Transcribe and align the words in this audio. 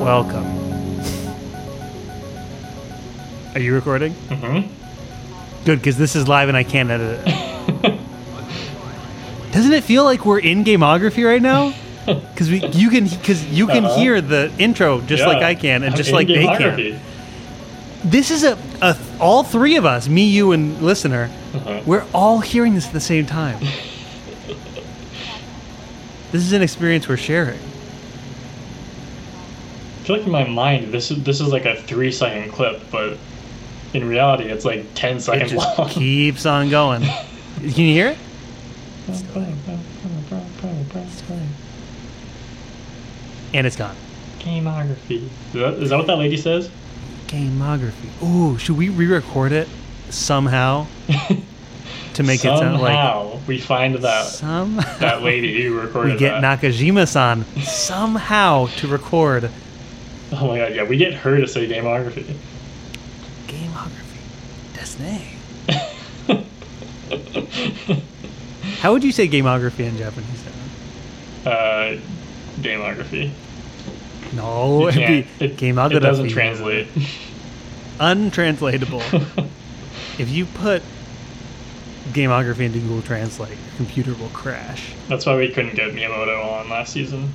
Welcome. 0.00 0.46
Are 3.54 3.60
you 3.60 3.74
recording? 3.74 4.14
Mm-hmm. 4.14 5.64
Good, 5.66 5.78
because 5.78 5.98
this 5.98 6.16
is 6.16 6.26
live 6.26 6.48
and 6.48 6.56
I 6.56 6.64
can't 6.64 6.88
edit 6.90 7.22
it. 7.26 8.00
Doesn't 9.52 9.72
it 9.74 9.84
feel 9.84 10.04
like 10.04 10.24
we're 10.24 10.38
in 10.38 10.64
gameography 10.64 11.24
right 11.26 11.42
now? 11.42 11.74
Because 12.06 12.48
we, 12.50 12.64
you 12.68 12.88
can, 12.90 13.06
because 13.06 13.44
you 13.52 13.66
can 13.68 13.84
Uh-huh. 13.84 13.96
hear 14.00 14.20
the 14.22 14.50
intro 14.58 15.00
just 15.02 15.24
like 15.26 15.42
I 15.42 15.54
can, 15.54 15.82
and 15.84 15.92
I'm 15.92 15.96
just 15.96 16.10
like 16.12 16.26
they 16.26 16.44
can. 16.46 16.98
This 18.02 18.30
is 18.32 18.42
a, 18.42 18.58
a, 18.80 18.96
all 19.20 19.44
three 19.44 19.76
of 19.76 19.84
us, 19.84 20.08
me, 20.08 20.24
you, 20.24 20.50
and 20.52 20.80
listener. 20.82 21.30
Uh-huh. 21.54 21.82
We're 21.86 22.06
all 22.14 22.40
hearing 22.40 22.74
this 22.74 22.86
at 22.86 22.92
the 22.94 23.00
same 23.00 23.26
time. 23.26 23.60
this 26.32 26.42
is 26.42 26.52
an 26.52 26.62
experience 26.62 27.06
we're 27.06 27.16
sharing. 27.18 27.60
I 30.10 30.12
feel 30.14 30.18
like 30.18 30.26
in 30.26 30.32
my 30.32 30.44
mind, 30.44 30.92
this 30.92 31.12
is 31.12 31.22
this 31.22 31.40
is 31.40 31.52
like 31.52 31.66
a 31.66 31.80
three 31.82 32.10
second 32.10 32.50
clip, 32.50 32.82
but 32.90 33.16
in 33.94 34.08
reality, 34.08 34.44
it's 34.46 34.64
like 34.64 34.84
ten 34.96 35.18
It 35.18 35.20
seconds 35.20 35.52
just 35.52 35.78
long. 35.78 35.88
keeps 35.88 36.46
on 36.46 36.68
going. 36.68 37.02
Can 37.60 37.68
you 37.68 37.92
hear 37.94 38.08
it? 38.08 38.18
And 43.54 43.66
it's 43.66 43.76
gone. 43.76 43.94
Gameography. 44.40 45.28
Is 45.48 45.52
that, 45.52 45.74
is 45.74 45.90
that 45.90 45.96
what 45.96 46.06
that 46.08 46.18
lady 46.18 46.36
says? 46.36 46.70
Gameography. 47.28 48.22
Ooh, 48.22 48.58
should 48.58 48.76
we 48.76 48.88
re-record 48.88 49.52
it 49.52 49.68
somehow 50.08 50.86
to 52.14 52.22
make 52.24 52.40
it 52.44 52.48
sound 52.58 52.80
like 52.80 52.94
Somehow 52.94 53.38
we 53.46 53.58
find 53.60 53.94
that 53.96 54.26
somehow 54.26 54.98
that 54.98 55.22
lady 55.22 55.62
who 55.62 55.78
recorded 55.80 56.14
we 56.14 56.18
get. 56.18 56.42
Nakajima-san 56.42 57.44
somehow 57.62 58.66
to 58.78 58.88
record 58.88 59.50
oh 60.32 60.48
my 60.48 60.58
god! 60.58 60.74
Yeah, 60.74 60.84
we 60.84 60.96
get 60.96 61.14
her 61.14 61.40
to 61.40 61.46
say 61.48 61.68
gameography. 61.68 62.24
gameography. 63.46 64.74
Disney. 64.74 65.22
How 68.80 68.92
would 68.92 69.04
you 69.04 69.12
say 69.12 69.28
gameography 69.28 69.80
in 69.80 69.96
Japanese? 69.96 70.44
Uh, 71.44 71.98
gameography. 72.60 73.30
No, 74.32 74.88
it'd 74.88 75.06
be 75.06 75.44
it, 75.44 75.56
gameography. 75.56 75.96
it 75.96 76.00
doesn't 76.00 76.28
translate. 76.28 76.86
Untranslatable. 78.00 79.02
if 80.18 80.28
you 80.28 80.46
put 80.46 80.82
gameography 82.12 82.60
into 82.60 82.78
Google 82.78 83.02
Translate, 83.02 83.50
your 83.50 83.58
computer 83.76 84.14
will 84.14 84.28
crash. 84.28 84.92
That's 85.08 85.26
why 85.26 85.36
we 85.36 85.48
couldn't 85.48 85.74
get 85.74 85.92
Miyamoto 85.92 86.44
on 86.44 86.68
last 86.70 86.92
season. 86.92 87.32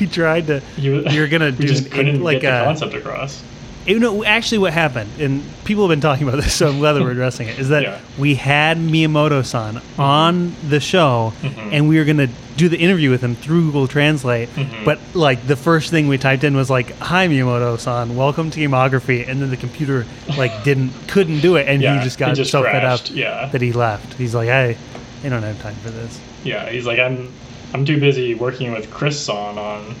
We 0.00 0.06
tried 0.06 0.46
to. 0.48 0.60
He 0.76 0.88
You're 1.14 1.28
gonna 1.28 1.52
do 1.52 1.66
just 1.66 1.92
an- 1.94 2.22
like 2.22 2.40
get 2.40 2.50
the 2.52 2.62
a- 2.62 2.64
concept 2.64 2.94
across. 2.94 3.42
You 3.86 3.98
know, 3.98 4.22
actually, 4.22 4.58
what 4.58 4.74
happened, 4.74 5.08
and 5.18 5.42
people 5.64 5.82
have 5.84 5.88
been 5.88 6.02
talking 6.02 6.28
about 6.28 6.42
this, 6.42 6.52
so 6.52 6.68
I'm 6.68 6.78
glad 6.78 6.92
that 6.92 7.02
we're 7.02 7.12
addressing 7.12 7.48
it, 7.48 7.58
is 7.58 7.70
that 7.70 7.82
Yeah. 7.84 7.98
we 8.18 8.34
had 8.34 8.76
Miyamoto-san 8.76 9.80
on 9.98 10.54
the 10.68 10.78
show, 10.78 11.32
Mhm. 11.42 11.72
and 11.72 11.88
we 11.88 11.96
were 11.96 12.04
to 12.04 12.26
do 12.58 12.68
the 12.68 12.76
interview 12.76 13.08
with 13.08 13.22
him 13.22 13.34
through 13.34 13.62
Google 13.62 13.88
Translate. 13.88 14.54
Mhm. 14.54 14.84
But 14.84 14.98
like 15.14 15.46
the 15.46 15.56
first 15.56 15.90
thing 15.90 16.06
we 16.06 16.18
typed 16.18 16.44
in 16.44 16.54
was 16.54 16.68
like, 16.68 16.98
"Hi 16.98 17.28
Miyamoto-san, 17.28 18.14
welcome 18.14 18.50
to 18.50 18.60
Gameography," 18.60 19.26
and 19.26 19.40
then 19.40 19.48
the 19.48 19.56
computer 19.56 20.04
like 20.36 20.64
didn't 20.64 20.92
couldn't 21.06 21.40
do 21.40 21.56
it, 21.56 21.66
and 21.66 21.80
Yeah, 21.80 21.96
he 21.98 22.04
just 22.04 22.18
got 22.18 22.34
just 22.36 22.50
so 22.50 22.62
fed 22.64 22.84
up 22.84 23.00
yeah. 23.14 23.48
that 23.52 23.62
he 23.62 23.72
left. 23.72 24.18
He's 24.18 24.34
like, 24.34 24.50
"I, 24.50 24.76
I 25.24 25.28
don't 25.30 25.42
have 25.42 25.62
time 25.62 25.76
for 25.82 25.88
this." 25.90 26.18
Yeah, 26.44 26.68
he's 26.68 26.84
like, 26.84 26.98
I'm, 26.98 27.30
I'm 27.74 27.84
too 27.84 28.00
busy 28.00 28.34
working 28.34 28.72
with 28.72 28.90
Chris 28.90 29.18
Son 29.20 29.58
on 29.58 29.94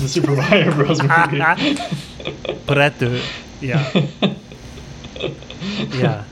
the 0.00 0.08
Super 0.08 0.32
Mario 0.36 0.72
Bros. 0.74 1.00
movie. 1.02 1.76
But 2.66 2.78
at 2.78 2.94
yeah. 3.60 3.90
Yeah. 5.92 6.24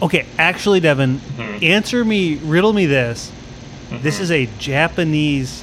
Okay, 0.00 0.24
actually, 0.38 0.80
Devin, 0.80 1.20
Mhm. 1.38 1.62
answer 1.62 2.04
me, 2.04 2.36
riddle 2.36 2.72
me 2.72 2.86
this. 2.86 3.30
This 4.02 4.18
Mhm. 4.18 4.20
is 4.22 4.30
a 4.30 4.48
Japanese, 4.58 5.62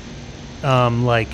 um, 0.64 1.06
like, 1.06 1.28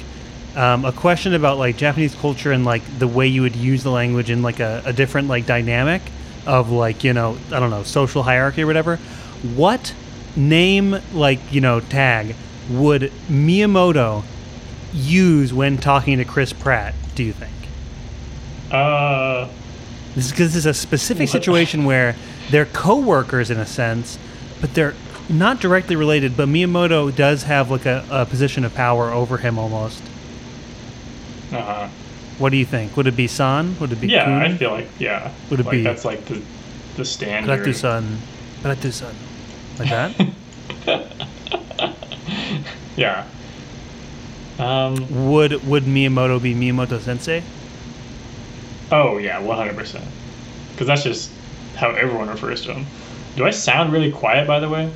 um, 0.55 0.85
a 0.85 0.91
question 0.93 1.33
about 1.33 1.57
like 1.59 1.75
Japanese 1.77 2.15
culture 2.15 2.51
and 2.53 2.63
like 2.63 2.81
the 2.97 3.07
way 3.07 3.27
you 3.27 3.41
would 3.41 3.55
use 3.57 3.83
the 3.83 3.91
language 3.91 4.29
in 4.29 4.41
like 4.41 4.61
a, 4.61 4.81
a 4.85 4.93
different 4.93 5.27
like 5.27 5.45
dynamic 5.45 6.01
of 6.47 6.71
like 6.71 7.03
you 7.03 7.11
know 7.11 7.35
I 7.51 7.59
don't 7.59 7.69
know 7.71 7.83
social 7.83 8.23
hierarchy 8.23 8.63
or 8.63 8.67
whatever. 8.67 8.95
What 9.55 9.93
name 10.35 10.97
like 11.13 11.39
you 11.51 11.61
know 11.61 11.79
tag 11.79 12.35
would 12.69 13.11
Miyamoto 13.29 14.23
use 14.93 15.53
when 15.53 15.77
talking 15.77 16.17
to 16.17 16.25
Chris 16.25 16.51
Pratt? 16.53 16.93
Do 17.15 17.23
you 17.23 17.33
think? 17.33 17.51
Uh, 18.71 19.47
This 20.15 20.25
is 20.25 20.31
because 20.31 20.47
this 20.53 20.55
is 20.57 20.65
a 20.65 20.73
specific 20.73 21.29
situation 21.29 21.85
where 21.85 22.15
they're 22.49 22.65
co-workers 22.65 23.51
in 23.51 23.57
a 23.59 23.65
sense, 23.65 24.17
but 24.61 24.73
they're 24.73 24.93
not 25.29 25.59
directly 25.59 25.95
related. 25.95 26.35
But 26.37 26.47
Miyamoto 26.49 27.15
does 27.15 27.43
have 27.43 27.69
like 27.69 27.85
a, 27.85 28.03
a 28.09 28.25
position 28.25 28.63
of 28.65 28.73
power 28.73 29.11
over 29.11 29.37
him 29.37 29.59
almost. 29.59 30.01
uh 31.51 31.61
huh. 31.61 31.87
What 32.37 32.49
do 32.49 32.57
you 32.57 32.65
think? 32.65 32.97
Would 32.97 33.07
it 33.07 33.15
be 33.15 33.27
San? 33.27 33.79
Would 33.79 33.91
it 33.93 34.01
be 34.01 34.07
Yeah, 34.07 34.25
Kun? 34.25 34.33
I 34.41 34.57
feel 34.57 34.71
like 34.71 34.87
yeah. 34.99 35.31
Would 35.49 35.59
it 35.61 35.65
like 35.65 35.71
be- 35.71 35.83
that's 35.83 36.03
like 36.05 36.25
the 36.25 36.41
the 36.97 37.05
standard. 37.05 37.59
Ratu-san. 37.61 38.17
Ratu-san. 38.63 39.13
Like 39.77 39.89
that? 39.89 41.11
Yeah. 42.95 43.25
Um. 44.57 45.29
would 45.29 45.65
would 45.67 45.83
Miyamoto 45.83 46.41
be 46.41 46.53
Miyamoto 46.53 46.99
Sensei? 46.99 47.43
Oh 48.91 49.17
yeah, 49.17 49.39
one 49.39 49.57
hundred 49.57 49.75
percent. 49.75 50.05
Because 50.71 50.87
that's 50.87 51.03
just 51.03 51.31
how 51.75 51.91
everyone 51.91 52.29
refers 52.29 52.61
to 52.63 52.73
him. 52.73 52.85
Do 53.35 53.45
I 53.45 53.49
sound 53.49 53.91
really 53.91 54.11
quiet, 54.11 54.47
by 54.47 54.59
the 54.59 54.69
way? 54.69 54.89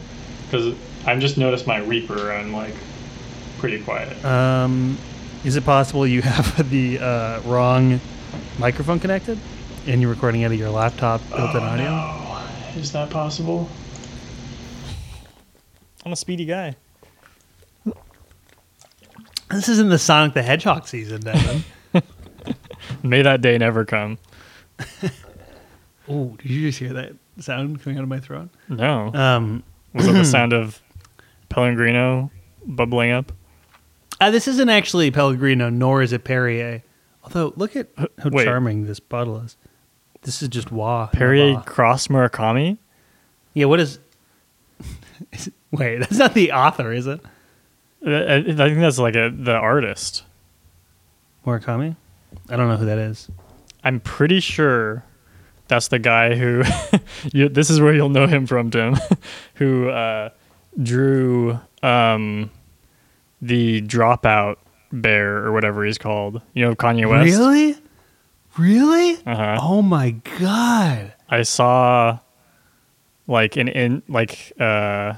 Because 0.45 0.73
I've 1.05 1.19
just 1.19 1.37
noticed 1.37 1.67
my 1.67 1.79
Reaper. 1.79 2.31
I'm 2.31 2.53
like 2.53 2.73
pretty 3.57 3.83
quiet. 3.83 4.23
Um, 4.23 4.97
is 5.43 5.57
it 5.57 5.65
possible 5.65 6.07
you 6.07 6.21
have 6.23 6.69
the 6.69 6.99
uh, 6.99 7.41
wrong 7.41 7.99
microphone 8.57 8.99
connected 8.99 9.37
and 9.87 10.01
you're 10.01 10.09
recording 10.09 10.43
out 10.43 10.51
of 10.51 10.59
your 10.59 10.69
laptop 10.69 11.21
built-in 11.29 11.63
oh, 11.63 11.65
audio? 11.65 11.85
no. 11.85 12.79
Is 12.79 12.91
that 12.93 13.09
possible? 13.09 13.67
I'm 16.05 16.11
a 16.13 16.15
speedy 16.15 16.45
guy. 16.45 16.75
This 19.51 19.67
isn't 19.67 19.89
the 19.89 19.97
Sonic 19.97 20.33
the 20.35 20.43
Hedgehog 20.43 20.87
season, 20.87 21.21
Devin. 21.21 21.63
May 23.03 23.23
that 23.23 23.41
day 23.41 23.57
never 23.57 23.83
come. 23.83 24.19
oh, 26.07 26.35
did 26.37 26.49
you 26.51 26.67
just 26.67 26.77
hear 26.79 26.93
that 26.93 27.13
sound 27.39 27.81
coming 27.81 27.97
out 27.97 28.03
of 28.03 28.09
my 28.09 28.19
throat? 28.19 28.49
No. 28.67 29.11
Um, 29.13 29.63
Was 29.93 30.07
it 30.07 30.13
the 30.13 30.23
sound 30.25 30.53
of 30.53 30.81
Pellegrino 31.49 32.29
bubbling 32.65 33.11
up? 33.11 33.31
uh, 34.21 34.29
this 34.29 34.47
isn't 34.47 34.69
actually 34.69 35.09
Pellegrino, 35.11 35.69
nor 35.69 36.03
is 36.03 36.13
it 36.13 36.23
Perrier. 36.23 36.83
Although, 37.23 37.53
look 37.55 37.75
at 37.75 37.87
how 37.97 38.29
Wait. 38.29 38.45
charming 38.45 38.85
this 38.85 38.99
bottle 38.99 39.37
is. 39.37 39.57
This 40.21 40.41
is 40.43 40.49
just 40.49 40.71
Wah. 40.71 41.07
Perrier 41.07 41.53
Wah. 41.55 41.61
Cross 41.63 42.07
Murakami? 42.09 42.77
Yeah, 43.55 43.65
what 43.65 43.79
is... 43.79 43.97
is- 45.31 45.49
Wait, 45.71 45.99
that's 45.99 46.17
not 46.17 46.33
the 46.33 46.51
author, 46.51 46.91
is 46.91 47.07
it? 47.07 47.21
I, 48.05 48.11
I 48.11 48.35
I 48.37 48.41
think 48.41 48.79
that's 48.79 48.97
like 48.97 49.15
a 49.15 49.29
the 49.29 49.53
artist. 49.53 50.23
Murakami? 51.45 51.95
I 52.49 52.55
don't 52.55 52.67
know 52.67 52.77
who 52.77 52.85
that 52.85 52.97
is. 52.97 53.29
I'm 53.83 53.99
pretty 53.99 54.39
sure 54.39 55.03
that's 55.67 55.87
the 55.89 55.99
guy 55.99 56.35
who. 56.35 56.63
you, 57.33 57.49
this 57.49 57.69
is 57.69 57.79
where 57.79 57.93
you'll 57.93 58.09
know 58.09 58.27
him 58.27 58.45
from, 58.47 58.71
Tim. 58.71 58.97
who 59.55 59.89
uh, 59.89 60.29
drew 60.81 61.59
um, 61.83 62.49
the 63.41 63.81
Dropout 63.81 64.57
Bear 64.91 65.37
or 65.37 65.51
whatever 65.51 65.85
he's 65.85 65.97
called. 65.97 66.41
You 66.53 66.65
know, 66.65 66.75
Kanye 66.75 67.07
West. 67.09 67.37
Really? 67.37 67.77
Really? 68.57 69.17
Uh-huh. 69.25 69.59
Oh 69.61 69.81
my 69.81 70.11
god. 70.39 71.13
I 71.29 71.43
saw 71.43 72.19
like 73.27 73.55
an 73.55 73.67
in 73.67 74.01
like 74.07 74.51
uh 74.59 75.13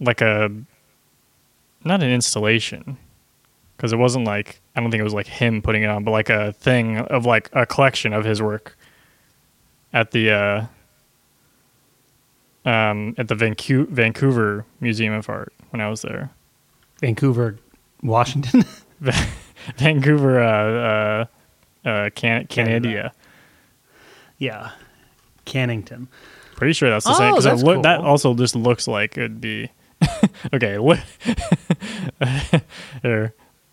like 0.00 0.20
a 0.20 0.50
not 1.84 2.02
an 2.02 2.10
installation 2.10 2.96
because 3.76 3.92
it 3.92 3.96
wasn't 3.96 4.24
like 4.26 4.60
I 4.76 4.80
don't 4.80 4.90
think 4.90 5.00
it 5.00 5.04
was 5.04 5.14
like 5.14 5.26
him 5.26 5.62
putting 5.62 5.82
it 5.82 5.86
on, 5.90 6.04
but 6.04 6.10
like 6.10 6.30
a 6.30 6.52
thing 6.52 6.98
of 6.98 7.26
like 7.26 7.48
a 7.52 7.66
collection 7.66 8.12
of 8.12 8.24
his 8.24 8.40
work 8.42 8.76
at 9.92 10.10
the 10.12 10.30
uh 10.30 10.66
um 12.64 13.14
at 13.18 13.28
the 13.28 13.34
Vancu- 13.34 13.88
Vancouver 13.88 14.64
Museum 14.80 15.14
of 15.14 15.28
Art 15.28 15.52
when 15.70 15.80
I 15.80 15.88
was 15.88 16.02
there. 16.02 16.30
Vancouver, 17.00 17.58
Washington. 18.02 18.64
Vancouver 19.78 20.40
uh 20.42 21.26
uh 21.84 21.88
uh 21.88 22.10
Can- 22.14 22.46
Canada. 22.46 23.12
yeah. 24.38 24.70
Cannington. 25.46 26.06
Pretty 26.56 26.74
sure 26.74 26.90
that's 26.90 27.06
the 27.06 27.14
same 27.14 27.28
Oh, 27.28 27.32
because 27.32 27.44
that's 27.44 27.62
look 27.62 27.82
that 27.82 28.00
also 28.00 28.34
just 28.34 28.54
looks 28.54 28.86
like 28.86 29.16
it'd 29.16 29.40
be 29.40 29.70
okay, 30.54 30.78
look, 30.78 30.98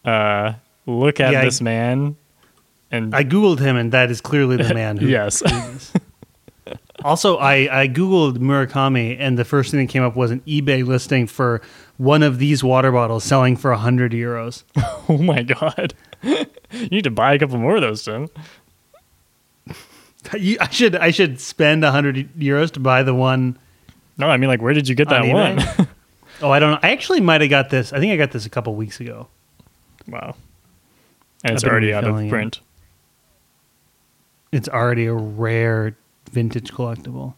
uh, 0.05 0.53
look 0.85 1.19
at 1.19 1.31
Yeah, 1.31 1.41
I- 1.41 1.45
this 1.45 1.61
man, 1.61 2.15
and 2.91 3.13
I 3.15 3.23
googled 3.23 3.59
him, 3.59 3.75
and 3.75 3.91
that 3.91 4.09
is 4.11 4.21
clearly 4.21 4.57
the 4.57 4.73
man. 4.73 4.97
Who, 5.01 5.07
yes, 5.07 5.43
Also, 7.03 7.37
I, 7.37 7.81
I 7.83 7.87
googled 7.87 8.37
Murakami, 8.37 9.15
and 9.19 9.37
the 9.37 9.45
first 9.45 9.71
thing 9.71 9.79
that 9.85 9.91
came 9.91 10.03
up 10.03 10.15
was 10.15 10.31
an 10.31 10.41
eBay 10.47 10.85
listing 10.85 11.27
for 11.27 11.61
one 11.97 12.23
of 12.23 12.39
these 12.39 12.63
water 12.63 12.91
bottles 12.91 13.23
selling 13.23 13.55
for 13.55 13.71
hundred 13.73 14.11
euros. 14.13 14.63
oh 15.07 15.17
my 15.19 15.43
god, 15.43 15.93
you 16.23 16.45
need 16.89 17.03
to 17.03 17.11
buy 17.11 17.33
a 17.33 17.39
couple 17.39 17.57
more 17.59 17.75
of 17.75 17.81
those, 17.81 18.03
Tim. 18.03 18.27
You- 20.37 20.57
I 20.59 20.69
should 20.69 20.95
I 20.95 21.11
should 21.11 21.39
spend 21.39 21.83
hundred 21.85 22.29
euros 22.37 22.71
to 22.71 22.79
buy 22.79 23.03
the 23.03 23.13
one. 23.13 23.57
No, 24.17 24.27
I 24.27 24.37
mean 24.37 24.49
like, 24.49 24.61
where 24.61 24.73
did 24.73 24.87
you 24.89 24.95
get 24.95 25.07
that 25.09 25.21
On 25.21 25.31
one? 25.31 25.87
Oh, 26.41 26.51
I 26.51 26.59
don't 26.59 26.71
know. 26.71 26.79
I 26.83 26.91
actually 26.91 27.19
might 27.21 27.41
have 27.41 27.49
got 27.49 27.69
this. 27.69 27.91
I 27.93 27.99
think 27.99 28.11
I 28.13 28.15
got 28.17 28.31
this 28.31 28.45
a 28.45 28.49
couple 28.49 28.75
weeks 28.75 28.99
ago. 28.99 29.27
wow, 30.07 30.35
and 31.43 31.53
it's 31.55 31.63
already 31.63 31.93
out 31.93 32.03
of 32.03 32.09
refilling 32.09 32.27
it. 32.27 32.29
print. 32.29 32.59
It's 34.51 34.69
already 34.69 35.05
a 35.07 35.13
rare 35.13 35.95
vintage 36.31 36.71
collectible. 36.71 37.33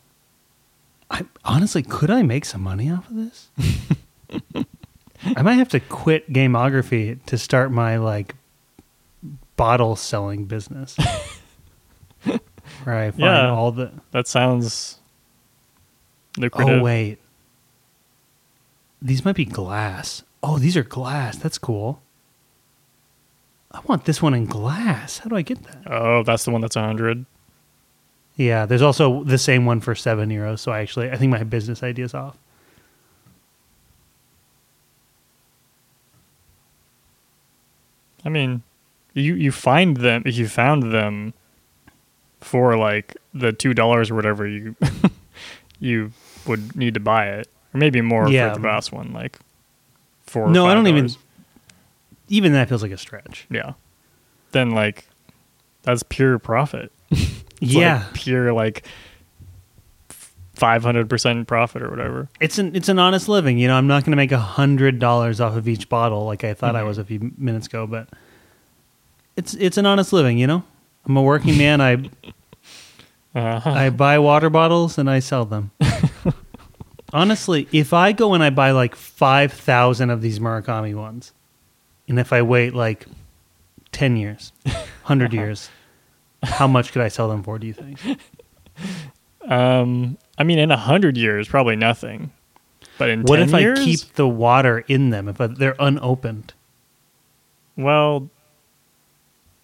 I 1.11 1.25
honestly 1.43 1.81
could 1.81 2.11
I 2.11 2.21
make 2.23 2.45
some 2.45 2.61
money 2.61 2.91
off 2.91 3.09
of 3.09 3.15
this? 3.15 3.49
I 5.35 5.41
might 5.41 5.53
have 5.55 5.69
to 5.69 5.79
quit 5.79 6.31
gameography 6.31 7.23
to 7.25 7.37
start 7.37 7.71
my 7.71 7.97
like 7.97 8.35
bottle 9.55 9.95
selling 9.95 10.45
business. 10.45 10.95
Where 12.83 12.95
I 12.95 13.09
find 13.11 13.19
Yeah. 13.23 13.49
all 13.49 13.71
the 13.71 13.91
That 14.11 14.27
sounds 14.27 14.99
lucrative. 16.37 16.79
Oh 16.79 16.83
wait. 16.83 17.17
These 19.01 19.23
might 19.23 19.35
be 19.35 19.45
glass. 19.45 20.23
Oh, 20.43 20.57
these 20.57 20.75
are 20.75 20.83
glass. 20.83 21.37
That's 21.37 21.57
cool. 21.57 22.01
I 23.71 23.81
want 23.85 24.05
this 24.05 24.21
one 24.21 24.33
in 24.33 24.45
glass. 24.45 25.19
How 25.19 25.29
do 25.29 25.35
I 25.35 25.41
get 25.41 25.63
that? 25.63 25.91
Oh, 25.91 26.23
that's 26.23 26.43
the 26.43 26.51
one 26.51 26.61
that's 26.61 26.75
a 26.75 26.81
hundred. 26.81 27.25
Yeah, 28.35 28.65
there's 28.65 28.81
also 28.81 29.23
the 29.23 29.37
same 29.37 29.65
one 29.65 29.79
for 29.79 29.93
seven 29.95 30.29
euros. 30.29 30.59
So 30.59 30.71
I 30.71 30.79
actually, 30.79 31.11
I 31.11 31.17
think 31.17 31.31
my 31.31 31.43
business 31.43 31.83
idea 31.83 32.05
is 32.05 32.13
off. 32.13 32.37
I 38.25 38.29
mean, 38.29 38.63
you 39.13 39.35
you 39.35 39.51
find 39.51 39.97
them 39.97 40.23
if 40.25 40.37
you 40.37 40.47
found 40.47 40.91
them 40.91 41.33
for 42.41 42.77
like 42.77 43.17
the 43.33 43.53
two 43.53 43.73
dollars 43.73 44.09
or 44.09 44.15
whatever 44.15 44.47
you 44.47 44.75
you 45.79 46.11
would 46.45 46.75
need 46.75 46.93
to 46.95 46.99
buy 46.99 47.27
it, 47.27 47.47
or 47.73 47.77
maybe 47.79 48.01
more 48.01 48.29
Yeah. 48.29 48.53
for 48.53 48.59
the 48.61 48.67
last 48.67 48.91
one, 48.91 49.11
like 49.13 49.37
four. 50.23 50.43
or 50.45 50.49
No, 50.49 50.65
I 50.67 50.73
don't 50.73 50.87
even. 50.87 51.05
$5. 51.07 51.17
Even 52.31 52.53
that 52.53 52.69
feels 52.69 52.83
like 52.83 52.91
a 52.91 52.97
stretch. 52.97 53.47
Yeah, 53.49 53.73
then 54.51 54.71
like 54.71 55.07
that's 55.83 56.03
pure 56.03 56.37
profit. 56.39 56.91
Yeah, 57.61 58.03
like 58.05 58.13
pure 58.13 58.53
like 58.53 58.85
five 60.53 60.81
hundred 60.83 61.09
percent 61.09 61.45
profit 61.47 61.81
or 61.81 61.89
whatever. 61.89 62.29
it's 62.39 62.57
an 62.57 62.73
it's 62.75 62.87
an 62.87 62.99
honest 62.99 63.27
living. 63.27 63.57
You 63.57 63.67
know, 63.67 63.75
I'm 63.75 63.87
not 63.87 64.03
going 64.05 64.11
to 64.11 64.15
make 64.17 64.31
a 64.31 64.39
hundred 64.39 64.97
dollars 64.99 65.41
off 65.41 65.57
of 65.57 65.67
each 65.67 65.89
bottle 65.89 66.25
like 66.25 66.45
I 66.45 66.53
thought 66.53 66.75
I 66.77 66.83
Mhm. 66.83 66.87
was 66.87 66.97
a 66.97 67.03
few 67.03 67.31
minutes 67.37 67.67
ago, 67.67 67.85
but 67.85 68.07
it's 69.35 69.55
it's 69.55 69.77
an 69.77 69.85
honest 69.85 70.13
living. 70.13 70.37
You 70.37 70.47
know, 70.47 70.63
I'm 71.05 71.17
a 71.17 71.21
working 71.21 71.57
man. 71.57 71.81
I 71.81 72.09
Uh, 73.35 73.61
I 73.63 73.89
buy 73.91 74.17
water 74.19 74.49
bottles 74.49 74.97
and 74.97 75.07
I 75.09 75.19
sell 75.19 75.43
them. 75.45 75.71
Honestly, 77.11 77.67
if 77.71 77.93
I 77.93 78.11
go 78.11 78.33
and 78.33 78.43
I 78.43 78.49
buy 78.49 78.71
like 78.71 78.95
5,000 78.95 80.09
of 80.09 80.21
these 80.21 80.39
Murakami 80.39 80.95
ones, 80.95 81.33
and 82.07 82.19
if 82.19 82.31
I 82.33 82.41
wait 82.41 82.73
like 82.73 83.05
10 83.91 84.17
years, 84.17 84.51
100 84.63 85.33
years, 85.33 85.69
how 86.43 86.67
much 86.67 86.91
could 86.91 87.01
I 87.01 87.07
sell 87.07 87.29
them 87.29 87.43
for, 87.43 87.57
do 87.59 87.67
you 87.67 87.73
think? 87.73 87.99
um, 89.47 90.17
I 90.37 90.43
mean, 90.43 90.59
in 90.59 90.71
a 90.71 90.77
hundred 90.77 91.17
years, 91.17 91.47
probably 91.47 91.75
nothing. 91.75 92.31
But 92.97 93.09
in 93.09 93.23
What 93.23 93.37
10 93.37 93.47
if 93.49 93.53
I 93.55 93.73
keep 93.83 93.99
the 94.13 94.27
water 94.27 94.79
in 94.87 95.09
them, 95.09 95.27
if 95.27 95.37
they're 95.37 95.75
unopened? 95.79 96.53
Well, 97.75 98.29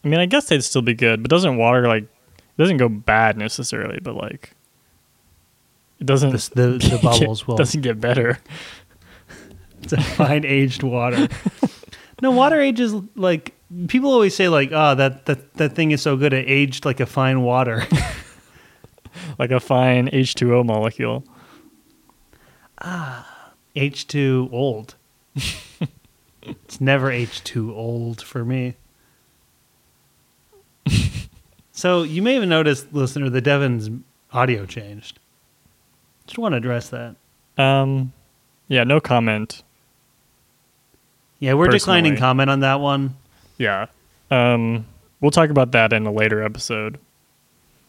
I 0.04 0.08
mean, 0.08 0.20
I 0.20 0.26
guess 0.26 0.48
they'd 0.48 0.64
still 0.64 0.82
be 0.82 0.94
good, 0.94 1.22
but 1.22 1.30
doesn't 1.30 1.58
water 1.58 1.88
like 1.88 2.04
it 2.04 2.58
doesn't 2.58 2.78
go 2.78 2.88
bad 2.88 3.38
necessarily, 3.38 4.00
but 4.02 4.16
like 4.16 4.55
it 6.00 6.06
doesn't 6.08 6.32
The, 6.32 6.50
the, 6.56 6.68
the 6.78 6.90
get- 6.90 7.02
bubbles 7.02 7.48
will. 7.48 7.58
doesn't 7.58 7.82
get 7.82 8.00
better. 8.00 8.40
It's 9.84 9.94
a 9.94 10.02
fine 10.02 10.46
aged 10.46 10.82
water. 10.82 11.28
no, 12.20 12.32
water 12.32 12.60
ages 12.60 12.92
like 13.16 13.54
people 13.88 14.12
always 14.12 14.34
say 14.34 14.50
like, 14.50 14.70
oh, 14.72 14.96
that, 14.96 15.28
that 15.28 15.54
that 15.56 15.76
thing 15.76 15.92
is 15.92 16.02
so 16.02 16.18
good 16.18 16.34
it 16.34 16.46
aged 16.50 16.86
like 16.86 17.00
a 17.00 17.06
fine 17.06 17.44
water. 17.44 17.86
like 19.38 19.52
a 19.52 19.60
fine 19.60 20.08
H2O 20.10 20.66
molecule. 20.66 21.24
Ah, 22.82 23.52
H2 23.76 24.52
old. 24.52 24.96
it's 26.42 26.82
never 26.82 27.10
H2 27.12 27.72
old 27.72 28.24
for 28.24 28.44
me. 28.44 28.74
so 31.72 32.02
you 32.02 32.24
may 32.24 32.34
have 32.36 32.48
noticed, 32.48 32.92
listener, 32.92 33.30
that 33.30 33.42
Devin's 33.42 33.90
audio 34.34 34.66
changed. 34.66 35.20
Just 36.28 36.38
want 36.38 36.54
to 36.54 36.58
address 36.58 36.90
that. 36.90 37.16
Um, 37.58 38.12
yeah, 38.68 38.84
no 38.84 39.00
comment. 39.00 39.64
Yeah, 41.40 41.54
we're 41.54 41.68
declining 41.68 42.18
comment 42.18 42.50
on 42.50 42.62
that 42.62 42.80
one. 42.80 43.16
Yeah, 43.58 43.88
um, 44.32 44.86
we'll 45.22 45.32
talk 45.32 45.50
about 45.50 45.72
that 45.74 45.94
in 45.94 46.06
a 46.06 46.12
later 46.12 46.42
episode. 46.42 46.98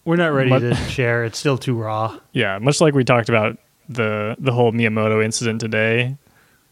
We're 0.05 0.17
not 0.17 0.33
ready 0.33 0.50
But- 0.50 0.61
to 0.61 0.75
share. 0.91 1.25
It's 1.25 1.38
still 1.38 1.56
too 1.59 1.75
raw. 1.75 2.19
Yeah, 2.33 2.59
much 2.59 2.81
like 2.81 2.94
we 2.94 3.05
talked 3.05 3.29
about 3.29 3.56
the 3.88 4.37
the 4.39 4.53
whole 4.53 4.73
Miyamoto 4.73 5.25
incident 5.25 5.61
today, 5.61 6.17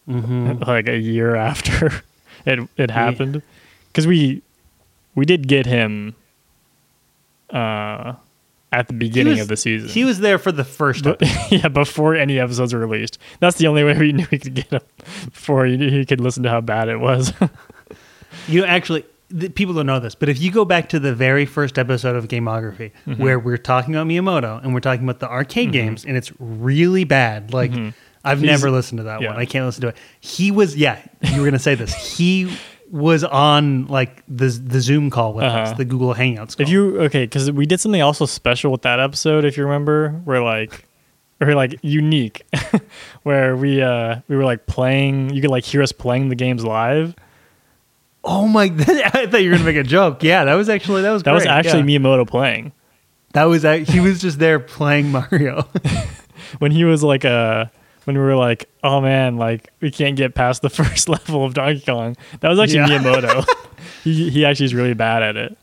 hmm 0.06 0.52
like 0.66 0.88
a 0.88 0.98
year 0.98 1.34
after 1.50 2.02
it 2.44 2.68
it 2.76 2.90
happened, 2.90 3.40
because 3.88 4.06
we 4.06 4.42
we 5.14 5.24
did 5.24 5.48
get 5.48 5.64
him 5.66 6.14
uh 7.50 8.14
at 8.74 8.88
the 8.88 8.92
beginning 8.94 9.32
was- 9.34 9.40
of 9.42 9.48
the 9.48 9.56
season. 9.56 9.88
He 9.88 10.04
was 10.04 10.20
there 10.20 10.38
for 10.38 10.52
the 10.52 10.64
first 10.64 11.04
But- 11.04 11.22
yeah, 11.50 11.68
before 11.68 12.14
any 12.14 12.38
episodes 12.38 12.72
were 12.74 12.80
released. 12.80 13.18
That's 13.40 13.56
the 13.56 13.66
only 13.68 13.84
way 13.84 13.96
we 13.98 14.12
knew 14.16 14.26
we 14.30 14.38
could 14.38 14.54
get 14.54 14.66
him 14.70 14.80
before 15.26 15.66
he, 15.66 15.76
he 15.90 16.04
could 16.04 16.20
listen 16.20 16.42
to 16.42 16.50
how 16.50 16.60
bad 16.60 16.88
it 16.88 16.98
was. 17.00 17.32
You 18.48 18.60
know, 18.62 18.66
actually, 18.66 19.04
the, 19.30 19.48
people 19.48 19.74
don't 19.74 19.86
know 19.86 20.00
this, 20.00 20.14
but 20.16 20.28
if 20.28 20.40
you 20.40 20.50
go 20.50 20.64
back 20.64 20.88
to 20.90 20.98
the 20.98 21.14
very 21.14 21.46
first 21.46 21.78
episode 21.78 22.16
of 22.16 22.26
Gameography, 22.28 22.90
Mm-hmm. 23.06 23.22
where 23.22 23.38
we're 23.38 23.56
talking 23.56 23.94
about 23.94 24.06
Miyamoto 24.08 24.62
and 24.62 24.74
we're 24.74 24.80
talking 24.80 25.04
about 25.04 25.20
the 25.20 25.30
arcade 25.30 25.70
games, 25.72 26.04
and 26.04 26.16
it's 26.16 26.32
really 26.40 27.04
bad. 27.04 27.54
Like, 27.54 27.70
I've 27.70 27.78
Mm-hmm. 27.78 28.44
He's- 28.44 28.60
never 28.60 28.70
listened 28.70 28.98
to 28.98 29.04
that 29.04 29.22
yeah. 29.22 29.28
one. 29.30 29.38
I 29.38 29.44
can't 29.46 29.64
listen 29.66 29.82
to 29.82 29.88
it. 29.88 29.96
He 30.20 30.50
was, 30.50 30.76
yeah, 30.76 31.00
you 31.22 31.36
were 31.36 31.44
going 31.44 31.52
to 31.52 31.58
say 31.60 31.74
this. 31.76 31.94
He 32.18 32.54
was 32.94 33.24
on 33.24 33.86
like 33.88 34.22
the 34.28 34.46
the 34.46 34.80
Zoom 34.80 35.10
call 35.10 35.34
with 35.34 35.44
us, 35.44 35.68
Uh-huh. 35.68 35.76
the 35.76 35.84
Google 35.84 36.14
Hangouts. 36.14 36.56
Call. 36.56 36.64
if 36.64 36.68
you 36.68 37.00
okay, 37.02 37.24
because 37.24 37.50
we 37.50 37.66
did 37.66 37.80
something 37.80 38.00
also 38.00 38.24
special 38.24 38.70
with 38.70 38.82
that 38.82 39.00
episode, 39.00 39.44
if 39.44 39.56
you 39.56 39.64
remember, 39.64 40.10
where 40.24 40.40
like 40.42 40.86
or 41.40 41.54
like 41.54 41.78
unique, 41.82 42.44
where 43.24 43.56
we 43.56 43.82
uh 43.82 44.20
we 44.28 44.36
were 44.36 44.44
like 44.44 44.66
playing. 44.66 45.30
You 45.34 45.40
could 45.42 45.50
like 45.50 45.64
hear 45.64 45.82
us 45.82 45.90
playing 45.92 46.28
the 46.28 46.36
games 46.36 46.64
live. 46.64 47.16
oh 48.22 48.46
my, 48.46 48.64
I 48.78 49.26
thought 49.26 49.42
you 49.42 49.50
were 49.50 49.58
to 49.58 49.64
make 49.64 49.76
a 49.76 49.82
joke. 49.82 50.22
Yeah, 50.22 50.44
that 50.44 50.54
was 50.54 50.68
actually 50.68 51.02
that 51.02 51.10
was 51.10 51.24
That 51.24 51.32
was 51.34 51.46
actually 51.46 51.92
Yeah. 51.92 51.98
Miyamoto 51.98 52.26
playing 52.26 52.72
That 53.32 53.44
was 53.44 53.64
act- 53.64 53.90
he 53.90 53.98
was 54.00 54.20
just 54.20 54.38
there 54.38 54.60
playing 54.60 55.10
Mario. 55.10 55.66
when 56.60 56.70
he 56.70 56.84
was 56.84 57.02
like 57.02 57.24
uh 57.24 57.66
when 58.04 58.16
we 58.16 58.22
were 58.22 58.36
like, 58.36 58.68
oh 58.82 59.00
man, 59.00 59.36
like 59.36 59.70
we 59.80 59.90
can't 59.90 60.16
get 60.16 60.34
past 60.34 60.62
the 60.62 60.70
first 60.70 61.08
level 61.08 61.44
of 61.44 61.54
Donkey 61.54 61.84
Kong. 61.84 62.16
That 62.40 62.48
was 62.48 62.58
actually 62.58 62.80
Yeah. 62.80 62.98
Miyamoto. 62.98 63.44
he 64.04 64.30
he 64.30 64.44
actually 64.44 64.66
is 64.66 64.74
really 64.74 64.94
bad 64.94 65.22
at 65.22 65.36
it. 65.36 65.58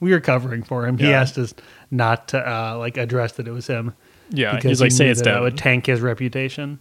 we 0.00 0.10
were 0.10 0.20
covering 0.20 0.62
for 0.62 0.86
him. 0.86 0.98
He 0.98 1.08
Yeah. 1.08 1.20
asked 1.20 1.38
us 1.38 1.54
not 1.90 2.28
to 2.28 2.38
uh, 2.38 2.76
like 2.78 2.96
address 2.96 3.32
that 3.32 3.46
it 3.48 3.52
was 3.52 3.66
him. 3.66 3.94
Yeah, 4.30 4.54
because 4.56 4.70
he's 4.70 4.80
like, 4.80 4.90
he 4.92 4.96
say 4.96 5.08
it's 5.08 5.20
that 5.22 5.34
that 5.34 5.40
would 5.42 5.56
tank 5.58 5.86
his 5.86 6.00
reputation. 6.00 6.80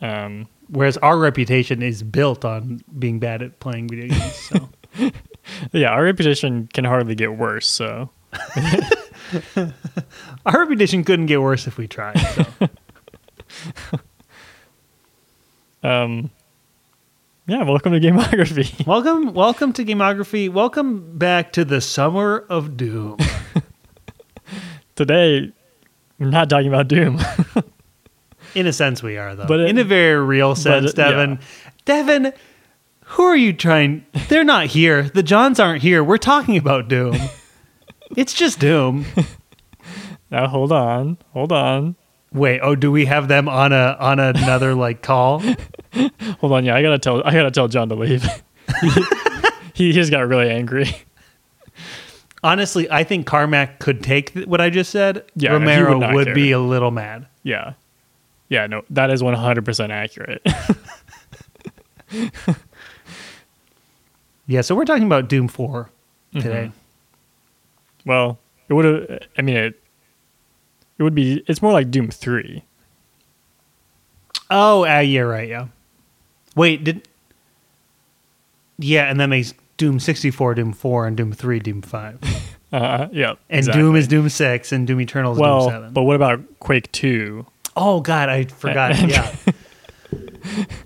Um, 0.00 0.48
Whereas 0.68 0.96
our 0.98 1.16
reputation 1.18 1.80
is 1.82 2.02
built 2.02 2.44
on 2.44 2.82
being 2.98 3.18
bad 3.20 3.40
at 3.40 3.60
playing 3.60 3.88
video 3.88 4.08
games. 4.08 4.34
So 4.34 4.68
yeah, 5.72 5.90
our 5.90 6.02
reputation 6.02 6.68
can 6.72 6.84
hardly 6.84 7.14
get 7.14 7.36
worse. 7.36 7.68
So 7.68 8.10
our 10.46 10.60
reputation 10.60 11.04
couldn't 11.04 11.26
get 11.26 11.40
worse 11.40 11.66
if 11.66 11.76
we 11.78 11.86
tried. 11.88 12.18
So. 12.18 12.46
um, 15.88 16.30
yeah, 17.46 17.62
welcome 17.62 17.92
to 17.92 18.00
Gameography. 18.00 18.86
welcome, 18.88 19.32
welcome 19.34 19.72
to 19.74 19.84
Gameography. 19.84 20.48
Welcome 20.50 21.16
back 21.18 21.52
to 21.52 21.64
the 21.64 21.80
summer 21.80 22.44
of 22.48 22.76
doom. 22.76 23.18
Today, 24.96 25.52
we're 26.18 26.30
not 26.30 26.48
talking 26.48 26.68
about 26.68 26.88
Doom. 26.88 27.20
In 28.54 28.66
a 28.66 28.72
sense, 28.72 29.02
we 29.02 29.18
are 29.18 29.34
though. 29.34 29.46
But 29.46 29.60
it- 29.60 29.68
in 29.68 29.76
a 29.78 29.84
very 29.84 30.24
real 30.24 30.54
sense, 30.54 30.92
it- 30.92 30.98
yeah. 30.98 31.10
Devin. 31.10 31.38
Devin, 31.84 32.32
who 33.04 33.22
are 33.24 33.36
you 33.36 33.52
trying? 33.52 34.06
They're 34.28 34.42
not 34.42 34.66
here. 34.66 35.02
The 35.02 35.22
Johns 35.22 35.60
aren't 35.60 35.82
here. 35.82 36.02
We're 36.02 36.16
talking 36.16 36.56
about 36.56 36.88
Doom. 36.88 37.16
It's 38.16 38.34
just 38.34 38.58
Doom. 38.60 39.06
Now 40.28 40.48
hold 40.48 40.72
on, 40.72 41.18
hold 41.32 41.52
on, 41.52 41.94
Wait. 42.36 42.60
Oh, 42.60 42.74
do 42.74 42.92
we 42.92 43.06
have 43.06 43.28
them 43.28 43.48
on 43.48 43.72
a 43.72 43.96
on 43.98 44.20
another 44.20 44.74
like 44.82 45.02
call? 45.02 45.42
hold 46.40 46.52
on. 46.52 46.64
Yeah, 46.64 46.76
I 46.76 46.82
gotta 46.82 46.98
tell 46.98 47.22
I 47.24 47.32
gotta 47.32 47.50
tell 47.50 47.68
John 47.68 47.88
to 47.88 47.94
leave. 47.94 48.22
he 48.82 48.90
he 49.74 49.92
just 49.92 50.10
got 50.10 50.28
really 50.28 50.50
angry. 50.50 50.94
Honestly, 52.42 52.90
I 52.90 53.04
think 53.04 53.26
Carmack 53.26 53.78
could 53.78 54.02
take 54.02 54.34
th- 54.34 54.46
what 54.46 54.60
I 54.60 54.70
just 54.70 54.90
said. 54.90 55.24
Yeah, 55.34 55.52
Romero 55.52 55.98
would 55.98 56.12
would 56.14 56.34
be 56.34 56.52
a 56.52 56.60
little 56.60 56.90
mad. 56.90 57.26
Yeah, 57.42 57.72
yeah. 58.48 58.66
No, 58.66 58.82
that 58.90 59.10
is 59.10 59.22
one 59.22 59.34
hundred 59.34 59.64
percent 59.64 59.90
accurate. 59.90 60.46
Yeah. 64.46 64.60
So 64.60 64.74
we're 64.74 64.84
talking 64.84 65.04
about 65.04 65.28
Doom 65.28 65.48
Four 65.48 65.90
mm-hmm. 66.34 66.40
today. 66.40 66.72
Well, 68.06 68.38
it 68.68 68.72
would 68.74 68.84
have. 68.86 69.20
I 69.36 69.42
mean, 69.42 69.56
it 69.56 69.82
it 70.98 71.02
would 71.02 71.14
be. 71.14 71.44
It's 71.46 71.60
more 71.60 71.72
like 71.72 71.90
Doom 71.90 72.08
Three. 72.08 72.64
Oh, 74.50 74.86
uh, 74.86 75.00
yeah, 75.00 75.20
right, 75.22 75.48
yeah. 75.48 75.66
Wait, 76.54 76.84
did 76.84 77.06
yeah, 78.78 79.10
and 79.10 79.18
that 79.20 79.26
makes 79.26 79.52
Doom 79.76 79.98
sixty 80.00 80.30
four, 80.30 80.54
Doom 80.54 80.72
four, 80.72 81.06
and 81.06 81.16
Doom 81.16 81.32
three, 81.32 81.58
Doom 81.58 81.82
five, 81.82 82.18
Uh, 82.72 83.08
yeah, 83.12 83.34
and 83.50 83.58
exactly. 83.58 83.82
Doom 83.82 83.96
is 83.96 84.08
Doom 84.08 84.28
six, 84.28 84.72
and 84.72 84.86
Doom 84.86 85.00
Eternal 85.00 85.32
is 85.32 85.38
Doom 85.38 85.42
well, 85.42 85.68
seven. 85.68 85.92
but 85.92 86.02
what 86.02 86.16
about 86.16 86.40
Quake 86.60 86.90
Two? 86.92 87.46
oh 87.76 88.00
God, 88.00 88.28
I 88.28 88.44
forgot. 88.44 88.98
yeah. 89.08 89.34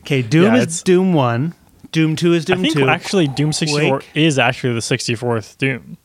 Okay, 0.01 0.23
Doom 0.23 0.55
Yeah, 0.55 0.63
is 0.63 0.83
Doom 0.83 1.13
one. 1.13 1.55
Doom 1.93 2.17
two 2.17 2.33
is 2.33 2.45
Doom 2.45 2.55
I 2.61 2.63
Doom 2.63 2.65
think 2.65 2.77
two. 2.77 2.89
actually 2.89 3.29
Doom 3.29 3.53
sixty 3.53 3.89
four 3.89 4.03
is 4.15 4.39
actually 4.39 4.75
the 4.75 4.83
sixty 4.83 5.15
fourth 5.15 5.59
Doom. 5.59 5.97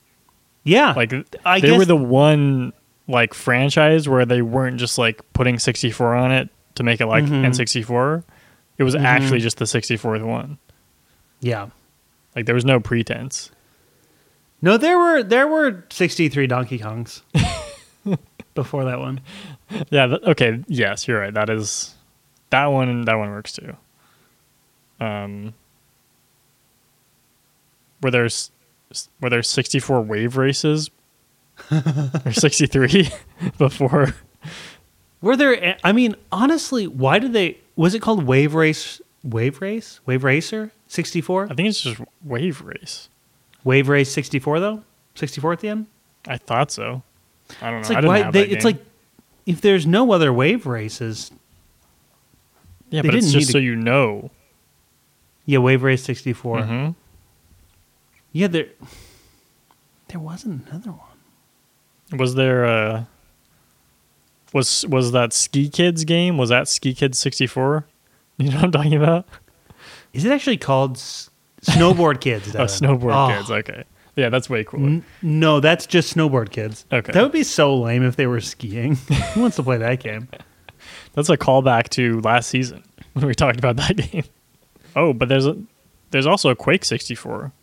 Yeah, 0.65 0.91
Like 0.93 1.13
I 1.45 1.61
they 1.61 1.69
guess 1.69 1.77
were 1.77 1.85
the 1.85 1.95
one 1.95 2.73
like 3.07 3.33
franchise 3.33 4.09
where 4.09 4.25
they 4.25 4.41
weren't 4.41 4.77
just 4.77 4.97
like 4.97 5.21
putting 5.33 5.59
sixty 5.59 5.91
four 5.91 6.13
on 6.15 6.31
it 6.33 6.49
to 6.75 6.83
make 6.83 6.99
it 6.99 7.05
like 7.05 7.23
Mhm. 7.23 7.45
N 7.45 7.53
sixty 7.53 7.81
four. 7.83 8.23
It 8.77 8.83
was 8.83 8.93
Mm-hmm. 8.95 9.05
actually 9.05 9.39
just 9.39 9.57
the 9.57 9.65
sixty 9.67 9.95
fourth 9.95 10.21
one. 10.23 10.57
yeah. 11.39 11.67
Like 12.35 12.45
there 12.47 12.55
was 12.55 12.65
no 12.65 12.81
pretense. 12.81 13.49
No, 14.61 14.75
there 14.77 14.97
were 14.97 15.23
there 15.23 15.47
were 15.47 15.85
sixty 15.89 16.27
three 16.27 16.47
Donkey 16.47 16.79
Kongs 16.79 17.21
before 18.55 18.83
that 18.85 18.99
one. 18.99 19.21
Yeah. 19.89 20.07
Th- 20.07 20.21
okay. 20.23 20.63
Yes, 20.67 21.07
you're 21.07 21.19
right. 21.19 21.33
That 21.33 21.49
is 21.49 21.93
that 22.49 22.65
one. 22.67 23.03
That 23.05 23.15
one 23.15 23.29
works 23.29 23.53
too. 23.53 23.77
Um, 24.99 25.53
where 28.01 28.11
there 28.11 28.25
s- 28.25 28.49
s- 28.51 28.51
were 29.21 29.29
there 29.29 29.43
64 29.43 30.01
wave 30.01 30.37
races 30.37 30.89
or 31.71 32.31
63 32.31 33.09
before? 33.57 34.13
Were 35.21 35.35
there? 35.35 35.77
I 35.83 35.91
mean, 35.91 36.15
honestly, 36.31 36.87
why 36.87 37.19
did 37.19 37.33
they? 37.33 37.57
Was 37.75 37.95
it 37.95 38.01
called 38.01 38.23
Wave 38.25 38.53
Race? 38.53 39.01
Wave 39.23 39.59
Race? 39.61 39.99
Wave 40.05 40.23
Racer? 40.23 40.71
Sixty 40.87 41.19
four? 41.19 41.47
I 41.49 41.55
think 41.55 41.67
it's 41.69 41.81
just 41.81 41.99
wave 42.23 42.61
race. 42.61 43.09
Wave 43.63 43.89
Race 43.89 44.11
sixty 44.11 44.37
four 44.37 44.59
though. 44.59 44.83
Sixty 45.15 45.41
four 45.41 45.51
at 45.51 45.61
the 45.61 45.69
end. 45.69 45.87
I 46.27 46.37
thought 46.37 46.69
so. 46.71 47.01
I 47.61 47.71
don't 47.71 47.79
It's 47.79 47.89
know. 47.89 47.95
Like 48.01 48.05
why 48.25 48.31
they? 48.31 48.43
It's 48.45 48.63
like 48.63 48.77
if 49.47 49.61
there's 49.61 49.87
no 49.87 50.11
other 50.11 50.31
wave 50.31 50.67
races. 50.67 51.31
yeah, 52.91 53.01
but 53.01 53.15
it's 53.15 53.31
just 53.31 53.47
need 53.47 53.51
so 53.53 53.59
to- 53.59 53.63
you 53.65 53.75
know. 53.75 54.29
Yeah, 55.47 55.57
Wave 55.59 55.81
Race 55.81 56.03
sixty 56.03 56.33
four. 56.33 56.59
Mm-hmm. 56.59 56.91
Yeah, 58.35 58.47
there. 58.47 58.67
There 60.09 60.19
wasn't 60.19 60.67
another 60.69 60.91
one. 60.91 62.19
Was 62.19 62.35
there 62.35 62.65
a 62.65 63.07
was 64.53 64.85
was 64.87 65.13
that 65.13 65.31
Ski 65.31 65.69
Kids 65.69 66.03
game? 66.03 66.37
Was 66.37 66.49
that 66.49 66.67
Ski 66.67 66.93
Kids 66.93 67.17
64? 67.19 67.87
You 68.37 68.49
know 68.49 68.55
what 68.57 68.65
I'm 68.65 68.71
talking 68.73 68.93
about? 68.95 69.25
Is 70.11 70.25
it 70.25 70.31
actually 70.33 70.57
called 70.57 70.97
S- 70.97 71.29
Snowboard 71.61 72.19
Kids? 72.19 72.53
Oh, 72.55 72.65
Snowboard 72.65 73.13
Oh, 73.15 73.33
Kids. 73.37 73.49
Okay. 73.49 73.85
Yeah, 74.17 74.27
that's 74.27 74.49
way 74.49 74.65
cooler. 74.65 74.87
n- 74.87 75.05
no, 75.21 75.61
that's 75.61 75.85
just 75.85 76.13
Snowboard 76.13 76.49
Kids. 76.51 76.85
Okay. 76.91 77.13
That 77.13 77.21
would 77.23 77.31
be 77.31 77.43
so 77.43 77.73
lame 77.77 78.03
if 78.03 78.17
they 78.17 78.27
were 78.27 78.41
skiing. 78.41 78.95
Who 79.33 79.39
wants 79.39 79.55
to 79.55 79.63
play 79.63 79.77
that 79.77 80.01
game? 80.01 80.27
That's 81.13 81.29
a 81.29 81.37
callback 81.37 81.87
to 81.91 82.19
last 82.19 82.49
season 82.49 82.83
when 83.13 83.25
we 83.25 83.33
talked 83.33 83.57
about 83.57 83.77
that 83.77 83.95
game. 83.95 84.25
Oh, 84.97 85.13
but 85.13 85.29
there's 85.29 85.45
a 85.47 85.55
there's 86.11 86.27
also 86.27 86.49
a 86.49 86.55
Quake 86.57 86.83
64. 86.83 87.53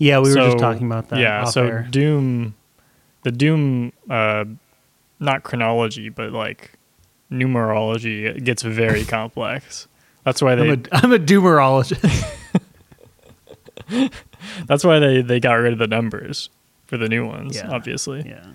Yeah, 0.00 0.18
we 0.20 0.30
were 0.30 0.34
just 0.36 0.58
talking 0.58 0.86
about 0.86 1.10
that. 1.10 1.20
Yeah, 1.20 1.44
so 1.44 1.66
air. 1.66 1.86
Doom, 1.90 2.54
the 3.22 3.30
Doom, 3.30 3.92
uh, 4.08 4.46
not 5.20 5.42
chronology, 5.44 6.08
but 6.08 6.32
like 6.32 6.72
numerology 7.30 8.24
it 8.24 8.42
gets 8.44 8.62
very 8.62 9.04
complex. 9.16 9.86
That's 10.24 10.40
why 10.42 10.54
they. 10.54 10.70
I'm 10.70 10.82
a, 10.92 10.96
I'm 10.96 11.12
a 11.12 11.18
doomerologist. 11.18 12.26
that's 14.66 14.84
why 14.84 14.98
they 14.98 15.22
they 15.22 15.40
got 15.40 15.54
rid 15.54 15.72
of 15.72 15.78
the 15.78 15.86
numbers 15.86 16.50
for 16.86 16.96
the 16.96 17.08
new 17.08 17.26
ones. 17.26 17.56
Yeah. 17.56 17.70
Obviously, 17.70 18.22
yeah. 18.26 18.46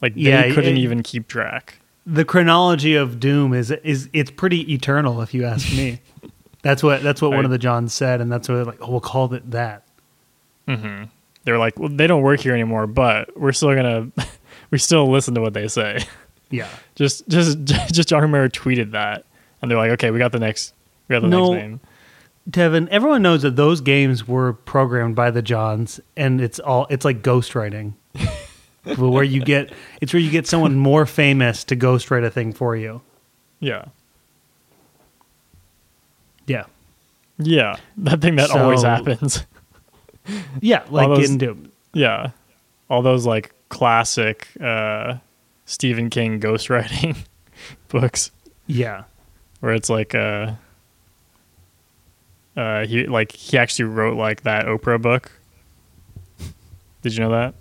like 0.00 0.14
they 0.14 0.20
Yeah, 0.22 0.48
couldn't 0.54 0.76
it- 0.76 0.80
even 0.80 1.02
keep 1.02 1.28
track. 1.28 1.80
the 2.06 2.24
chronology 2.24 2.94
of 2.94 3.18
Doom 3.20 3.52
is 3.52 3.70
is 3.70 4.08
it's 4.12 4.30
pretty 4.30 4.72
eternal 4.72 5.20
if 5.22 5.34
you 5.34 5.44
ask 5.44 5.70
me. 5.76 6.00
that's 6.62 6.82
what 6.82 7.02
that's 7.02 7.20
what 7.22 7.32
one 7.32 7.44
of 7.44 7.50
the 7.50 7.58
Johns 7.58 7.92
said, 7.94 8.20
and 8.20 8.30
that's 8.30 8.48
what 8.48 8.54
they're 8.56 8.64
like. 8.64 8.78
Oh, 8.80 8.90
we'll 8.92 9.00
call 9.00 9.32
it 9.34 9.50
that. 9.50 9.82
Hmm 10.68 11.04
They're 11.44 11.58
like, 11.58 11.78
well, 11.78 11.88
they 11.88 12.06
don't 12.06 12.22
work 12.22 12.40
here 12.40 12.52
anymore, 12.54 12.86
but 12.86 13.36
we're 13.38 13.52
still 13.52 13.74
gonna, 13.74 14.10
we 14.70 14.78
still 14.78 15.10
listen 15.10 15.34
to 15.34 15.40
what 15.40 15.54
they 15.54 15.68
say. 15.68 16.04
Yeah. 16.50 16.68
just, 16.94 17.26
just, 17.28 17.62
just 17.64 18.08
John 18.08 18.22
Romero 18.22 18.48
tweeted 18.48 18.92
that, 18.92 19.24
and 19.60 19.70
they're 19.70 19.78
like, 19.78 19.90
okay, 19.92 20.10
we 20.10 20.18
got 20.18 20.32
the 20.32 20.38
next, 20.38 20.74
we 21.08 21.14
got 21.14 21.20
the 21.22 21.28
No. 21.28 21.52
next 21.52 21.62
name. 21.62 21.80
Devin, 22.48 22.88
everyone 22.90 23.20
knows 23.20 23.42
that 23.42 23.56
those 23.56 23.82
games 23.82 24.26
were 24.26 24.54
programmed 24.54 25.14
by 25.14 25.30
the 25.30 25.42
Johns, 25.42 26.00
and 26.16 26.40
it's 26.40 26.58
all 26.58 26.86
it's 26.88 27.04
like 27.04 27.20
ghostwriting, 27.22 27.92
where 28.96 29.22
you 29.22 29.42
get 29.44 29.70
it's 30.00 30.14
where 30.14 30.22
you 30.22 30.30
get 30.30 30.46
someone 30.46 30.74
more 30.74 31.04
famous 31.04 31.62
to 31.64 31.76
ghostwrite 31.76 32.24
a 32.24 32.30
thing 32.30 32.54
for 32.54 32.74
you. 32.74 33.02
Yeah, 33.60 33.84
Yeah, 36.46 36.64
yeah, 37.38 37.76
that 37.98 38.22
thing 38.22 38.36
that 38.36 38.50
always 38.50 38.82
happens. 38.82 39.44
Yeah, 40.60 40.84
like 40.90 41.08
those- 41.08 41.30
in 41.30 41.38
Doom. 41.38 41.72
yeah, 41.94 42.30
all 42.90 43.02
those 43.02 43.26
like 43.26 43.54
classic 43.68 44.48
uh, 44.60 45.14
Stephen 45.66 46.10
King 46.10 46.40
ghostwriting 46.40 47.16
books. 47.88 48.30
Yeah, 48.66 49.04
where 49.60 49.72
it's 49.74 49.88
like 49.90 50.14
uh 50.14 50.52
uh 52.56 52.86
he 52.86 53.06
like 53.06 53.32
he 53.32 53.56
actually 53.58 53.86
wrote 53.86 54.16
like 54.16 54.42
that 54.42 54.66
Oprah 54.66 55.00
book. 55.00 55.30
Did 57.02 57.14
you 57.14 57.20
know 57.20 57.30
that? 57.30 57.54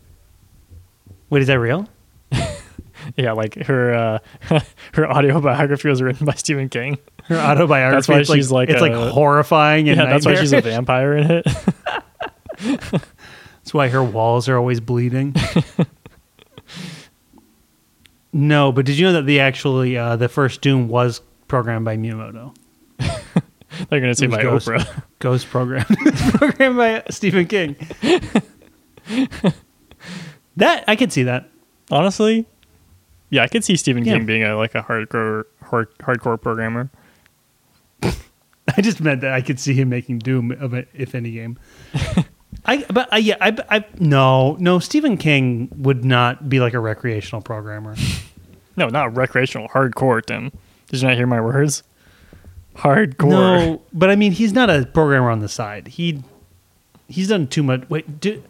wait, 1.29 1.41
is 1.41 1.47
that 1.47 1.59
real? 1.59 1.87
Yeah, 3.15 3.31
like 3.33 3.55
her 3.55 3.93
uh 3.93 4.59
her 4.93 5.09
autobiography 5.09 5.87
was 5.87 6.01
written 6.01 6.25
by 6.25 6.33
Stephen 6.33 6.67
King. 6.67 6.97
Her 7.25 7.37
autobiography. 7.37 7.95
That's 7.95 8.07
why 8.09 8.19
it's 8.19 8.29
like, 8.29 8.37
she's 8.37 8.51
like 8.51 8.69
it's 8.69 8.81
a- 8.81 8.85
like 8.85 9.11
horrifying 9.13 9.87
and 9.87 9.97
yeah, 9.97 10.05
that's 10.07 10.25
why 10.25 10.35
she's 10.35 10.51
a 10.51 10.59
vampire 10.61 11.15
in 11.15 11.31
it. 11.31 11.45
That's 12.61 13.73
why 13.73 13.89
her 13.89 14.03
walls 14.03 14.47
are 14.49 14.57
always 14.57 14.79
bleeding. 14.79 15.35
no, 18.33 18.71
but 18.71 18.85
did 18.85 18.97
you 18.97 19.05
know 19.05 19.13
that 19.13 19.25
the 19.25 19.39
actually 19.39 19.97
uh, 19.97 20.15
the 20.15 20.29
first 20.29 20.61
Doom 20.61 20.87
was 20.87 21.21
programmed 21.47 21.85
by 21.85 21.97
Miyamoto? 21.97 22.55
They're 23.89 23.99
gonna 23.99 24.15
say 24.15 24.27
by 24.27 24.41
Ghost. 24.41 24.67
Oprah. 24.67 25.03
Ghost 25.19 25.47
program. 25.47 25.85
programmed 25.85 26.77
by 26.77 27.03
Stephen 27.09 27.45
King. 27.47 27.75
that 30.57 30.83
I 30.87 30.95
could 30.95 31.11
see 31.11 31.23
that. 31.23 31.49
Honestly, 31.91 32.45
yeah, 33.29 33.43
I 33.43 33.47
could 33.47 33.63
see 33.63 33.75
Stephen 33.75 34.03
Yeah. 34.05 34.13
King 34.15 34.25
being 34.25 34.43
a 34.43 34.55
like 34.55 34.75
a 34.75 34.81
hardcore 34.81 35.43
hard, 35.63 35.97
hardcore 35.99 36.41
programmer. 36.41 36.89
I 38.75 38.81
just 38.81 38.99
meant 38.99 39.21
that 39.21 39.31
I 39.31 39.41
could 39.41 39.59
see 39.59 39.73
him 39.73 39.89
making 39.89 40.19
Doom 40.19 40.51
of 40.51 40.73
it, 40.73 40.89
if 40.93 41.15
any 41.15 41.31
game. 41.31 41.57
I 42.67 42.85
but 42.91 43.07
I, 43.11 43.17
yeah 43.17 43.35
I, 43.39 43.57
I 43.69 43.85
no 43.99 44.55
no 44.59 44.79
Stephen 44.79 45.17
King 45.17 45.69
would 45.77 46.03
not 46.03 46.49
be 46.49 46.59
like 46.59 46.73
a 46.73 46.79
recreational 46.79 47.41
programmer. 47.41 47.95
No, 48.79 48.89
not 48.89 49.17
recreational, 49.17 49.67
hardcore. 49.69 50.23
Tim, 50.23 50.51
did 50.91 51.01
you 51.01 51.07
not 51.07 51.17
hear 51.17 51.25
my 51.25 51.41
words? 51.41 51.81
Hardcore. 52.75 53.27
No, 53.27 53.81
but 53.91 54.11
I 54.11 54.15
mean 54.15 54.33
he's 54.33 54.53
not 54.53 54.69
a 54.69 54.85
programmer 54.85 55.31
on 55.31 55.39
the 55.39 55.49
side. 55.49 55.87
He 55.87 56.21
he's 57.07 57.29
done 57.29 57.47
too 57.47 57.63
much. 57.63 57.89
Wait, 57.89 58.19
do, 58.19 58.43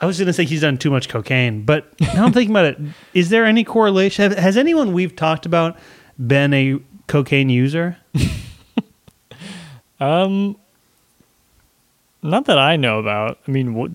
I 0.00 0.06
was 0.06 0.16
going 0.18 0.28
to 0.28 0.32
say 0.32 0.46
he's 0.46 0.62
done 0.62 0.78
too 0.78 0.90
much 0.90 1.10
cocaine, 1.10 1.62
but 1.66 1.92
now 2.00 2.24
I'm 2.24 2.32
thinking 2.32 2.52
about 2.56 2.64
it. 2.64 2.78
Is 3.12 3.28
there 3.28 3.44
any 3.44 3.64
correlation? 3.64 4.32
Has 4.32 4.56
anyone 4.56 4.94
we've 4.94 5.14
talked 5.14 5.44
about 5.44 5.76
been 6.26 6.54
a 6.54 6.78
cocaine 7.06 7.50
user? 7.50 7.98
Um, 9.98 10.56
not 12.26 12.44
that 12.46 12.58
I 12.58 12.76
know 12.76 12.98
about. 12.98 13.38
I 13.46 13.50
mean, 13.50 13.74
what, 13.74 13.90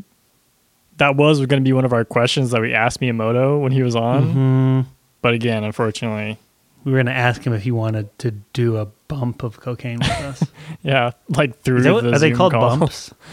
that 0.97 1.15
was 1.15 1.39
going 1.39 1.61
to 1.61 1.67
be 1.67 1.73
one 1.73 1.85
of 1.85 1.93
our 1.93 2.05
questions 2.05 2.51
that 2.51 2.61
we 2.61 2.73
asked 2.73 3.00
Miyamoto 3.00 3.61
when 3.61 3.71
he 3.71 3.83
was 3.83 3.95
on. 3.95 4.23
Mm-hmm. 4.23 4.89
But 5.21 5.33
again, 5.33 5.63
unfortunately, 5.63 6.38
We 6.83 6.91
were 6.91 6.97
going 6.97 7.05
to 7.07 7.11
ask 7.13 7.43
him 7.45 7.53
if 7.53 7.61
he 7.63 7.71
wanted 7.71 8.17
to 8.19 8.31
do 8.53 8.77
a 8.77 8.85
bump 9.07 9.43
of 9.43 9.59
cocaine 9.59 10.00
with 10.00 10.09
us. 10.09 10.43
yeah, 10.83 11.11
like 11.29 11.59
through 11.61 11.81
that 11.83 12.01
the 12.03 12.13
are 12.13 12.19
they 12.19 12.31
called 12.31 12.53
call. 12.53 12.77
bumps? 12.77 13.13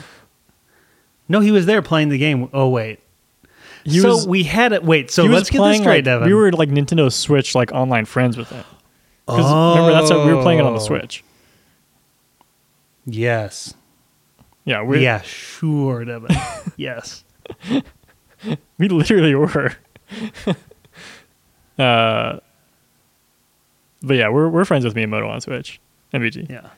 No, 1.31 1.41
he 1.41 1.51
was 1.51 1.67
there 1.67 1.83
playing 1.83 2.09
the 2.09 2.17
game. 2.17 2.49
Oh 2.55 2.71
wait, 2.71 3.01
He 3.85 4.01
so 4.01 4.09
was, 4.15 4.27
we 4.27 4.45
had 4.45 4.73
it. 4.73 4.83
Wait, 4.83 5.11
so 5.11 5.25
let's 5.25 5.51
get 5.51 5.63
this 5.63 5.77
straight, 5.77 5.97
like, 5.99 6.05
Devin. 6.05 6.27
We 6.27 6.33
were 6.33 6.51
like 6.53 6.71
Nintendo 6.71 7.13
Switch, 7.13 7.55
like 7.55 7.71
online 7.71 8.07
friends 8.07 8.39
with 8.39 8.51
it. 8.51 8.65
Because 9.27 9.45
remember, 9.45 9.93
that's 9.93 10.11
how 10.11 10.25
we 10.27 10.33
were 10.33 10.41
playing 10.43 10.59
it 10.61 10.65
on 10.65 10.73
the 10.73 10.81
Oh. 10.81 10.85
Switch. 10.85 11.23
Yes. 13.05 13.75
Yeah, 14.69 14.83
we 14.83 15.03
yeah, 15.03 15.23
sure, 15.23 16.05
Devin. 16.05 16.37
yes. 16.77 17.25
we 18.79 18.89
literally 18.89 19.35
were. 19.35 19.73
uh, 21.79 22.39
but 24.03 24.17
yeah, 24.17 24.29
we're 24.29 24.49
we're 24.49 24.65
friends 24.65 24.85
with 24.85 24.95
Miyamoto 24.95 25.29
on 25.29 25.41
Switch. 25.41 25.81
MVG. 26.13 26.51
Yeah. 26.51 26.69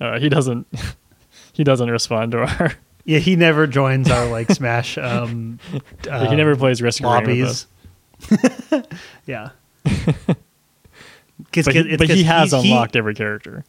Uh, 0.00 0.18
he 0.18 0.28
doesn't 0.28 0.66
he 1.52 1.64
doesn't 1.64 1.90
respond 1.90 2.32
to 2.32 2.38
our. 2.40 2.72
Yeah, 3.04 3.18
he 3.18 3.34
never 3.34 3.66
joins 3.66 4.10
our 4.10 4.26
like 4.26 4.50
Smash. 4.50 4.96
Um, 4.98 5.58
uh, 6.08 6.28
he 6.28 6.36
never 6.36 6.54
plays 6.54 6.80
Risk 6.82 7.02
of 7.02 7.12
Rain 7.26 7.40
with 7.40 7.48
us. 7.48 7.66
lobbies. 8.30 8.86
yeah. 9.26 9.50
'Cause- 11.52 11.64
But, 11.64 11.74
'cause- 11.74 11.84
he, 11.86 11.96
but 11.96 12.08
he 12.10 12.22
has 12.22 12.52
he- 12.52 12.58
unlocked 12.70 12.94
every 12.94 13.14
character. 13.14 13.64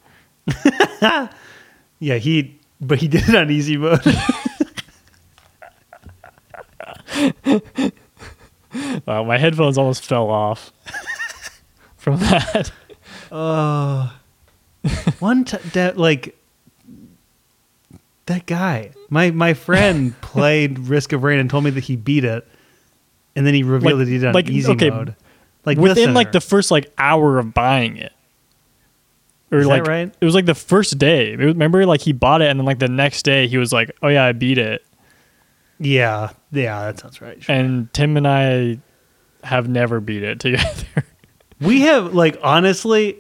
Yeah, 2.00 2.18
he. 2.18 2.60
But 2.86 3.00
he 3.00 3.08
did 3.08 3.28
it 3.30 3.36
on 3.36 3.50
easy 3.52 3.78
mode. 3.78 4.02
Wow, 9.06 9.24
my 9.24 9.38
headphones 9.38 9.78
almost 9.78 10.04
fell 10.04 10.30
off 10.32 10.72
from 11.96 12.20
that. 12.20 12.72
Oh, 13.32 14.12
one 15.20 15.46
t- 15.46 15.58
that 15.74 15.98
like 15.98 16.36
that 18.26 18.46
guy. 18.48 18.92
My 19.10 19.30
my 19.30 19.54
friend 19.54 20.20
played 20.22 20.80
Risk 20.80 21.14
of 21.14 21.24
Rain 21.24 21.38
and 21.40 21.50
told 21.50 21.64
me 21.66 21.70
that 21.72 21.84
he 21.84 21.96
beat 21.96 22.24
it, 22.24 22.48
and 23.36 23.46
then 23.46 23.54
he 23.54 23.62
revealed 23.62 24.00
Like- 24.00 24.08
that 24.08 24.12
he 24.12 24.18
did 24.18 24.24
it 24.24 24.28
on 24.30 24.34
like, 24.34 24.50
easy 24.50 24.72
okay, 24.72 24.90
mode. 24.90 25.16
Like 25.66 25.78
Within 25.78 26.14
like 26.16 26.32
the 26.32 26.42
first 26.42 26.72
like 26.72 26.92
hour 26.98 27.38
of 27.38 27.54
buying 27.54 27.98
it. 27.98 28.12
Or 29.54 29.60
Is 29.60 29.68
that 29.68 29.70
like 29.70 29.88
right? 29.88 30.14
it 30.20 30.26
was 30.26 30.34
like 30.36 30.46
the 30.48 30.56
first 30.56 30.98
day. 30.98 31.36
Remember 31.36 31.86
like 31.86 32.02
he 32.02 32.12
bought 32.12 32.42
it 32.42 32.50
and 32.50 32.60
then 32.60 32.66
like 32.66 32.80
the 32.80 32.88
next 32.90 33.24
day 33.24 33.48
he 33.48 33.58
was 33.58 33.72
like, 33.72 33.92
"Oh 34.02 34.08
yeah, 34.10 34.26
I 34.26 34.32
beat 34.34 34.58
it." 34.58 34.84
yeah 35.80 36.30
yeah 36.52 36.86
that 36.86 37.00
sounds 37.00 37.22
right. 37.22 37.42
Sure. 37.44 37.56
And 37.56 37.92
Tim 37.94 38.16
and 38.18 38.28
I 38.28 38.80
have 39.44 39.68
never 39.68 40.00
beat 40.00 40.24
it 40.24 40.40
together. 40.42 41.06
We 41.62 41.82
have 41.82 42.14
like 42.14 42.38
honestly. 42.44 43.20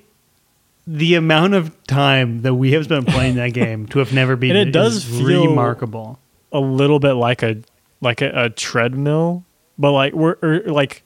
The 0.86 1.16
amount 1.16 1.54
of 1.54 1.82
time 1.88 2.42
that 2.42 2.56
we 2.56 2.74
have 2.74 2.84
spent 2.84 3.08
playing 3.08 3.36
that 3.36 3.54
game 3.54 3.86
to 3.88 4.00
have 4.00 4.12
never 4.12 4.36
beaten 4.36 4.58
And 4.58 4.68
it 4.68 4.74
does 4.74 4.98
is 5.08 5.18
feel- 5.26 5.48
remarkable. 5.48 6.20
a 6.52 6.60
little 6.60 7.00
bit 7.00 7.14
like 7.14 7.42
a 7.42 7.62
like 8.02 8.22
a, 8.22 8.32
a 8.36 8.50
treadmill, 8.50 9.46
but 9.78 9.94
like 9.94 10.12
we're 10.12 10.36
or 10.42 10.60
like 10.66 11.04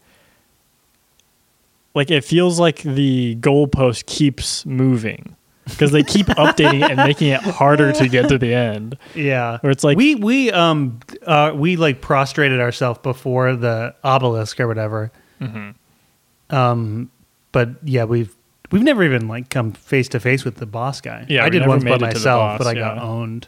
like 1.98 2.10
it 2.12 2.24
feels 2.24 2.60
like 2.60 2.82
the 2.84 3.36
goalpost 3.42 4.06
keeps 4.06 4.66
moving 4.66 5.36
because 5.66 5.92
they 5.92 6.04
keep 6.04 6.26
updating 6.44 6.84
it 6.86 6.92
and 6.92 6.98
making 6.98 7.28
it 7.30 7.42
harder 7.42 7.92
to 7.92 8.08
get 8.08 8.30
to 8.30 8.38
the 8.38 8.54
end. 8.54 8.98
Yeah, 9.16 9.58
Or 9.64 9.70
it's 9.70 9.84
like- 9.84 9.98
we 9.98 10.16
we 10.16 10.50
um 10.52 11.00
uh 11.26 11.52
we 11.54 11.76
like 11.76 12.00
prostrated 12.02 12.62
ourselves 12.62 13.00
before 13.04 13.56
the 13.58 13.94
obelisk 14.04 14.60
or 14.62 14.68
whatever. 14.68 15.12
Mm-hmm. 15.42 16.56
Um, 16.56 17.12
but 17.52 17.70
yeah, 17.84 18.06
we've 18.06 18.34
we've 18.72 18.84
never 18.84 19.04
even 19.04 19.28
like 19.28 19.50
come 19.50 19.74
face 19.74 20.08
to 20.10 20.20
face 20.20 20.46
with 20.46 20.56
the 20.56 20.66
boss 20.66 21.02
guy. 21.02 21.26
Yeah, 21.28 21.44
I 21.44 21.50
did 21.50 21.68
once 21.68 21.84
by 21.84 21.90
made 21.92 21.96
it 21.96 22.00
to 22.00 22.00
the 22.14 22.20
myself, 22.20 22.40
boss, 22.42 22.58
but 22.60 22.68
I 22.68 22.74
got 22.74 22.98
owned. 23.00 23.48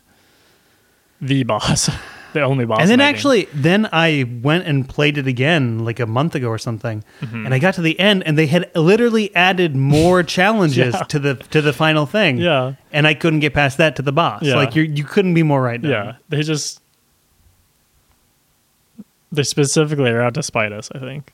The 1.22 1.44
boss, 1.44 1.90
the 2.34 2.42
only 2.42 2.66
boss. 2.66 2.80
and 2.82 2.90
then 2.90 3.02
actually, 3.02 3.48
then 3.54 3.88
I 3.92 4.26
went 4.44 4.66
and 4.68 4.88
played 4.88 5.18
it 5.18 5.28
again 5.28 5.80
like 5.86 6.00
a 6.00 6.06
month 6.06 6.36
ago 6.36 6.48
or 6.48 6.58
something, 6.58 7.04
Mm-hmm. 7.22 7.46
and 7.46 7.54
I 7.54 7.60
got 7.60 7.74
to 7.76 7.82
the 7.82 8.00
end, 8.00 8.24
and 8.26 8.38
they 8.38 8.48
had 8.48 8.70
literally 8.76 9.34
added 9.36 9.76
more 9.76 10.24
challenges 10.38 10.94
Yeah. 10.94 11.04
to 11.04 11.20
the 11.20 11.36
to 11.36 11.62
the 11.62 11.74
final 11.74 12.06
thing. 12.06 12.38
Yeah. 12.38 12.74
and 12.92 13.08
I 13.08 13.14
couldn't 13.14 13.40
get 13.40 13.54
past 13.54 13.78
that 13.78 13.96
to 13.98 14.02
the 14.02 14.12
boss. 14.12 14.44
Yeah. 14.44 14.56
Like 14.56 14.76
you 14.76 14.84
you 14.84 15.04
couldn't 15.04 15.34
be 15.34 15.44
more 15.44 15.62
right 15.62 15.82
now. 15.82 15.90
yeah, 15.90 16.16
they 16.30 16.42
just 16.44 16.82
they 19.32 19.44
specifically 19.44 20.10
are 20.10 20.22
out 20.22 20.34
to 20.36 20.44
spite 20.44 20.72
us. 20.72 20.90
I 20.94 21.00
think. 21.00 21.32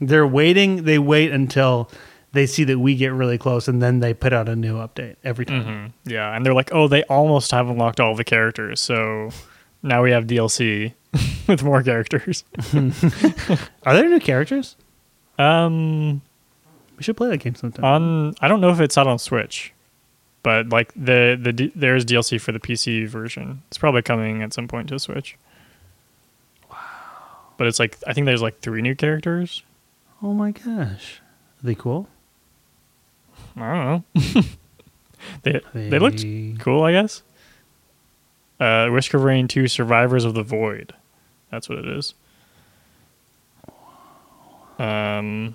They're 0.00 0.26
waiting. 0.26 0.84
They 0.84 0.98
wait 0.98 1.32
until 1.32 1.90
they 2.32 2.46
see 2.46 2.64
that 2.64 2.78
we 2.78 2.94
get 2.96 3.12
really 3.12 3.38
close, 3.38 3.66
and 3.68 3.80
then 3.82 4.00
they 4.00 4.12
put 4.12 4.32
out 4.32 4.48
a 4.48 4.56
new 4.56 4.74
update 4.76 5.16
every 5.24 5.46
time. 5.46 5.62
hmm 6.04 6.10
Yeah, 6.10 6.34
and 6.36 6.44
they're 6.44 6.52
like, 6.54 6.70
oh, 6.72 6.86
they 6.88 7.02
almost 7.04 7.50
have 7.52 7.68
unlocked 7.68 7.98
all 8.00 8.14
the 8.14 8.24
characters, 8.24 8.80
so 8.80 9.30
now 9.86 10.02
we 10.02 10.10
have 10.10 10.26
DLC 10.26 10.92
with 11.48 11.62
more 11.62 11.82
characters. 11.82 12.44
Are 13.84 13.94
there 13.94 14.08
new 14.08 14.20
characters? 14.20 14.76
Um, 15.38 16.22
We 16.96 17.02
should 17.02 17.16
play 17.16 17.28
that 17.30 17.38
game 17.38 17.54
sometime. 17.54 17.84
on 17.84 18.34
I 18.40 18.48
don't 18.48 18.60
know 18.60 18.70
if 18.70 18.80
it's 18.80 18.96
out 18.98 19.06
on 19.06 19.18
Switch, 19.18 19.72
but 20.42 20.68
like 20.70 20.92
the 20.94 21.38
the 21.40 21.52
D- 21.52 21.72
there's 21.74 22.04
DLC 22.04 22.40
for 22.40 22.52
the 22.52 22.60
PC 22.60 23.06
version. 23.08 23.62
It's 23.68 23.78
probably 23.78 24.02
coming 24.02 24.42
at 24.42 24.52
some 24.52 24.66
point 24.68 24.88
to 24.88 24.98
Switch. 24.98 25.36
Wow. 26.70 26.76
But 27.58 27.66
it's 27.66 27.78
like 27.78 27.96
I 28.06 28.12
think 28.12 28.24
there's 28.26 28.42
like 28.42 28.60
three 28.60 28.82
new 28.82 28.94
characters. 28.94 29.62
oh 30.22 30.32
my 30.32 30.50
gosh, 30.52 31.20
are 31.62 31.66
they 31.66 31.74
cool? 31.74 32.08
I 33.56 33.74
don't 33.74 34.04
know. 34.14 34.42
they 35.42 35.60
they 35.74 35.98
looked 35.98 36.18
They- 36.22 36.56
cool, 36.58 36.82
I 36.82 36.92
guess. 36.92 37.22
Uh, 38.60 38.88
Risk 38.90 39.12
of 39.14 39.22
Rain 39.22 39.48
2 39.48 39.68
Survivors 39.68 40.24
of 40.24 40.34
the 40.34 40.42
Void. 40.42 40.94
That's 41.50 41.68
what 41.68 41.78
it 41.78 41.86
is. 41.86 42.14
Um, 44.78 45.54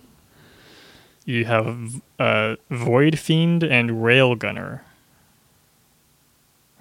you 1.26 1.46
have 1.46 2.02
uh, 2.20 2.56
Void 2.70 3.20
Fiend 3.20 3.64
and 3.64 3.90
Railgunner. 3.92 4.82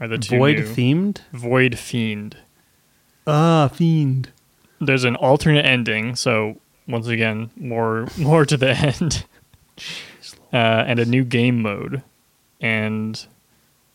Are 0.00 0.09
the 0.09 0.18
two 0.18 0.38
Void 0.38 0.56
new- 0.59 0.64
themed. 0.64 1.18
Void 1.33 1.78
Fiend. 1.78 2.38
Ah, 3.26 3.68
fiend. 3.68 4.30
There's 4.80 5.04
an 5.04 5.14
alternate 5.16 5.66
ending, 5.66 6.16
so 6.16 6.59
once 6.88 7.06
again, 7.06 7.50
more 7.56 8.09
more 8.18 8.46
to 8.46 8.56
the 8.56 8.70
end. 8.70 9.24
Uh, 10.52 10.56
and 10.87 10.98
a 10.98 11.04
new 11.04 11.22
game 11.22 11.61
mode, 11.62 12.02
and 12.61 13.26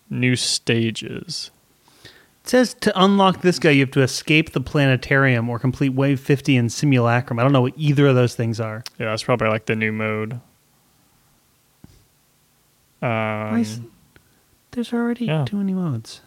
new 0.10 0.36
stages. 0.36 1.50
It 2.46 2.50
says 2.50 2.76
to 2.82 3.04
unlock 3.04 3.42
this 3.42 3.58
guy, 3.58 3.72
you 3.72 3.80
have 3.80 3.92
to 3.94 4.04
escape 4.04 4.52
the 4.52 4.62
planetarium 4.62 5.50
or 5.50 5.58
complete 5.58 5.90
Wave 5.90 6.20
50 6.20 6.56
in 6.56 6.70
Simulacrum. 6.70 7.40
I 7.40 7.42
don't 7.42 7.52
know 7.52 7.64
what 7.64 7.74
either 7.76 8.06
of 8.06 8.14
those 8.14 8.36
things 8.36 8.60
are. 8.60 8.84
Yeah, 9.00 9.08
that's 9.08 9.24
probably 9.24 9.48
like 9.48 9.66
the 9.66 9.76
new 9.76 9.92
mode. 9.92 10.34
Um, 13.02 13.10
Nice. 13.52 13.80
There's 14.70 14.94
already 14.94 15.26
yeah. 15.26 15.46
too 15.46 15.58
many 15.58 15.74
modes. 15.74 16.22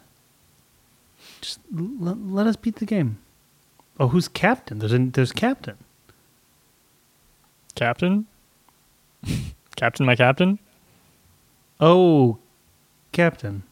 Just 1.39 1.61
l- 1.73 2.17
let 2.21 2.47
us 2.47 2.57
beat 2.57 2.75
the 2.75 2.85
game. 2.85 3.19
Oh, 3.97 4.09
who's 4.09 4.27
captain? 4.27 4.79
There's 4.79 4.91
a, 4.91 4.99
there's 4.99 5.31
captain. 5.31 5.77
Captain? 7.75 8.27
captain, 9.77 10.05
my 10.05 10.17
captain? 10.17 10.59
Oh, 11.79 12.39
captain. 13.13 13.63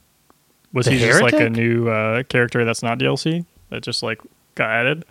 Was 0.74 0.86
The 0.86 0.94
he 0.94 1.00
just 1.00 1.22
like 1.22 1.34
a 1.34 1.50
new 1.50 1.90
uh, 1.90 2.24
character 2.24 2.66
that's 2.66 2.84
not 2.84 3.00
DLC 3.00 3.46
that 3.70 3.84
just 3.84 4.04
like 4.04 4.22
got 4.56 4.70
added? 4.70 5.06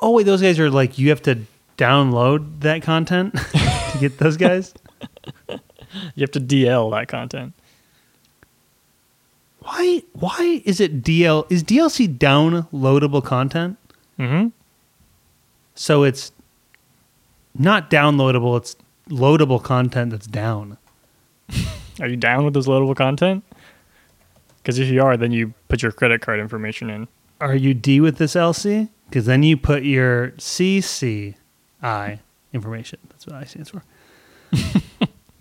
Oh 0.00 0.12
wait, 0.12 0.24
those 0.24 0.42
guys 0.42 0.58
are 0.58 0.70
like 0.70 0.98
you 0.98 1.10
have 1.10 1.22
to 1.22 1.40
download 1.78 2.60
that 2.60 2.82
content 2.82 3.34
to 3.92 3.98
get 4.00 4.18
those 4.18 4.36
guys. 4.36 4.74
You 6.14 6.22
have 6.22 6.30
to 6.30 6.40
DL 6.40 6.90
that 6.92 7.08
content. 7.08 7.52
Why? 9.58 10.02
Why 10.14 10.62
is 10.64 10.80
it 10.80 11.02
DL? 11.02 11.44
Is 11.50 11.62
DLC 11.62 12.16
downloadable 12.16 13.22
content? 13.22 13.76
Mm-hmm. 14.18 14.48
So 15.74 16.02
it's 16.02 16.32
not 17.58 17.90
downloadable. 17.90 18.56
It's 18.56 18.74
loadable 19.10 19.62
content 19.62 20.12
that's 20.12 20.26
down. 20.26 20.78
Are 22.00 22.08
you 22.08 22.16
down 22.16 22.44
with 22.46 22.54
this 22.54 22.66
loadable 22.66 22.96
content? 22.96 23.44
Because 24.62 24.78
if 24.78 24.88
you 24.88 25.02
are, 25.02 25.16
then 25.16 25.32
you 25.32 25.54
put 25.68 25.82
your 25.82 25.90
credit 25.92 26.20
card 26.20 26.38
information 26.40 26.88
in. 26.90 27.08
Are 27.40 27.54
you 27.54 27.74
D 27.74 28.00
with 28.00 28.18
this 28.18 28.34
LC? 28.34 28.88
because 29.08 29.26
then 29.26 29.42
you 29.42 29.56
put 29.58 29.82
your 29.82 30.30
CCI 30.38 31.34
information. 32.54 32.98
That's 33.10 33.26
what 33.26 33.36
I 33.36 33.44
stands 33.44 33.68
for. 33.70 33.82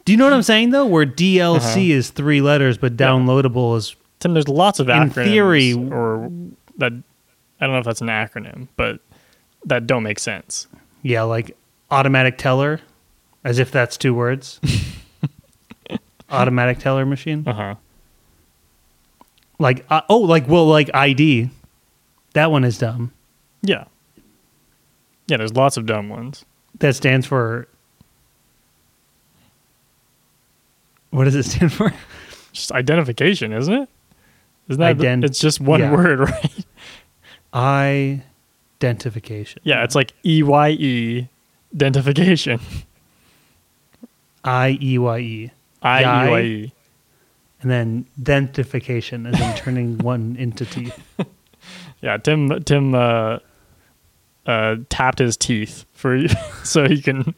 Do 0.03 0.11
you 0.11 0.17
know 0.17 0.25
what 0.25 0.33
I'm 0.33 0.41
saying 0.43 0.71
though? 0.71 0.85
Where 0.85 1.05
DLC 1.05 1.55
Uh-huh. 1.55 1.79
is 1.79 2.09
three 2.09 2.41
letters, 2.41 2.77
but 2.77 2.93
Yeah. 2.93 3.07
downloadable 3.07 3.77
is 3.77 3.95
Tim, 4.19 4.33
there's 4.33 4.47
lots 4.49 4.79
of 4.79 4.89
In 4.89 5.09
theory- 5.09 5.73
or 5.73 6.29
that 6.77 6.91
I 6.91 7.65
don't 7.65 7.71
know 7.73 7.77
if 7.79 7.85
that's 7.85 8.01
an 8.01 8.07
acronym, 8.07 8.67
but 8.75 8.99
that 9.65 9.87
don't 9.87 10.03
make 10.03 10.19
sense. 10.19 10.67
yeah, 11.03 11.21
like 11.21 11.55
automatic 11.91 12.37
teller, 12.37 12.81
as 13.43 13.57
if 13.59 13.71
that's 13.71 13.95
two 13.97 14.13
words. 14.13 14.59
automatic 16.29 16.79
teller 16.79 17.05
machine. 17.05 17.43
Uh 17.47 17.53
huh. 17.53 17.75
Like 19.61 19.85
uh, 19.91 20.01
oh, 20.09 20.17
like 20.17 20.47
well, 20.47 20.65
like 20.65 20.89
ID. 20.91 21.49
That 22.33 22.49
one 22.49 22.63
is 22.63 22.79
dumb. 22.79 23.13
Yeah. 23.61 23.85
Yeah, 25.27 25.37
there's 25.37 25.53
lots 25.53 25.77
of 25.77 25.85
dumb 25.85 26.09
ones. 26.09 26.43
That 26.79 26.95
stands 26.95 27.27
for. 27.27 27.67
What 31.11 31.25
does 31.25 31.35
it 31.35 31.43
stand 31.43 31.71
for? 31.71 31.93
Just 32.53 32.71
identification, 32.71 33.53
isn't 33.53 33.71
it? 33.73 33.87
Isn't 34.69 34.79
that? 34.79 34.97
Ident- 34.97 35.25
it's 35.25 35.39
just 35.39 35.61
one 35.61 35.81
yeah. 35.81 35.91
word, 35.93 36.19
right? 37.53 37.85
Identification. 38.81 39.61
Yeah, 39.63 39.83
it's 39.83 39.93
like 39.93 40.13
E 40.25 40.41
Y 40.41 40.69
E 40.69 41.29
identification. 41.75 42.59
I 44.43 44.79
E 44.81 44.97
Y 44.97 45.19
E. 45.19 45.51
I 45.83 46.01
E 46.01 46.29
Y 46.31 46.41
E. 46.41 46.73
And 47.61 47.69
then 47.69 48.05
dentification, 48.21 49.25
as 49.27 49.39
in 49.39 49.55
turning 49.55 49.97
one 49.99 50.35
into 50.37 50.65
teeth. 50.65 50.99
Yeah, 52.01 52.17
Tim 52.17 52.63
Tim 52.63 52.95
uh, 52.95 53.37
uh, 54.45 54.75
tapped 54.89 55.19
his 55.19 55.37
teeth 55.37 55.85
for 55.93 56.15
you, 56.15 56.29
so 56.63 56.85
you 56.85 57.01
can 57.01 57.35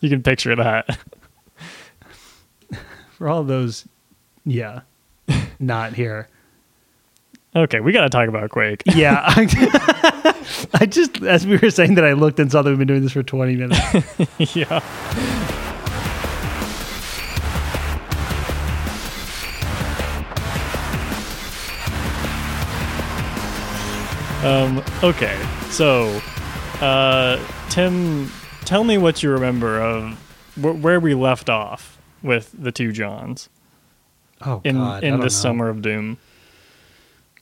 you 0.00 0.10
can 0.10 0.22
picture 0.22 0.54
that. 0.56 0.98
For 3.12 3.28
all 3.28 3.44
those, 3.44 3.86
yeah, 4.44 4.80
not 5.58 5.94
here. 5.94 6.28
Okay, 7.56 7.78
we 7.78 7.92
got 7.92 8.02
to 8.02 8.08
talk 8.10 8.28
about 8.28 8.50
Quake. 8.50 8.82
Yeah. 8.86 9.22
I, 9.24 10.44
I 10.74 10.86
just, 10.86 11.22
as 11.22 11.46
we 11.46 11.56
were 11.56 11.70
saying 11.70 11.94
that, 11.94 12.04
I 12.04 12.14
looked 12.14 12.40
and 12.40 12.50
saw 12.50 12.62
that 12.62 12.68
we've 12.68 12.78
been 12.78 12.88
doing 12.88 13.02
this 13.02 13.12
for 13.12 13.22
20 13.22 13.54
minutes. 13.54 14.56
yeah. 14.56 14.80
Um, 24.44 24.82
okay, 25.02 25.40
so, 25.70 26.20
uh, 26.82 27.42
Tim, 27.70 28.30
tell 28.66 28.84
me 28.84 28.98
what 28.98 29.22
you 29.22 29.30
remember 29.30 29.80
of 29.80 30.12
wh- 30.56 30.82
where 30.82 31.00
we 31.00 31.14
left 31.14 31.48
off 31.48 31.98
with 32.22 32.50
the 32.58 32.70
two 32.70 32.92
Johns 32.92 33.48
Oh, 34.44 34.60
in 34.64 34.76
God, 34.76 35.02
in 35.02 35.14
know. 35.24 35.28
summer 35.30 35.68
of 35.70 35.80
Doom. 35.80 36.18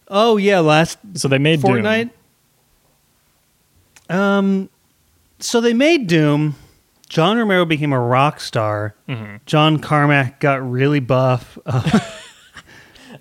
Oh, 0.09 0.37
yeah, 0.37 0.61
last 0.61 0.99
So 1.15 1.27
they 1.27 1.38
made 1.38 1.59
Fortnite. 1.61 2.11
Um, 4.09 4.69
so 5.41 5.61
they 5.61 5.73
made 5.75 6.07
Doom. 6.07 6.55
John 7.09 7.37
Romero 7.37 7.65
became 7.65 7.93
a 7.93 8.01
rock 8.01 8.38
star. 8.41 8.95
Doom. 9.09 9.17
hmm 9.17 9.37
John 9.47 9.79
Carmack 9.79 10.38
got 10.41 10.69
really 10.71 11.01
buff. 11.01 11.59
uh, 11.67 12.01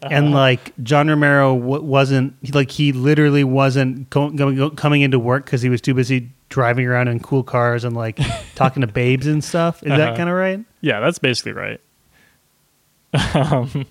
and 0.10 0.32
like 0.32 0.74
John 0.84 1.08
Romero 1.08 1.56
w- 1.58 1.84
wasn't 1.84 2.54
like 2.56 2.72
he 2.72 2.92
literally 2.92 3.44
wasn't 3.44 4.10
go- 4.10 4.70
coming 4.72 5.02
into 5.02 5.20
work 5.20 5.46
because 5.46 5.62
he 5.62 5.70
was 5.70 5.82
too 5.82 5.94
busy 5.94 6.30
driving 6.50 6.86
around 6.88 7.08
in 7.08 7.20
cool 7.20 7.44
cars 7.44 7.84
and 7.84 7.96
like 7.96 8.20
talking 8.56 8.82
to 8.82 8.88
babes 8.88 9.28
and 9.28 9.44
stuff. 9.44 9.82
Is 9.84 9.90
that 9.90 10.00
Uh-huh. 10.00 10.18
kind 10.18 10.30
of 10.30 10.36
right? 10.36 10.60
Yeah, 10.82 11.00
that's 11.00 11.20
basically 11.20 11.54
right. 11.54 11.80
um, 13.36 13.86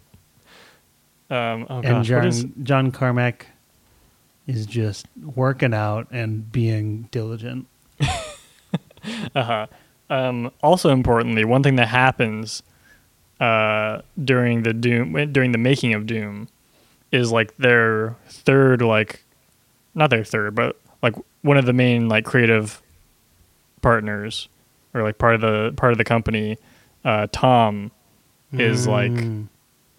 um, 1.30 1.66
oh 1.70 1.76
and 1.78 1.82
gosh, 1.84 2.06
John 2.08 2.26
is- 2.26 2.46
John 2.62 2.90
Carmack 2.90 3.46
is 4.46 4.66
just 4.66 5.06
working 5.36 5.72
out 5.74 6.08
and 6.10 6.50
being 6.50 7.08
diligent. 7.10 7.66
Uh-huh. 9.34 9.66
Um, 10.10 10.50
also 10.62 10.90
importantly, 10.90 11.44
one 11.46 11.62
thing 11.62 11.76
that 11.76 11.88
happens 11.88 12.62
uh, 13.40 14.02
during 14.22 14.62
the 14.62 14.72
Doom 14.72 15.32
during 15.32 15.52
the 15.52 15.58
making 15.58 15.94
of 15.94 16.06
Doom 16.06 16.48
is 17.10 17.32
like 17.32 17.56
their 17.56 18.14
third 18.28 18.82
like 18.82 19.24
not 19.94 20.10
their 20.10 20.24
third, 20.24 20.54
but 20.54 20.78
like 21.02 21.14
one 21.42 21.56
of 21.56 21.64
the 21.66 21.72
main 21.72 22.08
like 22.08 22.24
creative 22.24 22.80
partners 23.82 24.48
or 24.94 25.02
like 25.02 25.18
part 25.18 25.34
of 25.34 25.40
the 25.40 25.72
part 25.76 25.92
of 25.92 25.98
the 25.98 26.04
company, 26.04 26.58
uh, 27.04 27.26
Tom 27.32 27.90
is 28.52 28.86
like 28.86 29.10
Mm. 29.12 29.46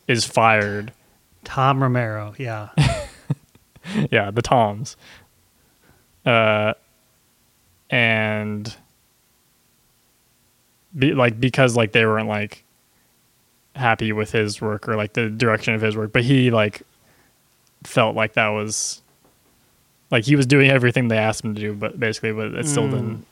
is 0.07 0.25
fired. 0.25 0.93
Tom 1.43 1.81
Romero. 1.81 2.33
Yeah. 2.37 2.69
yeah, 4.11 4.29
the 4.29 4.41
Toms. 4.41 4.95
Uh, 6.25 6.73
and 7.89 8.75
be, 10.97 11.13
like 11.13 11.39
because 11.39 11.75
like 11.75 11.91
they 11.93 12.05
weren't 12.05 12.27
like 12.27 12.63
happy 13.75 14.11
with 14.11 14.31
his 14.31 14.61
work 14.61 14.87
or 14.89 14.95
like 14.95 15.13
the 15.13 15.29
direction 15.29 15.73
of 15.73 15.81
his 15.81 15.95
work, 15.95 16.11
but 16.11 16.23
he 16.23 16.51
like 16.51 16.81
felt 17.83 18.15
like 18.15 18.33
that 18.33 18.49
was 18.49 19.01
like 20.11 20.25
he 20.25 20.35
was 20.35 20.45
doing 20.45 20.69
everything 20.69 21.07
they 21.07 21.17
asked 21.17 21.43
him 21.43 21.55
to 21.55 21.61
do, 21.61 21.73
but 21.73 21.99
basically, 21.99 22.31
but 22.33 22.53
it 22.53 22.67
still 22.67 22.83
Mm. 22.87 22.91
didn't 22.91 23.25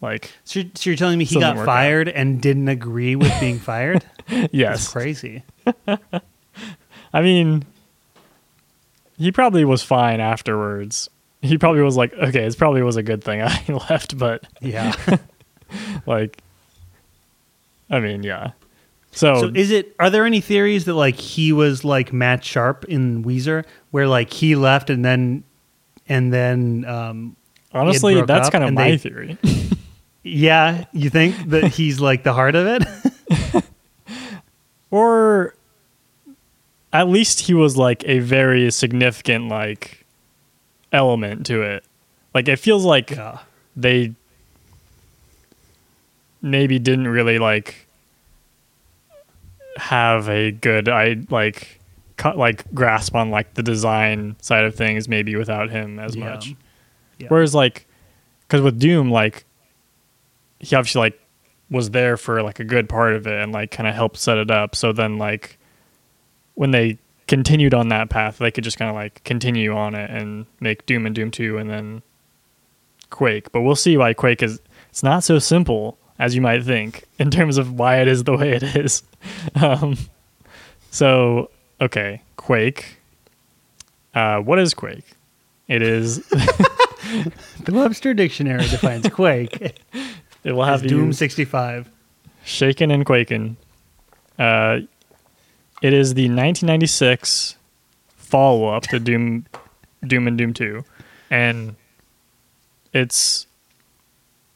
like 0.00 0.32
So 0.44 0.60
you're, 0.60 0.70
so 0.74 0.90
you're 0.90 0.96
telling 0.96 1.18
me 1.18 1.24
he 1.24 1.40
got 1.40 1.56
work 1.56 1.62
out. 1.62 1.66
fired 1.66 2.08
and 2.08 2.40
didn't 2.42 2.68
agree 2.68 3.16
with 3.16 3.32
being 3.40 3.58
fired? 3.70 4.04
That's 4.28 4.52
yes. 4.52 4.88
crazy. 4.92 5.42
I 7.12 7.22
mean, 7.22 7.64
he 9.16 9.32
probably 9.32 9.64
was 9.64 9.82
fine 9.82 10.20
afterwards. 10.20 11.08
He 11.40 11.56
probably 11.58 11.82
was 11.82 11.96
like, 11.96 12.12
okay, 12.14 12.44
it 12.44 12.58
probably 12.58 12.82
was 12.82 12.96
a 12.96 13.02
good 13.02 13.22
thing 13.24 13.40
I 13.42 13.64
left, 13.88 14.18
but 14.18 14.44
Yeah. 14.60 14.94
like 16.06 16.38
i 17.90 17.98
mean 17.98 18.22
yeah 18.22 18.52
so, 19.14 19.40
So 19.40 19.52
is 19.54 19.70
it? 19.70 19.94
Are 19.98 20.10
there 20.10 20.26
any 20.26 20.40
theories 20.40 20.84
that 20.86 20.94
like 20.94 21.16
he 21.16 21.52
was 21.52 21.84
like 21.84 22.12
Matt 22.12 22.44
Sharp 22.44 22.84
in 22.86 23.24
Weezer, 23.24 23.64
where 23.90 24.08
like 24.08 24.32
he 24.32 24.56
left 24.56 24.90
and 24.90 25.04
then 25.04 25.44
and 26.08 26.32
then 26.32 26.84
um 26.84 27.36
honestly 27.72 28.20
that's 28.22 28.50
kind 28.50 28.64
of 28.64 28.72
my 28.72 28.90
they- 28.90 28.98
theory 28.98 29.38
yeah, 30.22 30.84
you 30.92 31.10
think 31.10 31.50
that 31.50 31.64
he's 31.74 32.00
like 32.00 32.22
the 32.24 32.32
heart 32.32 32.54
of 32.54 32.66
it? 32.66 33.64
or 34.90 35.54
at 36.92 37.08
least 37.08 37.40
he 37.40 37.54
was 37.54 37.76
like 37.76 38.04
a 38.06 38.20
very 38.20 38.70
significant 38.70 39.48
like 39.48 40.06
element 40.92 41.44
to 41.46 41.60
it 41.62 41.84
like 42.34 42.46
it 42.46 42.56
feels 42.56 42.84
like 42.84 43.10
yeah. 43.10 43.38
they 43.74 44.14
maybe 46.40 46.78
didn't 46.78 47.08
really 47.08 47.38
like 47.38 47.83
have 49.76 50.28
a 50.28 50.50
good 50.52 50.88
i 50.88 51.16
like 51.30 51.80
cut 52.16 52.38
like 52.38 52.64
grasp 52.74 53.14
on 53.14 53.30
like 53.30 53.54
the 53.54 53.62
design 53.62 54.36
side 54.40 54.64
of 54.64 54.74
things 54.74 55.08
maybe 55.08 55.34
without 55.36 55.70
him 55.70 55.98
as 55.98 56.14
Yeah. 56.14 56.30
much 56.30 56.54
Yeah. 57.18 57.26
whereas 57.28 57.54
like 57.54 57.86
because 58.42 58.60
with 58.62 58.78
doom 58.78 59.10
like 59.10 59.44
he 60.60 60.76
obviously 60.76 61.00
like 61.00 61.20
was 61.70 61.90
there 61.90 62.16
for 62.16 62.42
like 62.42 62.60
a 62.60 62.64
good 62.64 62.88
part 62.88 63.14
of 63.14 63.26
it 63.26 63.40
and 63.42 63.50
like 63.52 63.70
kind 63.72 63.88
of 63.88 63.94
helped 63.94 64.16
set 64.18 64.38
it 64.38 64.50
up 64.50 64.76
so 64.76 64.92
then 64.92 65.18
like 65.18 65.58
when 66.54 66.70
they 66.70 66.98
continued 67.26 67.74
on 67.74 67.88
that 67.88 68.10
path 68.10 68.38
they 68.38 68.50
could 68.50 68.62
just 68.62 68.78
kind 68.78 68.88
of 68.88 68.94
like 68.94 69.24
continue 69.24 69.74
on 69.74 69.94
it 69.94 70.08
and 70.10 70.46
make 70.60 70.84
doom 70.86 71.06
and 71.06 71.14
doom 71.14 71.30
2 71.30 71.56
and 71.58 71.68
then 71.70 72.02
quake 73.10 73.50
but 73.50 73.62
we'll 73.62 73.74
see 73.76 73.96
why 73.96 74.12
quake 74.12 74.42
is 74.42 74.60
it's 74.90 75.02
not 75.02 75.24
so 75.24 75.38
simple 75.38 75.98
as 76.18 76.34
you 76.34 76.40
might 76.40 76.62
think 76.64 77.04
in 77.18 77.30
terms 77.30 77.58
of 77.58 77.72
why 77.78 78.00
it 78.00 78.08
is 78.08 78.24
the 78.24 78.36
way 78.36 78.52
it 78.52 78.62
is. 78.62 79.02
Um, 79.54 79.96
so 80.90 81.50
okay 81.80 82.20
quake. 82.36 82.98
Uh, 84.14 84.38
what 84.40 84.58
is 84.58 84.74
quake? 84.74 85.06
It 85.68 85.82
is 85.82 86.18
The 86.28 87.72
Webster 87.72 88.12
Dictionary 88.14 88.66
defines 88.68 89.08
Quake. 89.08 89.78
It 90.44 90.52
will 90.52 90.64
have 90.64 90.86
Doom 90.86 91.12
sixty 91.12 91.44
five. 91.44 91.88
shaken 92.44 92.90
and 92.90 93.04
quaking. 93.06 93.56
Uh, 94.38 94.80
it 95.82 95.92
is 95.92 96.14
the 96.14 96.24
1996 96.28 97.56
follow 98.16 98.68
up 98.68 98.82
to 98.84 98.98
Doom, 98.98 99.46
Doom 100.06 100.26
and 100.26 100.36
Doom 100.38 100.52
2, 100.54 100.82
and 101.30 101.76
it's 102.92 103.46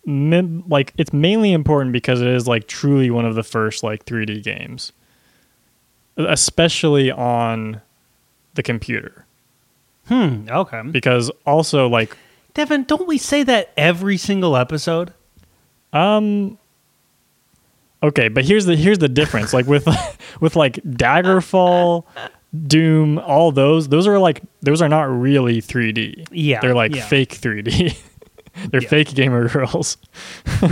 like 0.08 0.94
it's 0.96 1.12
mainly 1.12 1.52
important 1.52 1.92
because 1.92 2.22
it 2.22 2.28
is 2.28 2.46
like 2.46 2.66
truly 2.66 3.10
one 3.10 3.26
of 3.26 3.34
the 3.34 3.42
first 3.42 3.82
like 3.82 4.06
3D 4.06 4.42
games, 4.42 4.92
especially 6.16 7.10
on 7.10 7.82
the 8.54 8.62
computer. 8.62 9.26
Hmm. 10.06 10.46
Okay. 10.48 10.82
Because 10.90 11.30
also 11.44 11.88
like 11.88 12.16
Devin, 12.54 12.84
don't 12.84 13.06
we 13.06 13.18
say 13.18 13.42
that 13.42 13.70
every 13.76 14.16
single 14.16 14.56
episode? 14.56 15.12
Um. 15.92 16.58
Okay, 18.02 18.28
but 18.28 18.44
here's 18.44 18.64
the 18.64 18.76
here's 18.76 18.98
the 18.98 19.08
difference. 19.08 19.52
Like 19.52 19.66
with 19.66 19.86
with 20.40 20.56
like 20.56 20.74
Daggerfall, 20.84 22.04
Doom, 22.66 23.18
all 23.18 23.52
those 23.52 23.88
those 23.88 24.06
are 24.06 24.18
like 24.18 24.40
those 24.62 24.80
are 24.80 24.88
not 24.88 25.02
really 25.02 25.60
3D. 25.60 26.28
Yeah, 26.30 26.60
they're 26.60 26.74
like 26.74 26.94
yeah. 26.94 27.06
fake 27.06 27.30
3D. 27.30 27.98
they're 28.70 28.82
Yeah. 28.82 28.88
fake 28.88 29.14
gamer 29.14 29.48
girls. 29.48 29.96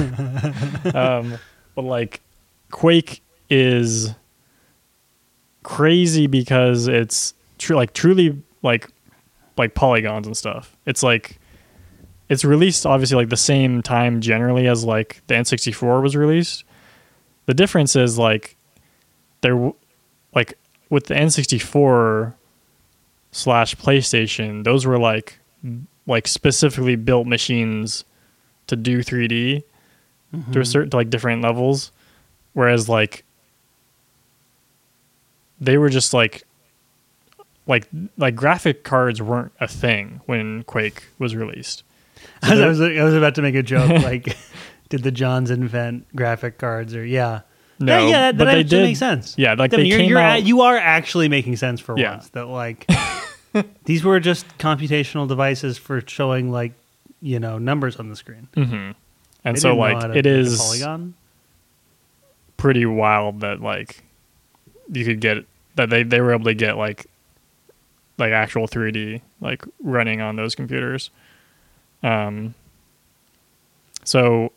um, 0.95 1.39
but 1.75 1.83
like 1.83 2.21
Quake 2.71 3.23
is 3.49 4.15
crazy 5.63 6.27
because 6.27 6.87
it's 6.89 7.35
true 7.59 7.77
like 7.77 7.93
truly 7.93 8.43
like 8.63 8.89
like 9.57 9.75
polygons 9.75 10.27
and 10.27 10.37
stuff. 10.37 10.77
It's 10.87 11.03
like 11.03 11.39
it's 12.29 12.45
released 12.45 12.87
obviously 12.87 13.17
like 13.17 13.29
the 13.29 13.37
same 13.37 13.83
time 13.83 14.21
generally 14.21 14.67
as 14.69 14.85
like 14.85 15.23
the 15.29 15.35
N64 15.35 16.03
was 16.03 16.17
released. 16.17 16.65
The 17.47 17.55
difference 17.55 17.95
is 17.97 18.19
like 18.19 18.57
there 19.41 19.73
like 20.35 20.59
with 20.91 21.07
the 21.07 21.15
N64 21.15 22.35
slash 23.33 23.75
PlayStation, 23.77 24.65
those 24.65 24.87
were 24.87 24.99
like 24.99 25.39
like 26.07 26.27
specifically 26.29 26.97
built 26.97 27.27
machines 27.27 28.05
to 28.67 28.77
do 28.77 29.01
3D 29.01 29.63
to 30.33 30.37
a 30.37 30.39
mm-hmm. 30.39 30.63
certain 30.63 30.91
to 30.91 30.97
like 30.97 31.11
different 31.11 31.43
levels, 31.43 31.93
whereas 32.53 32.89
like 32.89 33.25
they 35.61 35.79
were 35.79 35.89
just 35.89 36.13
like 36.13 36.45
like 37.67 37.89
like 38.17 38.35
graphic 38.35 38.85
cards 38.85 39.21
weren't 39.21 39.53
a 39.61 39.69
thing 39.69 40.21
when 40.27 40.63
Quake 40.65 41.05
was 41.19 41.35
released. 41.35 41.83
So 42.47 42.65
I 42.65 42.69
was 42.69 42.81
I 42.81 43.03
was 43.03 43.15
about 43.15 43.35
to 43.37 43.43
make 43.43 43.55
a 43.55 43.63
joke 43.63 43.89
like, 44.03 44.37
did 44.91 45.03
the 45.03 45.11
Johns 45.11 45.51
invent 45.51 46.07
graphic 46.15 46.59
cards 46.59 46.95
or 46.95 47.05
yeah? 47.05 47.41
No, 47.79 47.99
yeah, 47.99 48.07
yeah, 48.07 48.11
that, 48.11 48.39
but 48.39 48.45
that 48.45 48.59
actually 48.59 48.69
did- 48.69 48.83
makes 48.85 48.99
sense. 48.99 49.35
Yeah, 49.39 49.55
like 49.55 49.71
Devin, 49.71 49.85
they 49.85 49.89
you're, 49.89 49.99
came 49.99 50.11
you're 50.11 50.19
out. 50.19 50.39
a- 50.39 50.43
you 50.43 50.61
are 50.63 50.77
actually 50.77 51.29
making 51.29 51.57
sense 51.57 51.81
for 51.81 51.97
Yeah. 51.99 52.13
once 52.13 52.29
that 52.31 52.47
like 52.47 52.85
these 53.85 54.05
were 54.05 54.21
just 54.21 54.47
computational 54.59 55.27
devices 55.29 55.79
for 55.79 56.01
showing 56.07 56.51
like 56.51 56.73
you 57.21 57.39
know 57.41 57.59
numbers 57.59 57.97
on 57.97 58.09
the 58.11 58.17
screen. 58.17 58.49
Mhm. 58.57 58.95
And 59.45 59.57
They 59.57 59.61
so 59.61 59.77
like 59.77 60.17
it 60.17 60.27
is 60.27 60.59
polygon. 60.59 61.15
pretty 62.57 62.85
wild 62.87 63.41
that 63.41 63.61
like 63.61 64.03
you 64.93 65.05
could 65.05 65.21
get 65.21 65.45
that 65.77 65.91
they 65.91 66.03
they 66.03 66.21
were 66.21 66.33
able 66.33 66.45
to 66.45 66.55
get 66.55 66.77
like 66.77 67.07
like 68.19 68.33
actual 68.33 68.67
3D 68.67 69.21
like 69.41 69.63
running 69.83 70.21
on 70.21 70.37
those 70.37 70.55
computers. 70.55 71.11
Um 72.03 72.55
so 74.05 74.53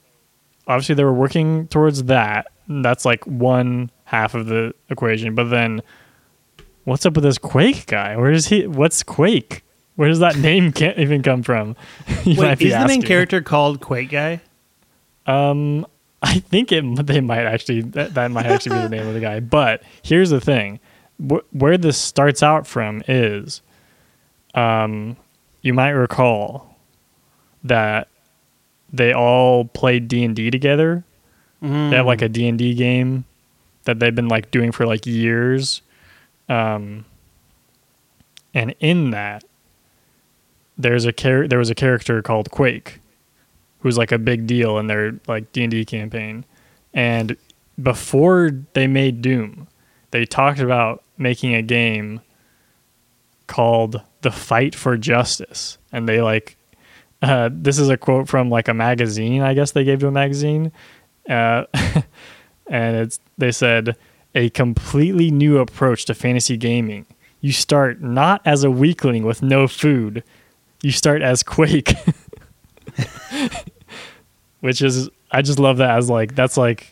obviously 0.67 0.95
they 0.95 1.03
were 1.03 1.13
working 1.13 1.67
towards 1.67 2.03
that. 2.05 2.47
That's 2.67 3.05
like 3.05 3.25
one 3.25 3.89
half 4.05 4.35
of 4.35 4.45
the 4.47 4.73
equation, 4.89 5.35
but 5.35 5.45
then 5.45 5.81
what's 6.89 7.05
up 7.05 7.13
with 7.15 7.23
this 7.23 7.37
Quake 7.37 7.85
guy? 7.85 8.17
Where 8.17 8.31
is 8.31 8.47
he 8.47 8.67
what's 8.67 9.03
Quake? 9.03 9.63
Where 9.95 10.09
does 10.09 10.19
that 10.19 10.37
name 10.49 10.71
can't 10.71 10.97
even 10.97 11.21
come 11.23 11.43
from? 11.43 11.75
You 12.25 12.39
Wait, 12.39 12.61
is 12.61 12.73
the 12.73 12.87
main 12.87 13.01
character 13.01 13.41
called 13.41 13.79
Quake 13.79 14.09
Guy? 14.09 14.41
Um, 15.25 15.85
I 16.21 16.39
think 16.39 16.71
it 16.71 16.83
they 17.05 17.21
might 17.21 17.45
actually 17.45 17.81
that, 17.81 18.13
that 18.15 18.31
might 18.31 18.45
actually 18.45 18.77
be 18.77 18.81
the 18.83 18.89
name 18.89 19.07
of 19.07 19.13
the 19.13 19.19
guy. 19.19 19.39
But 19.59 19.83
here's 20.01 20.29
the 20.29 20.41
thing: 20.41 20.79
Wh- 21.17 21.45
where 21.53 21.77
this 21.77 21.97
starts 21.97 22.43
out 22.43 22.67
from 22.67 23.03
is, 23.07 23.61
um, 24.53 25.15
you 25.61 25.73
might 25.73 25.91
recall 25.91 26.75
that 27.63 28.07
they 28.91 29.13
all 29.13 29.65
played 29.65 30.07
D 30.07 30.23
and 30.23 30.35
D 30.35 30.49
together. 30.51 31.03
They 31.61 31.95
have 31.97 32.05
like 32.05 32.21
a 32.21 32.29
D 32.29 32.47
and 32.47 32.57
D 32.57 32.73
game 32.73 33.25
that 33.83 33.99
they've 33.99 34.15
been 34.15 34.29
like 34.29 34.49
doing 34.51 34.71
for 34.71 34.85
like 34.85 35.05
years, 35.05 35.81
um, 36.49 37.05
and 38.53 38.75
in 38.79 39.11
that, 39.11 39.43
there's 40.77 41.05
a 41.05 41.11
char- 41.11 41.47
there 41.47 41.59
was 41.59 41.69
a 41.69 41.75
character 41.75 42.21
called 42.21 42.49
Quake 42.51 42.99
who's 43.79 43.97
like 43.97 44.11
a 44.11 44.17
big 44.17 44.47
deal 44.47 44.77
in 44.77 44.87
their 44.87 45.19
like 45.27 45.51
D&D 45.51 45.85
campaign. 45.85 46.43
And 46.93 47.37
before 47.81 48.51
they 48.73 48.87
made 48.87 49.21
Doom, 49.21 49.67
they 50.11 50.25
talked 50.25 50.59
about 50.59 51.03
making 51.17 51.53
a 51.53 51.61
game 51.61 52.21
called 53.47 54.01
The 54.21 54.31
Fight 54.31 54.75
for 54.75 54.97
Justice. 54.97 55.77
And 55.91 56.09
they 56.09 56.21
like 56.21 56.57
uh, 57.21 57.49
this 57.51 57.79
is 57.79 57.89
a 57.89 57.97
quote 57.97 58.27
from 58.27 58.49
like 58.49 58.67
a 58.67 58.73
magazine, 58.73 59.41
I 59.41 59.53
guess 59.53 59.71
they 59.71 59.83
gave 59.83 59.99
to 59.99 60.07
a 60.07 60.11
magazine. 60.11 60.71
Uh, 61.29 61.65
and 62.67 62.95
it's 62.95 63.19
they 63.37 63.51
said 63.51 63.97
a 64.35 64.49
completely 64.51 65.31
new 65.31 65.57
approach 65.57 66.05
to 66.05 66.13
fantasy 66.13 66.57
gaming. 66.57 67.05
You 67.41 67.51
start 67.51 68.01
not 68.01 68.41
as 68.45 68.63
a 68.63 68.71
weakling 68.71 69.23
with 69.23 69.41
no 69.41 69.67
food. 69.67 70.23
You 70.81 70.91
start 70.91 71.21
as 71.21 71.43
Quake. 71.43 71.93
which 74.59 74.81
is 74.81 75.09
I 75.31 75.41
just 75.41 75.59
love 75.59 75.77
that 75.77 75.97
as 75.97 76.09
like 76.09 76.35
that's 76.35 76.57
like 76.57 76.91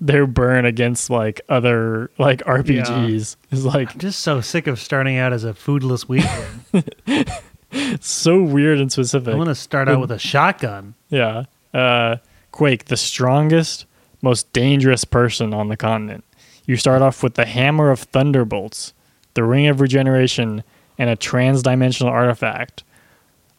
their 0.00 0.26
burn 0.26 0.64
against 0.64 1.10
like 1.10 1.40
other 1.48 2.10
like 2.18 2.40
RPGs 2.44 3.36
is 3.50 3.64
like 3.64 3.92
I'm 3.92 3.98
just 3.98 4.20
so 4.20 4.40
sick 4.40 4.66
of 4.66 4.80
starting 4.80 5.16
out 5.16 5.32
as 5.32 5.44
a 5.44 5.52
foodless 5.52 6.08
weakling. 6.08 7.24
so 8.00 8.42
weird 8.42 8.78
and 8.78 8.90
specific. 8.90 9.34
I 9.34 9.36
want 9.36 9.48
to 9.48 9.54
start 9.54 9.88
out 9.88 10.00
with 10.00 10.12
a 10.12 10.18
shotgun. 10.18 10.94
Yeah. 11.10 11.44
Uh, 11.74 12.16
Quake, 12.52 12.86
the 12.86 12.96
strongest, 12.96 13.86
most 14.22 14.52
dangerous 14.52 15.04
person 15.04 15.54
on 15.54 15.68
the 15.68 15.76
continent. 15.76 16.24
You 16.66 16.76
start 16.76 17.02
off 17.02 17.22
with 17.22 17.34
the 17.34 17.46
Hammer 17.46 17.90
of 17.90 18.00
Thunderbolts, 18.00 18.92
the 19.34 19.44
Ring 19.44 19.66
of 19.68 19.80
Regeneration, 19.80 20.62
and 20.98 21.08
a 21.08 21.16
trans-dimensional 21.16 22.12
artifact. 22.12 22.84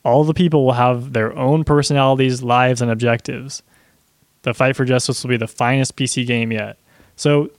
All 0.04 0.24
the 0.24 0.34
people 0.34 0.66
will 0.66 0.74
have 0.74 1.14
their 1.14 1.36
own 1.38 1.64
personalities, 1.64 2.44
lives, 2.44 2.82
and 2.82 2.92
objectives. 2.92 3.64
The 4.44 4.54
Fight 4.54 4.76
for 4.76 4.86
Justice 4.86 5.24
will 5.24 5.30
be 5.30 5.38
the 5.38 5.48
finest 5.48 5.96
PC 5.96 6.26
game 6.26 6.52
yet. 6.52 6.78
So 7.16 7.50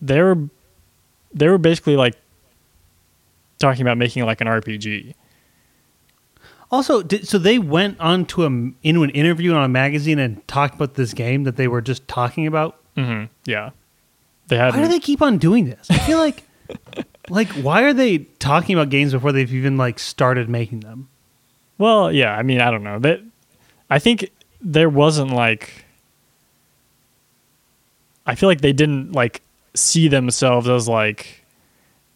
they 0.00 0.20
were 0.22 0.48
they 1.32 1.48
were 1.48 1.58
basically 1.58 1.96
like 1.96 2.14
talking 3.58 3.82
about 3.82 3.98
making 3.98 4.24
like 4.24 4.40
an 4.40 4.46
RPG. 4.46 5.14
Also, 6.74 7.02
did, 7.02 7.26
so 7.28 7.38
they 7.38 7.58
went 7.58 7.98
on 8.00 8.26
to 8.26 8.44
a 8.44 8.46
into 8.82 9.02
an 9.04 9.10
interview 9.10 9.52
on 9.54 9.62
a 9.64 9.68
magazine 9.68 10.18
and 10.18 10.46
talked 10.48 10.74
about 10.74 10.94
this 10.94 11.14
game 11.14 11.44
that 11.44 11.56
they 11.56 11.68
were 11.68 11.80
just 11.80 12.06
talking 12.08 12.46
about. 12.46 12.80
hmm 12.96 13.24
Yeah. 13.44 13.70
They 14.48 14.56
had 14.56 14.74
Why 14.74 14.82
do 14.82 14.88
they 14.88 15.00
keep 15.00 15.22
on 15.22 15.38
doing 15.38 15.66
this? 15.66 15.90
I 15.90 15.98
feel 15.98 16.18
like, 16.18 16.42
like, 17.30 17.48
why 17.52 17.82
are 17.84 17.92
they 17.94 18.18
talking 18.38 18.74
about 18.76 18.90
games 18.90 19.12
before 19.12 19.32
they've 19.32 19.52
even 19.54 19.76
like 19.76 19.98
started 19.98 20.48
making 20.48 20.80
them? 20.80 21.08
Well, 21.78 22.12
yeah, 22.12 22.36
I 22.36 22.42
mean, 22.42 22.60
I 22.60 22.70
don't 22.70 22.82
know. 22.84 22.98
That 22.98 23.20
I 23.88 23.98
think 23.98 24.30
there 24.60 24.88
wasn't 24.90 25.30
like 25.30 25.84
I 28.26 28.34
feel 28.34 28.48
like 28.48 28.60
they 28.60 28.72
didn't 28.72 29.12
like 29.12 29.42
see 29.74 30.08
themselves 30.08 30.68
as 30.68 30.88
like 30.88 31.44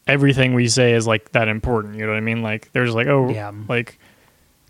everything 0.06 0.54
we 0.54 0.68
say 0.68 0.94
is 0.94 1.06
like 1.06 1.32
that 1.32 1.48
important, 1.48 1.96
you 1.96 2.02
know 2.06 2.12
what 2.12 2.16
I 2.18 2.20
mean? 2.20 2.42
Like 2.42 2.72
they're 2.72 2.84
just 2.84 2.96
like, 2.96 3.08
"Oh, 3.08 3.30
Yeah. 3.30 3.52
like 3.68 3.98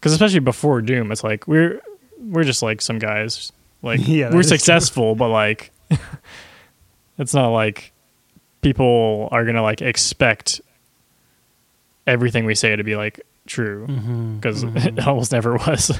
cuz 0.00 0.12
especially 0.12 0.40
before 0.40 0.80
Doom, 0.82 1.12
it's 1.12 1.24
like 1.24 1.46
we're 1.48 1.80
we're 2.20 2.44
just 2.44 2.62
like 2.62 2.80
some 2.82 2.98
guys 2.98 3.52
like 3.82 4.00
Yeah, 4.06 4.30
we're 4.32 4.40
is 4.40 4.48
true. 4.48 4.56
successful, 4.58 5.14
but 5.14 5.28
like 5.28 5.70
it's 7.18 7.34
not 7.34 7.48
like 7.48 7.92
people 8.60 9.28
are 9.30 9.44
going 9.44 9.54
to 9.56 9.62
like 9.62 9.80
expect 9.82 10.60
everything 12.06 12.44
we 12.44 12.54
say 12.54 12.74
to 12.74 12.82
be 12.82 12.96
like 12.96 13.20
true 13.46 13.86
because 14.36 14.62
it 14.84 14.98
almost 15.06 15.30
never 15.32 15.56
was. 15.56 15.98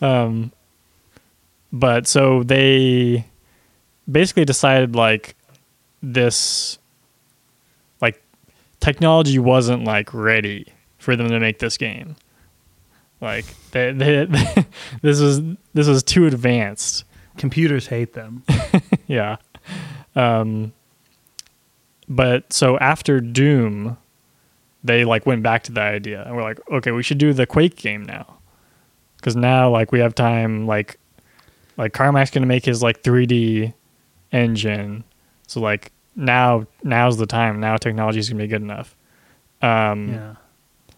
um, 0.00 0.52
but 1.72 2.06
so 2.06 2.42
they 2.44 3.24
basically 4.10 4.44
decided 4.44 4.94
like 4.94 5.34
this, 6.02 6.78
like 8.00 8.22
technology 8.80 9.38
wasn't 9.38 9.84
like 9.84 10.14
ready 10.14 10.66
for 10.98 11.16
them 11.16 11.28
to 11.28 11.40
make 11.40 11.58
this 11.58 11.76
game. 11.76 12.16
Like 13.20 13.44
they, 13.72 13.92
they, 13.92 14.24
this 15.02 15.20
was 15.20 15.40
this 15.74 15.88
was 15.88 16.02
too 16.02 16.26
advanced. 16.26 17.04
Computers 17.36 17.86
hate 17.86 18.12
them. 18.14 18.42
Yeah. 19.06 19.36
Um, 20.14 20.72
but 22.08 22.52
so 22.52 22.78
after 22.78 23.20
Doom, 23.20 23.96
they 24.84 25.04
like 25.04 25.24
went 25.26 25.42
back 25.42 25.62
to 25.64 25.72
that 25.72 25.94
idea 25.94 26.24
and 26.26 26.36
we're 26.36 26.42
like, 26.42 26.60
okay, 26.70 26.90
we 26.90 27.02
should 27.02 27.18
do 27.18 27.32
the 27.32 27.46
Quake 27.46 27.76
game 27.76 28.02
now, 28.04 28.38
because 29.16 29.34
now 29.36 29.70
like 29.70 29.92
we 29.92 30.00
have 30.00 30.14
time. 30.14 30.66
Like, 30.66 30.98
like 31.76 31.92
Carmack's 31.92 32.30
gonna 32.30 32.46
make 32.46 32.64
his 32.64 32.82
like 32.82 33.02
3D 33.02 33.72
engine, 34.32 35.04
so 35.46 35.60
like 35.60 35.90
now 36.16 36.66
now's 36.82 37.16
the 37.16 37.26
time. 37.26 37.60
Now 37.60 37.76
technology 37.76 38.18
is 38.18 38.28
gonna 38.28 38.42
be 38.42 38.48
good 38.48 38.62
enough. 38.62 38.94
Um, 39.62 40.08
Yeah. 40.12 40.34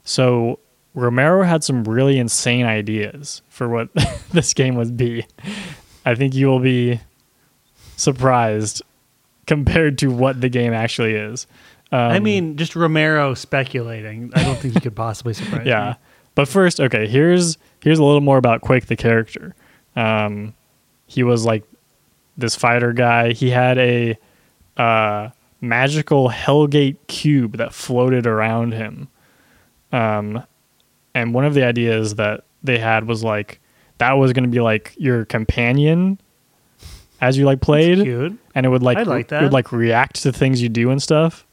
so 0.04 0.58
Romero 0.94 1.44
had 1.44 1.62
some 1.62 1.84
really 1.84 2.18
insane 2.18 2.66
ideas 2.66 3.42
for 3.48 3.68
what 3.68 3.88
this 4.32 4.54
game 4.54 4.74
would 4.74 4.96
be. 4.96 5.26
I 6.04 6.14
think 6.14 6.34
you 6.34 6.48
will 6.48 6.60
be 6.60 7.00
surprised 7.96 8.82
compared 9.46 9.98
to 9.98 10.08
what 10.08 10.40
the 10.40 10.48
game 10.48 10.72
actually 10.72 11.14
is. 11.14 11.46
Um, 11.92 11.98
I 11.98 12.18
mean, 12.20 12.56
just 12.56 12.76
Romero 12.76 13.34
speculating. 13.34 14.30
I 14.34 14.44
don't 14.44 14.56
think 14.56 14.74
he 14.74 14.80
could 14.80 14.96
possibly 14.96 15.34
surprise 15.34 15.66
yeah. 15.66 15.90
me. 15.90 15.94
But 16.34 16.48
first, 16.48 16.80
okay, 16.80 17.06
here's 17.06 17.58
here's 17.82 17.98
a 17.98 18.04
little 18.04 18.20
more 18.20 18.38
about 18.38 18.60
Quake 18.60 18.86
the 18.86 18.96
character. 18.96 19.54
Um, 19.96 20.54
he 21.06 21.22
was 21.22 21.44
like 21.44 21.64
this 22.38 22.54
fighter 22.54 22.92
guy. 22.92 23.32
He 23.32 23.50
had 23.50 23.78
a 23.78 24.16
uh, 24.76 25.30
magical 25.60 26.30
Hellgate 26.30 26.96
cube 27.08 27.56
that 27.56 27.74
floated 27.74 28.26
around 28.26 28.72
him. 28.72 29.08
Um, 29.92 30.44
and 31.14 31.34
one 31.34 31.44
of 31.44 31.54
the 31.54 31.64
ideas 31.64 32.14
that 32.16 32.44
they 32.62 32.78
had 32.78 33.06
was 33.06 33.22
like 33.24 33.60
that 33.98 34.12
was 34.12 34.32
going 34.32 34.44
to 34.44 34.50
be 34.50 34.60
like 34.60 34.94
your 34.96 35.24
companion 35.24 36.20
as 37.20 37.36
you 37.36 37.44
like 37.44 37.60
played, 37.60 37.98
and 38.54 38.66
it 38.66 38.68
would 38.68 38.82
like 38.82 39.06
like 39.06 39.30
it 39.30 39.42
would 39.42 39.52
like 39.52 39.72
react 39.72 40.22
to 40.22 40.32
things 40.32 40.62
you 40.62 40.68
do 40.68 40.90
and 40.90 41.02
stuff. 41.02 41.46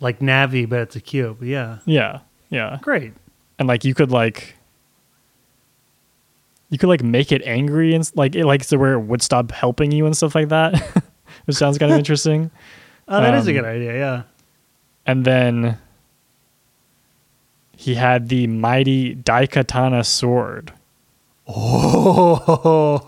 Like 0.00 0.20
Navi, 0.20 0.68
but 0.68 0.80
it's 0.80 0.96
a 0.96 1.00
cube. 1.00 1.42
Yeah. 1.42 1.78
Yeah, 1.84 2.20
yeah. 2.50 2.78
Great. 2.82 3.12
and 3.58 3.68
like 3.68 3.84
you 3.84 3.94
could 3.94 4.10
like 4.10 4.56
you 6.70 6.78
could 6.78 6.88
like 6.88 7.02
make 7.02 7.30
it 7.32 7.42
angry 7.44 7.94
and 7.94 8.10
like 8.14 8.34
it 8.34 8.44
like 8.46 8.64
so 8.64 8.76
where 8.78 8.94
it 8.94 9.00
would 9.00 9.22
stop 9.22 9.52
helping 9.52 9.92
you 9.92 10.06
and 10.06 10.16
stuff 10.16 10.34
like 10.34 10.48
that 10.48 10.74
which 11.44 11.56
sounds 11.56 11.78
kind 11.78 11.92
of 11.92 11.98
interesting 12.02 12.50
Oh, 13.06 13.20
that 13.20 13.34
is 13.34 13.46
a 13.46 13.50
Um, 13.50 13.56
good 13.56 13.64
idea. 13.66 13.92
Yeah. 13.98 14.22
and 15.04 15.24
then 15.26 15.78
he 17.76 17.94
had 17.94 18.28
the 18.28 18.46
mighty 18.46 19.14
daikatana 19.16 20.04
sword. 20.04 20.72
Oh. 21.46 23.04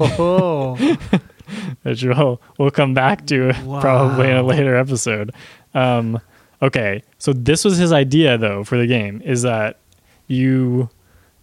which 1.82 2.02
we'll, 2.04 2.40
we'll 2.58 2.70
come 2.70 2.92
back 2.92 3.26
to 3.26 3.52
probably 3.80 4.28
in 4.30 4.36
a 4.36 4.42
later 4.42 4.76
episode. 4.76 5.32
Um 5.74 6.20
okay 6.62 7.02
so 7.18 7.34
this 7.34 7.66
was 7.66 7.76
his 7.76 7.92
idea 7.92 8.38
though 8.38 8.64
for 8.64 8.78
the 8.78 8.86
game 8.86 9.20
is 9.24 9.42
that 9.42 9.78
you 10.26 10.88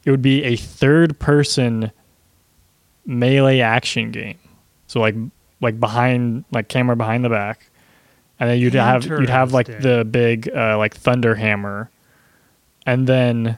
it 0.06 0.12
would 0.12 0.24
be 0.24 0.44
a 0.44 0.56
third 0.56 1.20
person 1.20 1.92
melee 3.06 3.60
action 3.60 4.12
game. 4.12 4.40
So 4.88 5.00
like 5.00 5.16
like 5.62 5.80
behind 5.80 6.46
like 6.52 6.68
camera 6.68 6.96
behind 6.96 7.24
the 7.24 7.30
back. 7.30 7.70
And 8.40 8.50
then 8.50 8.60
you'd 8.60 8.74
have 8.74 9.06
you'd 9.06 9.30
have 9.30 9.54
like 9.54 9.68
the 9.68 10.06
big 10.10 10.50
uh, 10.54 10.78
like 10.78 10.96
thunder 10.96 11.36
hammer 11.36 11.90
and 12.86 13.08
then 13.08 13.58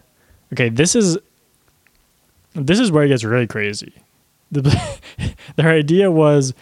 okay 0.54 0.70
this 0.70 0.96
is 0.96 1.18
this 2.54 2.80
is 2.80 2.92
where 2.92 3.04
it 3.04 3.10
gets 3.10 3.24
really 3.24 3.48
crazy 3.48 3.94
the, 4.52 5.00
their 5.56 5.70
idea 5.72 6.10
was 6.12 6.54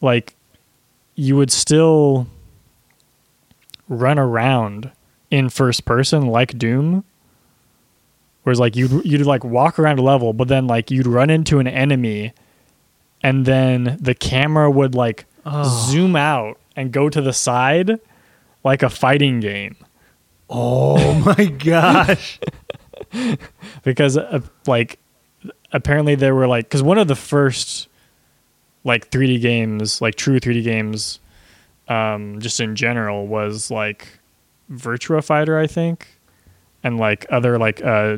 like 0.00 0.34
you 1.14 1.36
would 1.36 1.50
still 1.50 2.26
run 3.88 4.18
around 4.18 4.90
in 5.30 5.48
first 5.48 5.84
person 5.84 6.26
like 6.26 6.58
Doom. 6.58 7.04
Whereas 8.42 8.60
like 8.60 8.76
you'd 8.76 9.04
you'd 9.04 9.24
like 9.26 9.44
walk 9.44 9.78
around 9.78 9.98
a 9.98 10.02
level, 10.02 10.32
but 10.32 10.48
then 10.48 10.66
like 10.66 10.90
you'd 10.90 11.06
run 11.06 11.30
into 11.30 11.58
an 11.60 11.66
enemy 11.66 12.32
and 13.22 13.46
then 13.46 13.96
the 14.00 14.14
camera 14.14 14.70
would 14.70 14.94
like 14.94 15.26
Oh. 15.46 15.88
zoom 15.90 16.16
out 16.16 16.58
and 16.74 16.90
go 16.90 17.10
to 17.10 17.20
the 17.20 17.32
side 17.32 18.00
like 18.64 18.82
a 18.82 18.88
fighting 18.88 19.40
game. 19.40 19.76
Oh 20.50 21.14
my 21.36 21.44
gosh. 21.46 22.38
because 23.82 24.16
uh, 24.16 24.40
like 24.66 24.98
apparently 25.72 26.14
there 26.14 26.34
were 26.34 26.46
like 26.46 26.64
because 26.66 26.82
one 26.82 26.98
of 26.98 27.08
the 27.08 27.14
first 27.16 27.88
like 28.84 29.10
3d 29.10 29.40
games 29.40 30.00
like 30.00 30.14
true 30.14 30.38
3d 30.40 30.62
games 30.64 31.18
um 31.88 32.40
just 32.40 32.60
in 32.60 32.76
general 32.76 33.26
was 33.26 33.70
like 33.70 34.18
virtua 34.70 35.22
fighter 35.24 35.58
i 35.58 35.66
think 35.66 36.08
and 36.82 36.98
like 36.98 37.26
other 37.30 37.58
like 37.58 37.82
uh 37.84 38.16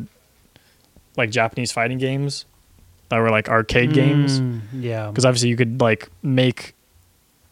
like 1.16 1.30
japanese 1.30 1.72
fighting 1.72 1.98
games 1.98 2.44
that 3.08 3.18
were 3.18 3.30
like 3.30 3.48
arcade 3.48 3.92
games 3.92 4.40
Mm, 4.40 4.60
yeah. 4.74 5.08
because 5.08 5.24
obviously 5.24 5.48
you 5.48 5.56
could 5.56 5.80
like 5.80 6.08
make 6.22 6.74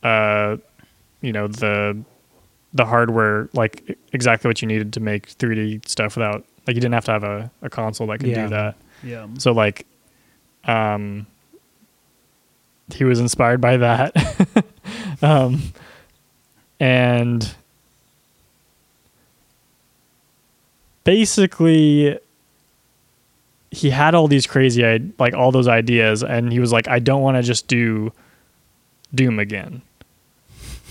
uh 0.02 0.56
you 1.20 1.32
know 1.32 1.48
the 1.48 1.98
the 2.74 2.84
hardware 2.84 3.48
like 3.52 3.96
exactly 4.12 4.48
what 4.48 4.60
you 4.60 4.66
needed 4.68 4.92
to 4.92 5.00
make 5.00 5.28
3d 5.38 5.86
stuff 5.88 6.16
without 6.16 6.44
like 6.66 6.74
you 6.74 6.80
didn't 6.80 6.94
have 6.94 7.04
to 7.04 7.12
have 7.12 7.22
a, 7.24 7.50
a 7.62 7.70
console 7.70 8.06
that 8.08 8.18
could 8.18 8.30
Yeah. 8.30 8.42
do 8.44 8.48
that 8.50 8.76
Yeah. 9.02 9.26
so 9.38 9.52
like 9.52 9.86
um 10.64 11.26
he 12.92 13.04
was 13.04 13.20
inspired 13.20 13.60
by 13.60 13.76
that 13.78 14.12
um 15.22 15.62
and 16.80 17.54
basically 21.04 22.18
he 23.70 23.90
had 23.90 24.14
all 24.14 24.28
these 24.28 24.46
crazy 24.46 25.12
like 25.18 25.34
all 25.34 25.50
those 25.52 25.68
ideas 25.68 26.22
and 26.22 26.52
he 26.52 26.58
was 26.60 26.72
like 26.72 26.88
i 26.88 26.98
don't 26.98 27.22
want 27.22 27.36
to 27.36 27.42
just 27.42 27.66
do 27.66 28.12
doom 29.14 29.38
again 29.38 29.82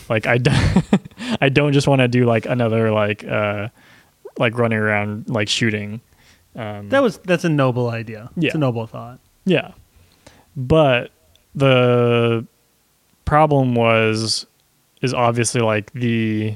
like 0.10 0.26
i 0.28 0.38
don't 0.38 0.84
i 1.42 1.50
don't 1.50 1.74
just 1.74 1.88
want 1.88 2.00
to 2.00 2.08
do 2.08 2.26
like 2.26 2.46
another 2.46 2.92
like 2.92 3.24
uh 3.24 3.68
like 4.38 4.58
running 4.58 4.78
around 4.80 5.30
like 5.30 5.48
shooting 5.48 6.02
um 6.56 6.90
That 6.90 7.02
was 7.04 7.18
that's 7.20 7.44
a 7.46 7.50
noble 7.50 7.90
idea. 7.90 8.30
It's 8.36 8.46
Yeah. 8.46 8.52
a 8.56 8.58
noble 8.58 8.86
thought. 8.88 9.20
yeah. 9.46 9.72
But 10.56 11.12
the 11.56 12.46
problem 13.26 13.74
was 13.76 14.46
is 15.02 15.14
obviously 15.14 15.62
like 15.62 15.92
the 15.94 16.56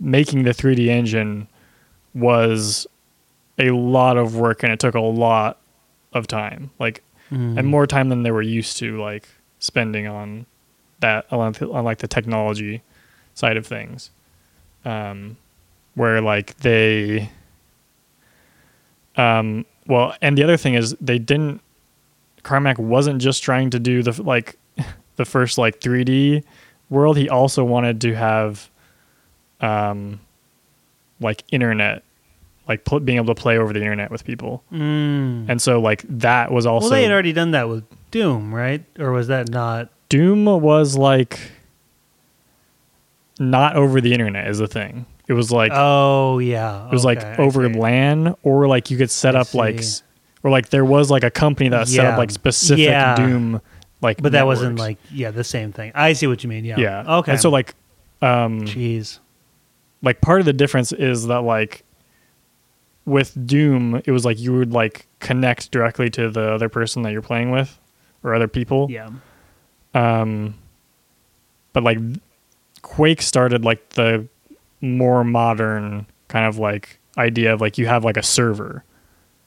making 0.00 0.42
the 0.44 0.50
3D 0.50 0.88
engine 0.88 1.48
was 2.14 2.86
a 3.58 3.70
lot 3.70 4.16
of 4.16 4.36
work 4.36 4.62
and 4.62 4.72
it 4.72 4.80
took 4.80 4.94
a 4.94 5.00
lot 5.00 5.58
of 6.12 6.26
time. 6.26 6.70
Like 6.78 7.02
Mm. 7.32 7.58
and 7.58 7.66
more 7.66 7.86
time 7.86 8.10
than 8.10 8.22
they 8.22 8.30
were 8.30 8.42
used 8.42 8.76
to 8.78 9.00
like 9.00 9.26
spending 9.60 10.06
on 10.06 10.44
that 11.04 11.26
on 11.32 11.54
on, 11.76 11.84
like 11.84 11.98
the 11.98 12.08
technology 12.08 12.82
side 13.34 13.56
of 13.56 13.66
things. 13.66 14.10
Um 14.84 15.36
where 15.94 16.20
like 16.20 16.56
they 16.58 17.30
um 19.16 19.64
well 19.86 20.14
and 20.20 20.36
the 20.36 20.42
other 20.42 20.56
thing 20.56 20.74
is 20.74 20.94
they 21.00 21.18
didn't 21.18 21.60
Carmack 22.42 22.78
wasn't 22.78 23.22
just 23.22 23.42
trying 23.42 23.70
to 23.70 23.78
do 23.78 24.02
the 24.02 24.20
like 24.22 24.58
the 25.16 25.24
first 25.24 25.56
like 25.58 25.80
3D 25.80 26.42
world 26.90 27.16
he 27.16 27.28
also 27.28 27.64
wanted 27.64 28.00
to 28.02 28.14
have 28.14 28.68
um 29.60 30.20
like 31.20 31.44
internet 31.52 32.02
like 32.68 32.84
pl- 32.84 33.00
being 33.00 33.16
able 33.16 33.32
to 33.34 33.40
play 33.40 33.56
over 33.58 33.72
the 33.72 33.80
internet 33.80 34.10
with 34.10 34.24
people 34.24 34.62
Mm. 34.72 35.48
and 35.48 35.62
so 35.62 35.80
like 35.80 36.02
that 36.08 36.50
was 36.50 36.66
also 36.66 36.86
well, 36.86 36.96
they 36.96 37.02
had 37.04 37.12
already 37.12 37.32
done 37.32 37.52
that 37.52 37.68
with 37.68 37.84
Doom, 38.10 38.54
right? 38.54 38.82
Or 38.98 39.10
was 39.10 39.26
that 39.26 39.48
not? 39.50 39.90
Doom 40.14 40.44
was 40.44 40.96
like 40.96 41.38
not 43.38 43.76
over 43.76 44.00
the 44.00 44.12
internet 44.12 44.48
is 44.48 44.58
the 44.58 44.68
thing. 44.68 45.06
It 45.26 45.32
was 45.32 45.50
like 45.50 45.72
oh 45.74 46.38
yeah, 46.38 46.86
it 46.86 46.92
was 46.92 47.04
like 47.04 47.18
okay, 47.18 47.28
I 47.28 47.36
over. 47.36 47.68
LAN 47.68 48.34
or 48.42 48.66
like 48.68 48.90
you 48.90 48.96
could 48.98 49.10
set 49.10 49.34
I 49.34 49.40
up 49.40 49.54
like 49.54 49.76
see. 49.76 49.84
s- 49.86 50.02
or 50.42 50.50
like 50.50 50.68
there 50.68 50.84
was 50.84 51.10
like 51.10 51.24
a 51.24 51.30
company 51.30 51.70
that 51.70 51.88
set 51.88 52.04
up 52.04 52.18
like 52.18 52.30
specific 52.30 52.84
Yeah. 52.84 53.16
Doom 53.16 53.60
like 54.02 54.22
But 54.22 54.32
that 54.32 54.46
wasn't 54.46 54.78
like 54.78 54.98
yeah 55.10 55.30
the 55.30 55.44
same 55.44 55.72
thing. 55.72 55.92
I 55.94 56.12
see 56.12 56.26
what 56.26 56.44
you 56.44 56.50
mean. 56.50 56.64
Yeah. 56.64 56.78
yeah. 56.78 57.16
Okay. 57.18 57.32
And 57.32 57.40
so 57.40 57.48
like 57.50 57.74
um 58.22 58.60
jeez. 58.62 59.18
like 60.02 60.20
part 60.20 60.40
of 60.40 60.46
the 60.46 60.52
difference 60.52 60.92
is 60.92 61.26
that 61.28 61.40
like 61.40 61.84
with 63.06 63.32
Doom 63.46 64.02
it 64.04 64.10
was 64.12 64.24
like 64.24 64.38
you 64.38 64.52
would 64.52 64.72
like 64.72 65.06
connect 65.20 65.70
directly 65.72 66.10
to 66.10 66.28
the 66.30 66.52
other 66.52 66.68
person 66.68 67.02
that 67.02 67.12
you're 67.12 67.22
playing 67.22 67.50
with 67.50 67.80
or 68.22 68.34
other 68.34 68.48
people. 68.48 68.86
Yeah. 68.90 69.08
Um, 69.94 70.54
but 71.72 71.82
like 71.82 71.98
Quake 72.82 73.22
started 73.22 73.64
like 73.64 73.90
the 73.90 74.26
more 74.80 75.24
modern 75.24 76.06
kind 76.28 76.46
of 76.46 76.58
like 76.58 76.98
idea 77.16 77.54
of 77.54 77.60
like 77.60 77.78
you 77.78 77.86
have 77.86 78.04
like 78.04 78.16
a 78.16 78.22
server 78.22 78.84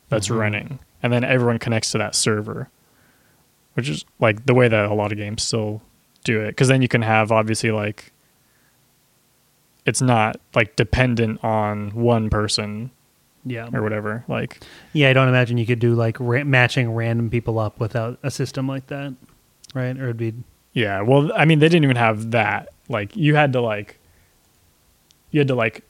that's 0.10 0.30
Mhm. 0.30 0.39
running 0.39 0.80
and 1.04 1.12
then 1.14 1.24
everyone 1.24 1.60
connects 1.60 1.91
to 1.91 1.98
that 2.00 2.16
server, 2.16 2.70
which 3.74 3.89
is 3.89 4.06
like 4.20 4.45
the 4.45 4.54
way 4.54 4.68
that 4.68 4.86
a 4.86 4.93
lot 4.93 5.12
of 5.12 5.18
games 5.18 5.43
still 5.43 5.82
do 6.24 6.39
it. 6.41 6.56
Cause 6.58 6.68
then 6.70 6.82
you 6.82 6.88
can 6.88 7.02
have 7.02 7.32
obviously 7.32 7.72
like 7.72 8.12
it's 9.86 10.02
not 10.02 10.38
like 10.56 10.76
dependent 10.76 11.43
on 11.43 11.91
one 11.91 12.30
person 12.30 12.91
Yeah. 13.45 13.70
or 13.74 13.82
whatever. 13.82 14.26
Like, 14.28 14.60
Yeah. 14.93 15.10
I 15.10 15.14
don't 15.14 15.30
imagine 15.30 15.58
you 15.58 15.66
could 15.66 15.80
do 15.80 15.93
like 15.93 16.18
ra- 16.20 16.43
matching 16.43 16.91
random 16.93 17.30
people 17.30 17.60
up 17.60 17.80
without 17.80 18.20
a 18.24 18.32
system 18.32 18.68
like 18.68 18.88
that, 18.88 19.14
right? 19.74 19.97
Or 19.97 20.05
it'd 20.05 20.18
be 20.18 20.34
Yeah, 20.74 21.01
well, 21.01 21.32
I 21.36 21.45
mean, 21.45 21.59
they 21.59 21.70
didn't 21.70 21.84
even 21.86 21.95
have 21.97 22.32
that. 22.32 22.70
Like, 22.89 23.15
you 23.15 23.36
had 23.36 23.53
to 23.53 23.61
like, 23.61 23.99
you 25.32 25.39
had 25.39 25.47
to 25.49 25.55
like 25.55 25.84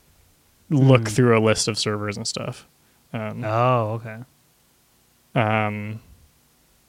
look 0.69 1.03
Mhm. 1.03 1.09
through 1.15 1.37
a 1.37 1.41
list 1.43 1.67
of 1.67 1.77
servers 1.77 2.17
and 2.17 2.27
stuff. 2.27 2.67
Um, 3.13 3.43
Oh, 3.43 4.01
okay. 4.01 4.17
um, 5.35 5.99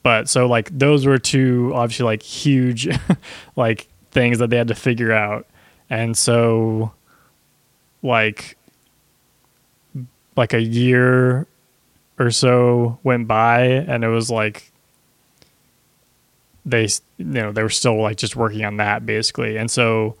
but 0.03 0.27
so 0.29 0.47
like 0.47 0.69
those 0.77 1.05
were 1.05 1.17
two 1.17 1.71
obviously 1.75 2.05
like 2.05 2.23
huge 2.23 2.87
like 3.55 3.87
things 4.11 4.39
that 4.39 4.49
they 4.49 4.57
had 4.57 4.67
to 4.69 4.75
figure 4.75 5.11
out, 5.11 5.45
and 5.89 6.17
so 6.17 6.91
like 8.01 8.57
like 10.35 10.53
a 10.53 10.61
year 10.61 11.47
or 12.17 12.31
so 12.31 12.97
went 13.03 13.27
by, 13.27 13.61
and 13.61 14.03
it 14.03 14.07
was 14.09 14.29
like 14.31 14.68
they 16.69 16.87
you 17.17 17.25
know 17.25 17.51
they 17.51 17.63
were 17.63 17.69
still 17.69 18.01
like 18.01 18.17
just 18.17 18.35
working 18.35 18.63
on 18.65 18.77
that 18.77 19.05
basically, 19.05 19.57
and 19.57 19.69
so 19.69 20.15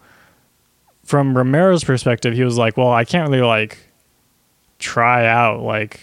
from 1.03 1.35
Romero's 1.35 1.83
perspective, 1.83 2.33
he 2.35 2.43
was 2.43 2.57
like, 2.57 2.77
well, 2.77 2.91
I 2.91 3.03
can't 3.03 3.29
really 3.29 3.41
like 3.43 3.77
try 4.77 5.25
out 5.25 5.61
like 5.61 5.99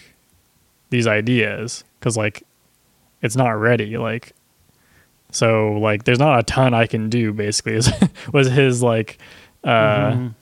these 0.90 1.06
ideas 1.06 1.84
because 1.98 2.16
like 2.16 2.42
it's 3.22 3.36
not 3.36 3.50
ready 3.50 3.96
like 3.96 4.32
so 5.32 5.72
like 5.72 6.04
there's 6.04 6.18
not 6.18 6.38
a 6.38 6.42
ton 6.42 6.74
i 6.74 6.86
can 6.86 7.08
do 7.08 7.32
basically 7.32 7.72
is 7.72 7.90
was 8.32 8.48
his 8.48 8.82
like 8.82 9.18
uh 9.64 10.12
Mhm. 10.12 10.34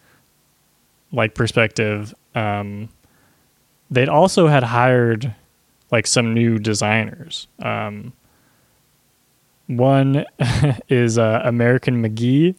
like 1.12 1.34
perspective. 1.34 2.12
Um 2.34 2.88
they'd 3.90 4.08
also 4.08 4.48
had 4.48 4.64
hired 4.64 5.32
like 5.92 6.06
some 6.06 6.34
new 6.34 6.58
designers. 6.58 7.46
Um 7.62 8.12
one 9.66 10.24
is 10.88 11.18
uh, 11.18 11.40
american 11.44 12.02
mcgee 12.02 12.54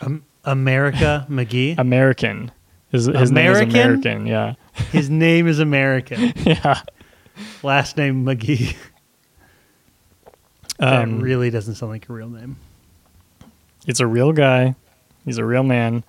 Um, 0.00 0.24
America 0.44 1.26
McGee. 1.30 1.76
american 1.78 2.52
his, 2.92 3.06
his 3.06 3.32
name 3.32 3.50
is 3.52 3.60
American? 3.60 3.70
american 3.80 4.26
yeah 4.26 4.54
His 4.92 5.10
name 5.10 5.48
is 5.48 5.58
American. 5.58 6.32
yeah 6.44 6.80
Last 7.62 7.96
name 7.98 8.24
McGee. 8.24 8.74
That 10.78 11.02
um, 11.02 11.20
really 11.20 11.50
doesn't 11.50 11.74
sound 11.74 11.92
like 11.92 12.08
a 12.08 12.12
real 12.12 12.28
name. 12.30 12.56
it's 13.86 14.00
a 14.00 14.06
real 14.06 14.32
guy. 14.32 14.74
He's 15.24 15.36
a 15.38 15.44
real 15.44 15.62
man. 15.62 16.02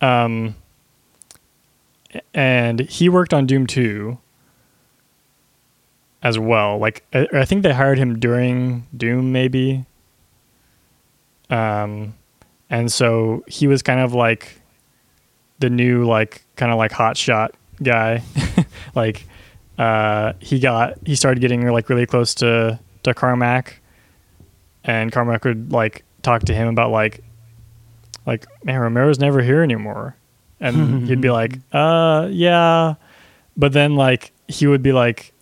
Um, 0.00 0.54
and 2.32 2.80
he 2.80 3.08
worked 3.10 3.34
on 3.34 3.46
Doom 3.46 3.66
2 3.66 4.16
as 6.22 6.38
well. 6.38 6.78
Like, 6.78 7.04
I, 7.12 7.26
I 7.32 7.44
think 7.44 7.62
they 7.62 7.72
hired 7.72 7.98
him 7.98 8.18
during 8.18 8.86
Doom, 8.96 9.32
maybe. 9.32 9.84
Um, 11.48 12.14
and 12.68 12.92
so 12.92 13.44
he 13.46 13.66
was 13.66 13.82
kind 13.82 14.00
of 14.00 14.14
like 14.14 14.60
the 15.58 15.70
new, 15.70 16.04
like, 16.04 16.42
kind 16.56 16.70
of 16.72 16.78
like 16.78 16.92
hot 16.92 17.16
shot 17.16 17.54
guy. 17.82 18.22
like, 18.94 19.26
uh, 19.78 20.34
he 20.40 20.60
got, 20.60 20.98
he 21.06 21.14
started 21.14 21.40
getting 21.40 21.66
like 21.66 21.88
really 21.88 22.06
close 22.06 22.34
to, 22.36 22.78
to 23.02 23.14
Carmack 23.14 23.80
and 24.84 25.12
Carmack 25.12 25.44
would 25.44 25.72
like 25.72 26.04
talk 26.22 26.42
to 26.42 26.54
him 26.54 26.68
about 26.68 26.90
like 26.90 27.22
like 28.26 28.46
man 28.64 28.80
Romero's 28.80 29.18
never 29.18 29.42
here 29.42 29.62
anymore 29.62 30.16
and 30.60 31.06
he'd 31.08 31.20
be 31.20 31.30
like 31.40 31.58
uh 31.72 32.28
yeah 32.30 32.94
but 33.56 33.72
then 33.72 33.96
like 33.96 34.32
he 34.48 34.66
would 34.66 34.82
be 34.82 34.92
like 34.92 35.32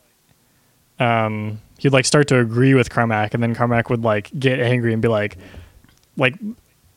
um 1.01 1.61
he'd 1.79 1.93
like 1.93 2.05
start 2.05 2.29
to 2.29 2.39
agree 2.39 2.75
with 2.75 2.91
Carmack 2.91 3.35
and 3.35 3.43
then 3.43 3.55
Carmack 3.55 3.91
would 3.91 4.03
like 4.03 4.31
get 4.39 4.61
angry 4.61 4.93
and 4.93 5.01
be 5.01 5.09
like 5.09 5.37
like 6.17 6.35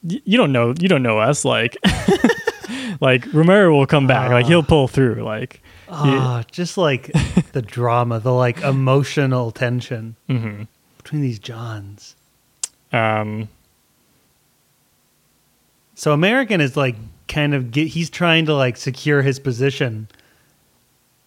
you 0.04 0.38
don't 0.38 0.52
know 0.52 0.74
you 0.80 0.88
don't 0.88 1.04
know 1.04 1.20
us 1.20 1.46
like 1.46 1.78
like 3.02 3.32
Romero 3.34 3.76
will 3.76 3.86
come 3.86 4.08
back 4.08 4.32
like 4.32 4.46
he'll 4.46 4.64
pull 4.64 4.88
through 4.88 5.24
like 5.24 5.62
Ah, 5.94 6.44
just 6.50 6.78
like 6.78 7.12
the 7.52 7.62
drama, 7.62 8.20
the 8.20 8.32
like 8.32 8.62
emotional 8.62 9.52
tension 9.52 10.16
mhm. 10.30 10.68
between 10.98 11.22
these 11.22 11.38
Johns. 11.38 12.16
um 12.94 13.50
So 15.96 16.14
American 16.14 16.62
is 16.62 16.78
like 16.78 16.96
kind 17.28 17.54
of 17.54 17.72
get, 17.72 17.90
he's 17.90 18.10
trying 18.10 18.46
to 18.46 18.56
like 18.56 18.78
secure 18.78 19.22
his 19.22 19.40
position 19.40 20.08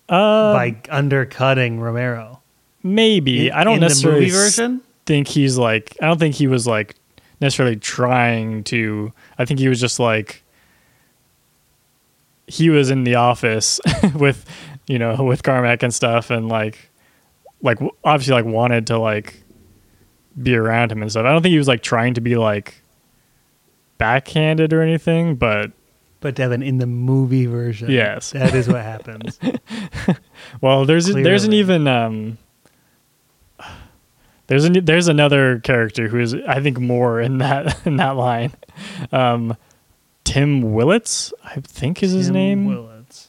uh 0.09 0.55
by 0.55 0.77
undercutting 0.89 1.79
Romero. 1.79 2.41
Maybe 2.85 3.49
In- 3.49 3.53
I 3.55 3.65
don't 3.65 3.81
necessarily 3.81 4.27
the 4.27 4.27
movie 4.27 4.37
s- 4.37 4.57
version. 4.57 4.81
think 5.07 5.27
he's 5.27 5.59
like 5.59 5.97
I 6.01 6.07
don't 6.07 6.19
think 6.19 6.37
he 6.37 6.47
was 6.47 6.67
like 6.67 6.95
necessarily 7.41 7.77
trying 7.77 8.63
to 8.65 9.13
I 9.39 9.45
think 9.45 9.59
he 9.59 9.69
was 9.69 9.81
just 9.81 9.99
like 9.99 10.43
he 12.47 12.71
was 12.71 12.91
in 12.91 13.05
the 13.05 13.15
office 13.17 13.81
with 14.15 14.45
you 14.87 14.99
know 14.99 15.23
with 15.25 15.43
Carmack 15.43 15.83
and 15.83 15.93
stuff 15.95 16.31
and 16.31 16.49
like 16.49 16.91
like 17.63 17.79
obviously 18.05 18.35
like 18.35 18.45
wanted 18.45 18.87
to 18.89 18.99
like 18.99 19.43
be 20.43 20.55
around 20.55 20.93
him 20.93 21.01
and 21.01 21.11
stuff. 21.11 21.25
I 21.25 21.33
don't 21.33 21.43
think 21.43 21.53
he 21.53 21.59
was 21.59 21.69
like 21.69 21.83
trying 21.83 22.15
to 22.15 22.21
be 22.21 22.37
like 22.37 22.83
backhanded 23.99 24.73
or 24.73 24.83
anything, 24.83 25.37
but 25.37 25.71
But 26.21 26.35
Devin, 26.35 26.63
in 26.63 26.79
the 26.79 26.87
movie 26.87 27.47
version, 27.47 27.91
Yes. 27.91 28.33
that 28.33 28.55
is 28.55 28.69
what 28.69 28.83
happens. 28.83 29.39
Well, 30.61 30.85
there's 30.85 31.07
there's 31.07 31.45
an 31.45 31.53
even 31.55 31.87
um 31.89 32.37
there's 34.47 34.65
an 34.65 34.85
there's 34.85 35.09
another 35.09 35.61
character 35.61 36.09
who 36.09 36.19
is 36.21 36.35
I 36.35 36.61
think 36.61 36.79
more 36.79 37.21
in 37.21 37.39
that 37.39 37.79
in 37.87 37.97
that 37.97 38.17
line. 38.17 38.53
Um 39.13 39.57
Tim 40.25 40.73
Willits, 40.73 41.33
I 41.45 41.61
think 41.61 42.03
is 42.03 42.13
his 42.13 42.27
Tim 42.27 42.35
name. 42.35 42.67
Willits. 42.67 43.29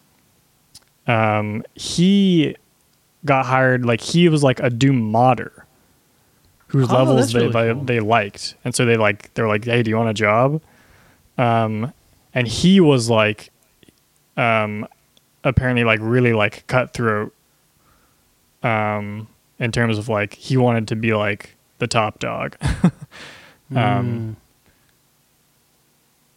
Um 1.08 1.64
he 1.76 2.56
got 3.26 3.46
hired 3.46 3.86
like 3.86 4.02
he 4.02 4.30
was 4.30 4.44
like 4.44 4.60
a 4.60 4.70
Doom 4.70 5.00
modder 5.12 5.66
whose 6.68 6.90
Oh, 6.92 6.96
levels 6.96 7.32
they 7.34 7.40
really 7.40 7.52
they, 7.54 7.74
cool. 7.74 7.84
they 7.84 8.00
liked. 8.00 8.56
And 8.66 8.74
so 8.76 8.86
they 8.86 8.98
like 8.98 9.34
they're 9.34 9.48
like, 9.48 9.66
"Hey, 9.66 9.84
do 9.84 9.90
you 9.90 9.98
want 9.98 10.10
a 10.10 10.14
job?" 10.14 10.62
Um 11.38 11.94
and 12.34 12.48
he 12.48 12.80
was 12.80 13.10
like 13.10 13.52
um 14.38 14.88
apparently 15.44 15.84
like 15.84 16.00
really 16.02 16.34
like 16.34 16.66
cutthroat 16.68 17.34
um 18.64 19.28
in 19.60 19.72
terms 19.72 19.98
of 19.98 20.10
like 20.10 20.34
he 20.34 20.58
wanted 20.58 20.88
to 20.90 20.96
be 20.96 21.14
like 21.14 21.56
the 21.80 21.88
top 21.88 22.20
dog 22.20 22.58
Mm. 23.72 23.78
um 23.78 24.38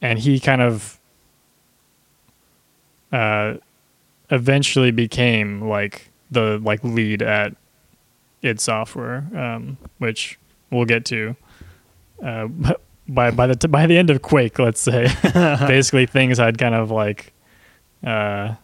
and 0.00 0.18
he 0.18 0.40
kind 0.40 0.62
of 0.62 0.98
uh 3.12 3.54
eventually 4.30 4.90
became 4.90 5.62
like 5.68 6.10
the 6.30 6.58
like 6.62 6.82
lead 6.84 7.22
at 7.22 7.54
id 8.42 8.60
software 8.60 9.26
um 9.34 9.76
which 9.98 10.38
we'll 10.70 10.84
get 10.84 11.04
to 11.04 11.34
uh 12.24 12.46
by 13.08 13.30
by 13.30 13.46
the 13.46 13.56
t- 13.56 13.68
by 13.68 13.86
the 13.86 13.96
end 13.96 14.10
of 14.10 14.20
quake 14.22 14.58
let's 14.58 14.80
say 14.80 15.08
basically 15.66 16.06
things 16.06 16.38
had 16.38 16.58
kind 16.58 16.74
of 16.74 16.90
like 16.90 17.32
uh 18.06 18.54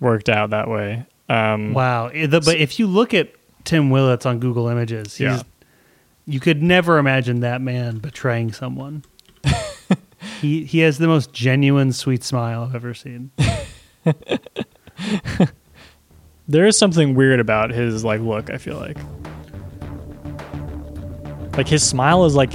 worked 0.00 0.28
out 0.28 0.50
that 0.50 0.68
way 0.68 1.04
um 1.28 1.72
Wow. 1.72 2.08
The- 2.10 2.40
but 2.44 2.56
if 2.56 2.78
you 2.78 2.86
look 2.86 3.14
at 3.14 3.32
Tim 3.64 3.90
Willits 3.90 4.26
on 4.26 4.38
Google 4.40 4.68
Images, 4.68 5.16
he's, 5.16 5.24
Yeah. 5.24 5.42
you 6.26 6.40
could 6.40 6.62
never 6.62 6.98
imagine 6.98 7.40
that 7.40 7.60
man 7.60 7.98
betraying 7.98 8.52
someone. 8.52 9.04
he 10.40 10.64
he 10.64 10.80
has 10.80 10.98
the 10.98 11.06
most 11.06 11.32
genuine, 11.32 11.92
sweet 11.92 12.24
smile 12.24 12.64
I've 12.64 12.74
ever 12.74 12.94
seen. 12.94 13.30
there 16.48 16.66
is 16.66 16.76
something 16.76 17.14
weird 17.14 17.38
about 17.40 17.70
his 17.70 18.04
like 18.04 18.20
look 18.20 18.50
i 18.50 18.58
feel 18.58 18.76
like 18.76 18.96
like 21.56 21.68
his 21.68 21.88
smile 21.88 22.24
is 22.24 22.34
like 22.34 22.52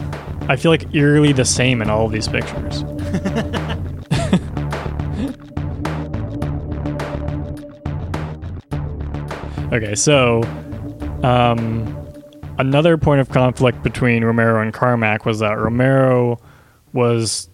i 0.50 0.58
feel 0.58 0.72
like 0.72 0.94
eerily 0.94 1.32
the 1.32 1.46
same 1.46 1.82
in 1.82 1.90
all 1.90 2.06
of 2.06 2.12
these 2.12 2.28
pictures 2.28 2.84
okay 9.74 9.96
so 9.96 10.42
um 11.24 11.96
another 12.58 12.98
point 12.98 13.22
of 13.22 13.30
conflict 13.30 13.82
between 13.84 14.24
romero 14.24 14.62
and 14.62 14.74
carmack 14.74 15.26
was 15.26 15.40
that 15.40 15.58
romero 15.60 16.40
was 16.94 17.50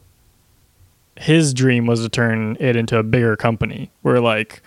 his 1.18 1.54
dream 1.54 1.86
was 1.86 2.02
to 2.02 2.10
turn 2.10 2.58
it 2.60 2.76
into 2.76 2.98
a 2.98 3.04
bigger 3.04 3.36
company 3.36 3.92
where 4.02 4.20
like 4.20 4.62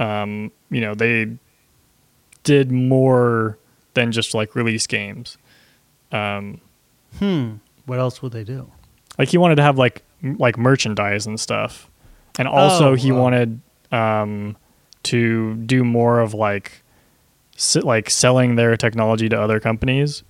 um, 0.00 0.50
you 0.70 0.80
know, 0.80 0.92
they 0.94 1.36
did 2.42 2.72
more 2.72 3.58
than 3.94 4.10
just 4.10 4.34
like 4.34 4.56
release 4.56 4.86
games. 4.88 5.38
Um, 6.10 6.60
Hmm. 7.20 7.54
What 7.86 8.00
else 8.00 8.20
would 8.20 8.32
they 8.32 8.42
do? 8.44 8.70
like 9.18 9.28
he 9.28 9.38
wanted 9.38 9.54
to 9.56 9.62
have 9.62 9.78
like 9.78 10.02
m- 10.22 10.36
like 10.38 10.58
merchandise 10.58 11.26
and 11.26 11.38
stuff, 11.38 11.88
and 12.38 12.48
also 12.48 12.90
Oh, 12.90 12.94
he 12.94 13.12
wanted 13.12 13.60
um, 13.92 14.56
to 15.04 15.54
do 15.54 15.84
more 15.84 16.18
of 16.18 16.34
like 16.34 16.82
like 17.82 18.10
selling 18.10 18.56
their 18.56 18.76
technology 18.76 19.28
to 19.28 19.40
other 19.40 19.60
companies. 19.60 20.22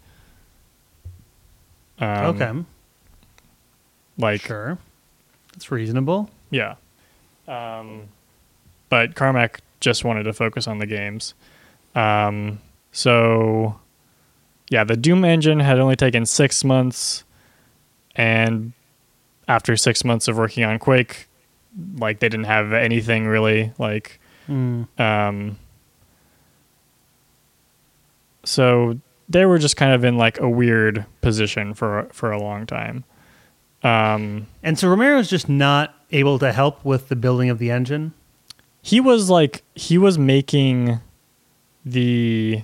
Um, 1.99 2.09
okay. 2.09 2.53
like 4.19 4.43
Sure. 4.43 4.79
That's 5.53 5.71
reasonable. 5.71 6.31
Yeah. 6.51 6.75
Um, 7.47 8.09
but 8.89 9.15
Carmack 9.15 9.61
just 9.81 10.05
wanted 10.05 10.25
to 10.25 10.33
focus 10.33 10.67
on 10.67 10.79
the 10.79 10.87
games. 10.87 11.35
Um, 11.95 12.61
so, 12.91 13.79
yeah, 14.71 14.85
the 14.85 14.97
Doom 14.97 15.25
engine 15.25 15.61
had 15.61 15.79
only 15.79 15.97
taken 15.97 16.27
six 16.27 16.65
months, 16.65 17.25
and 18.17 18.73
after 19.47 19.77
six 19.77 20.05
months 20.05 20.27
of 20.27 20.37
working 20.37 20.65
on 20.65 20.79
Quake, 20.79 21.29
like 21.99 22.21
they 22.21 22.29
didn't 22.29 22.47
have 22.47 22.73
anything 22.73 23.27
really 23.27 23.73
like. 23.79 24.21
Mm. 24.49 24.89
Um, 24.99 25.59
so 28.45 28.99
they 29.29 29.47
were 29.47 29.59
just 29.59 29.77
kind 29.77 29.93
of 29.93 30.05
in 30.05 30.17
like 30.17 30.39
a 30.41 30.49
weird 30.49 31.07
position 31.21 31.75
for 31.75 32.09
for 32.13 32.31
a 32.31 32.39
long 32.41 32.67
time. 32.67 33.05
Um, 33.83 34.47
And 34.63 34.79
so 34.79 34.89
Romero's 34.89 35.29
just 35.29 35.49
not 35.49 35.95
able 36.11 36.39
to 36.39 36.53
help 36.53 36.85
with 36.85 37.09
the 37.09 37.17
building 37.17 37.51
of 37.51 37.59
the 37.59 37.71
engine. 37.71 38.13
he 38.83 39.01
was 39.01 39.29
like 39.31 39.63
he 39.75 39.99
was 39.99 40.19
making 40.19 41.01
the 41.85 42.63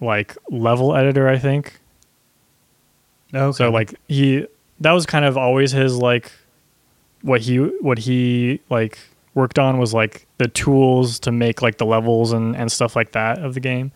like 0.00 0.36
level 0.50 0.94
editor, 0.96 1.28
I 1.28 1.38
think. 1.38 1.78
Okay. 3.34 3.52
So 3.56 3.70
like 3.70 3.94
he 4.08 4.46
that 4.80 4.92
was 4.92 5.06
kind 5.06 5.24
of 5.24 5.36
always 5.36 5.72
his 5.72 5.96
like 5.96 6.32
what 7.22 7.40
he 7.42 7.56
what 7.58 7.98
he 7.98 8.60
like 8.70 8.98
worked 9.34 9.58
on 9.58 9.78
was 9.78 9.92
like 9.94 10.26
the 10.38 10.48
tools 10.48 11.18
to 11.20 11.32
make 11.32 11.62
like 11.62 11.78
the 11.78 11.86
levels 11.86 12.32
and 12.32 12.56
and 12.56 12.70
stuff 12.70 12.94
like 12.96 13.12
that 13.12 13.38
of 13.38 13.54
the 13.54 13.60
game. 13.60 13.92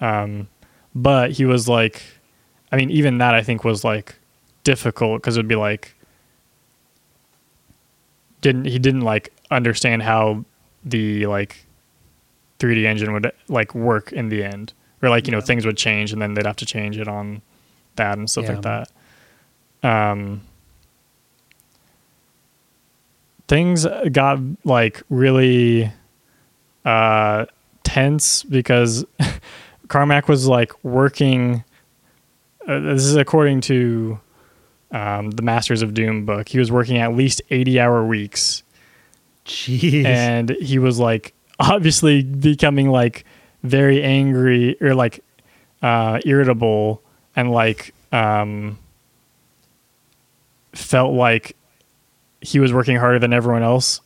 Um 0.00 0.48
but 0.94 1.32
he 1.32 1.44
was 1.44 1.68
like 1.68 2.02
I 2.72 2.76
mean 2.76 2.90
even 2.90 3.18
that 3.18 3.34
I 3.34 3.42
think 3.42 3.64
was 3.64 3.84
like 3.84 4.16
difficult 4.64 5.22
cuz 5.22 5.36
it 5.36 5.40
would 5.40 5.48
be 5.48 5.56
like 5.56 5.94
didn't 8.40 8.66
he 8.66 8.78
didn't 8.78 9.00
like 9.02 9.32
understand 9.50 10.02
how 10.02 10.44
the 10.84 11.26
like 11.26 11.66
3D 12.58 12.84
engine 12.84 13.12
would 13.12 13.30
like 13.48 13.74
work 13.74 14.12
in 14.12 14.28
the 14.28 14.42
end 14.44 14.72
or 15.02 15.08
like 15.08 15.26
you 15.26 15.32
know 15.32 15.40
things 15.40 15.66
would 15.66 15.76
change 15.76 16.12
and 16.12 16.20
then 16.22 16.34
they'd 16.34 16.46
have 16.46 16.56
to 16.56 16.66
change 16.66 16.98
it 16.98 17.08
on 17.08 17.42
that 17.96 18.16
and 18.18 18.28
stuff 18.30 18.44
Yeah. 18.44 18.52
like 18.52 18.62
that. 18.62 18.90
Um, 19.82 20.40
things 23.48 23.86
got 24.12 24.38
like 24.64 25.02
really 25.08 25.90
uh, 26.84 27.46
tense 27.84 28.42
because 28.42 29.04
Carmack 29.88 30.28
was 30.28 30.46
like 30.48 30.72
working. 30.84 31.64
Uh, 32.66 32.80
this 32.80 33.04
is 33.04 33.14
according 33.16 33.60
to 33.62 34.18
um, 34.90 35.30
the 35.30 35.42
Masters 35.42 35.82
of 35.82 35.94
Doom 35.94 36.24
book. 36.26 36.48
He 36.48 36.58
was 36.58 36.70
working 36.72 36.98
at 36.98 37.14
least 37.14 37.42
eighty-hour 37.50 38.04
weeks 38.04 38.62
Jeez. 39.44 40.04
and 40.04 40.50
he 40.50 40.78
was 40.78 40.98
like 40.98 41.32
obviously 41.60 42.22
becoming 42.22 42.90
like 42.90 43.24
very 43.62 44.02
angry 44.02 44.76
or 44.80 44.94
like 44.94 45.22
uh 45.82 46.20
irritable 46.24 47.00
and 47.36 47.50
like 47.52 47.94
um 48.12 48.78
felt 50.72 51.14
like 51.14 51.56
he 52.40 52.58
was 52.60 52.72
working 52.72 52.96
harder 52.96 53.18
than 53.18 53.32
everyone 53.32 53.62
else 53.62 54.00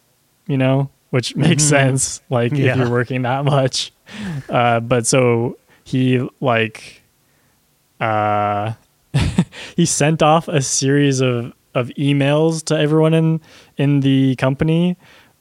you 0.46 0.56
know 0.56 0.90
which 1.10 1.34
makes 1.36 1.64
Mhm. 1.64 1.68
sense 1.68 2.22
like 2.30 2.52
Yeah. 2.52 2.72
if 2.72 2.76
you're 2.78 2.90
working 2.90 3.22
that 3.22 3.44
much 3.44 3.92
uh 4.48 4.80
but 4.80 5.06
so 5.06 5.58
he 5.90 6.26
like 6.40 7.02
uh 8.00 8.72
he 9.76 9.84
sent 9.86 10.22
off 10.22 10.48
a 10.48 10.62
series 10.62 11.20
of 11.20 11.52
of 11.74 11.88
emails 11.98 12.64
to 12.64 12.78
everyone 12.78 13.14
in 13.14 13.40
in 13.76 14.00
the 14.00 14.34
company 14.36 14.96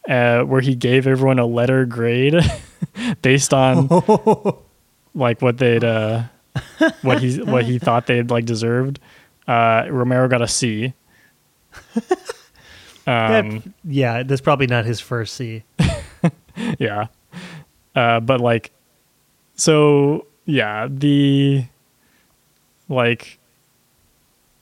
uh, 0.07 0.41
where 0.41 0.61
he 0.61 0.75
gave 0.75 1.05
everyone 1.07 1.39
a 1.39 1.45
letter 1.45 1.85
grade 1.85 2.35
based 3.21 3.53
on 3.53 3.87
like 5.15 5.41
what 5.41 5.57
they'd 5.57 5.83
uh, 5.83 6.23
what 7.01 7.21
he 7.21 7.37
what 7.43 7.65
he 7.65 7.77
thought 7.79 8.07
they'd 8.07 8.29
like 8.31 8.45
deserved. 8.45 8.99
Uh, 9.47 9.85
Romero 9.89 10.27
got 10.27 10.41
a 10.41 10.47
C. 10.47 10.93
That- 13.05 13.45
Um, 13.45 13.73
yeah, 13.83 14.21
that's 14.23 14.41
probably 14.41 14.67
not 14.67 14.85
his 14.85 14.99
first 14.99 15.33
C. 15.35 15.63
yeah, 16.77 17.07
uh, 17.95 18.19
but 18.19 18.39
like, 18.39 18.71
so 19.55 20.27
yeah, 20.49 20.87
the 20.89 21.63
like 22.87 23.37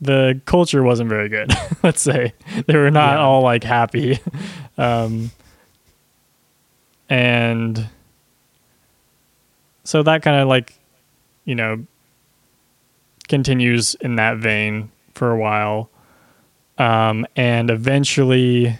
the 0.01 0.39
culture 0.45 0.83
wasn't 0.83 1.09
very 1.09 1.29
good. 1.29 1.51
Let's 1.83 2.01
say 2.01 2.33
they 2.65 2.75
were 2.75 2.91
not 2.91 3.13
Yeah. 3.15 3.19
all 3.21 3.41
like 3.41 3.63
happy, 3.63 4.19
um, 4.77 5.31
and 7.09 7.87
so 9.83 10.03
that 10.03 10.21
kind 10.21 10.41
of 10.41 10.47
like 10.47 10.73
you 11.45 11.55
know 11.55 11.85
continues 13.27 13.95
in 13.95 14.15
that 14.17 14.37
vein 14.37 14.91
for 15.13 15.31
a 15.31 15.37
while, 15.37 15.89
um, 16.77 17.25
and 17.35 17.69
eventually 17.69 18.77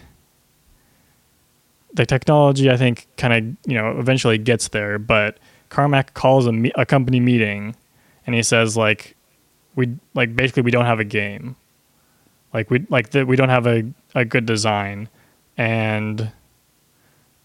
the 1.94 2.06
technology 2.06 2.70
I 2.70 2.76
think 2.76 3.06
kind 3.16 3.32
of 3.32 3.70
you 3.70 3.78
know 3.78 3.98
eventually 3.98 4.38
gets 4.38 4.68
there, 4.68 4.98
but 4.98 5.38
Carmack 5.68 6.14
calls 6.14 6.46
a, 6.46 6.52
me- 6.52 6.72
a 6.74 6.86
company 6.86 7.20
meeting, 7.20 7.76
and 8.26 8.34
he 8.34 8.42
says 8.42 8.76
like 8.76 9.16
we 9.74 9.96
like 10.14 10.34
basically 10.34 10.62
we 10.62 10.70
don't 10.70 10.86
have 10.86 11.00
a 11.00 11.04
game, 11.04 11.56
like 12.52 12.70
we 12.70 12.86
like 12.88 13.10
that 13.10 13.26
we 13.26 13.36
don't 13.36 13.48
have 13.48 13.66
a 13.66 13.84
a 14.14 14.24
good 14.24 14.46
design, 14.46 15.08
and 15.56 16.32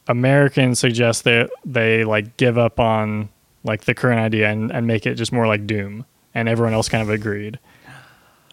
Americans 0.07 0.79
suggest 0.79 1.23
that 1.25 1.49
they 1.65 2.03
like 2.03 2.37
give 2.37 2.57
up 2.57 2.79
on 2.79 3.29
like 3.63 3.85
the 3.85 3.93
current 3.93 4.19
idea 4.19 4.49
and, 4.49 4.71
and 4.71 4.85
make 4.87 5.05
it 5.05 5.15
just 5.15 5.31
more 5.31 5.47
like 5.47 5.65
Doom, 5.67 6.05
and 6.33 6.49
everyone 6.49 6.73
else 6.73 6.89
kind 6.89 7.01
of 7.01 7.09
agreed, 7.09 7.59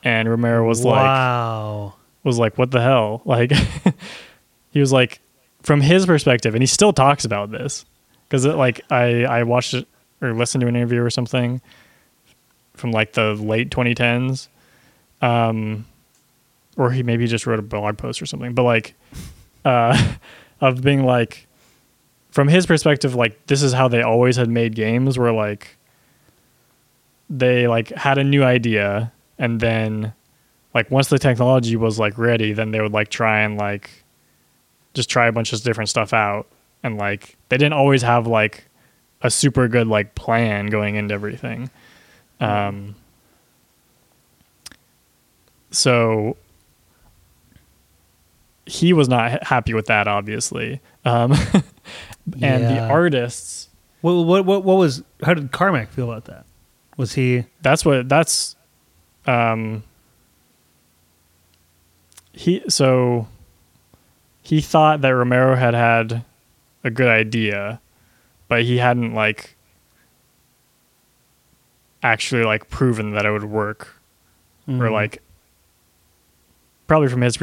and 0.02 0.28
Romero 0.28 0.66
was 0.66 0.84
like 0.84 1.02
wow. 1.02 1.94
was 2.24 2.38
like, 2.38 2.58
"What 2.58 2.70
the 2.70 2.80
hell?" 2.80 3.22
Like, 3.26 3.52
he 4.70 4.80
was 4.80 4.92
like, 4.92 5.20
from 5.62 5.80
his 5.80 6.06
perspective, 6.06 6.54
and 6.54 6.62
he 6.62 6.66
still 6.66 6.92
talks 6.92 7.24
about 7.24 7.50
this 7.50 7.84
because 8.30 8.46
like 8.46 8.80
I 8.90 9.24
I 9.24 9.42
watched 9.42 9.74
it 9.74 9.88
or 10.22 10.32
listened 10.32 10.60
to 10.60 10.68
an 10.68 10.76
interview 10.76 11.02
or 11.02 11.10
something 11.10 11.60
from 12.74 12.92
like 12.92 13.12
the 13.12 13.34
late 13.34 13.70
2010s, 13.70 14.48
um, 15.20 15.84
or 16.76 16.92
he 16.92 17.02
maybe 17.02 17.26
just 17.26 17.46
wrote 17.46 17.58
a 17.58 17.62
blog 17.62 17.98
post 17.98 18.22
or 18.22 18.26
something, 18.26 18.54
but 18.54 18.62
like, 18.62 18.94
uh, 19.64 20.14
of 20.60 20.82
being 20.82 21.04
like, 21.04 21.46
from 22.30 22.48
his 22.48 22.64
perspective, 22.64 23.14
like 23.14 23.46
this 23.46 23.62
is 23.62 23.72
how 23.72 23.88
they 23.88 24.02
always 24.02 24.36
had 24.36 24.48
made 24.48 24.74
games, 24.74 25.18
where 25.18 25.32
like 25.32 25.76
they 27.28 27.68
like 27.68 27.90
had 27.90 28.18
a 28.18 28.24
new 28.24 28.42
idea 28.42 29.12
and 29.38 29.60
then 29.60 30.12
like 30.74 30.90
once 30.90 31.08
the 31.08 31.18
technology 31.18 31.76
was 31.76 31.96
like 31.96 32.18
ready 32.18 32.52
then 32.52 32.72
they 32.72 32.80
would 32.80 32.92
like 32.92 33.08
try 33.08 33.40
and 33.40 33.56
like 33.56 33.88
just 34.94 35.08
try 35.08 35.28
a 35.28 35.32
bunch 35.32 35.52
of 35.52 35.62
different 35.62 35.88
stuff 35.88 36.12
out 36.12 36.48
and 36.82 36.96
like 36.98 37.36
they 37.48 37.56
didn't 37.56 37.74
always 37.74 38.02
have 38.02 38.26
like 38.26 38.64
a 39.22 39.30
super 39.30 39.68
good 39.68 39.86
like 39.86 40.14
plan 40.14 40.66
going 40.66 40.94
into 40.96 41.12
everything 41.14 41.70
um 42.40 42.94
so 45.70 46.36
he 48.66 48.92
was 48.92 49.08
not 49.08 49.30
ha- 49.32 49.38
happy 49.42 49.74
with 49.74 49.86
that 49.86 50.08
obviously 50.08 50.80
um 51.04 51.32
and 52.42 52.64
the 52.64 52.78
artists 52.80 53.68
What, 54.00 54.12
what 54.12 54.44
what 54.46 54.64
what 54.64 54.76
was? 54.78 55.02
How 55.22 55.34
did 55.34 55.52
Carmack 55.52 55.90
feel 55.90 56.10
about 56.10 56.24
that? 56.26 56.46
Was 56.96 57.12
he? 57.14 57.44
that's 57.62 57.84
what 57.84 58.08
that's 58.08 58.56
um 59.26 59.82
he 62.32 62.62
so 62.68 63.28
he 64.42 64.60
thought 64.60 65.00
that 65.02 65.10
Romero 65.10 65.56
had 65.56 65.74
had 65.74 66.24
a 66.84 66.90
good 66.90 67.08
idea 67.08 67.80
but 68.48 68.62
he 68.62 68.78
hadn't 68.78 69.14
like 69.14 69.56
actually 72.02 72.42
like 72.44 72.68
proven 72.70 73.12
that 73.12 73.26
it 73.26 73.30
would 73.30 73.44
work 73.44 73.96
or 74.66 74.72
Mhm. 74.74 74.92
like 74.92 75.22
probably 76.86 77.08
from 77.08 77.20
his 77.20 77.36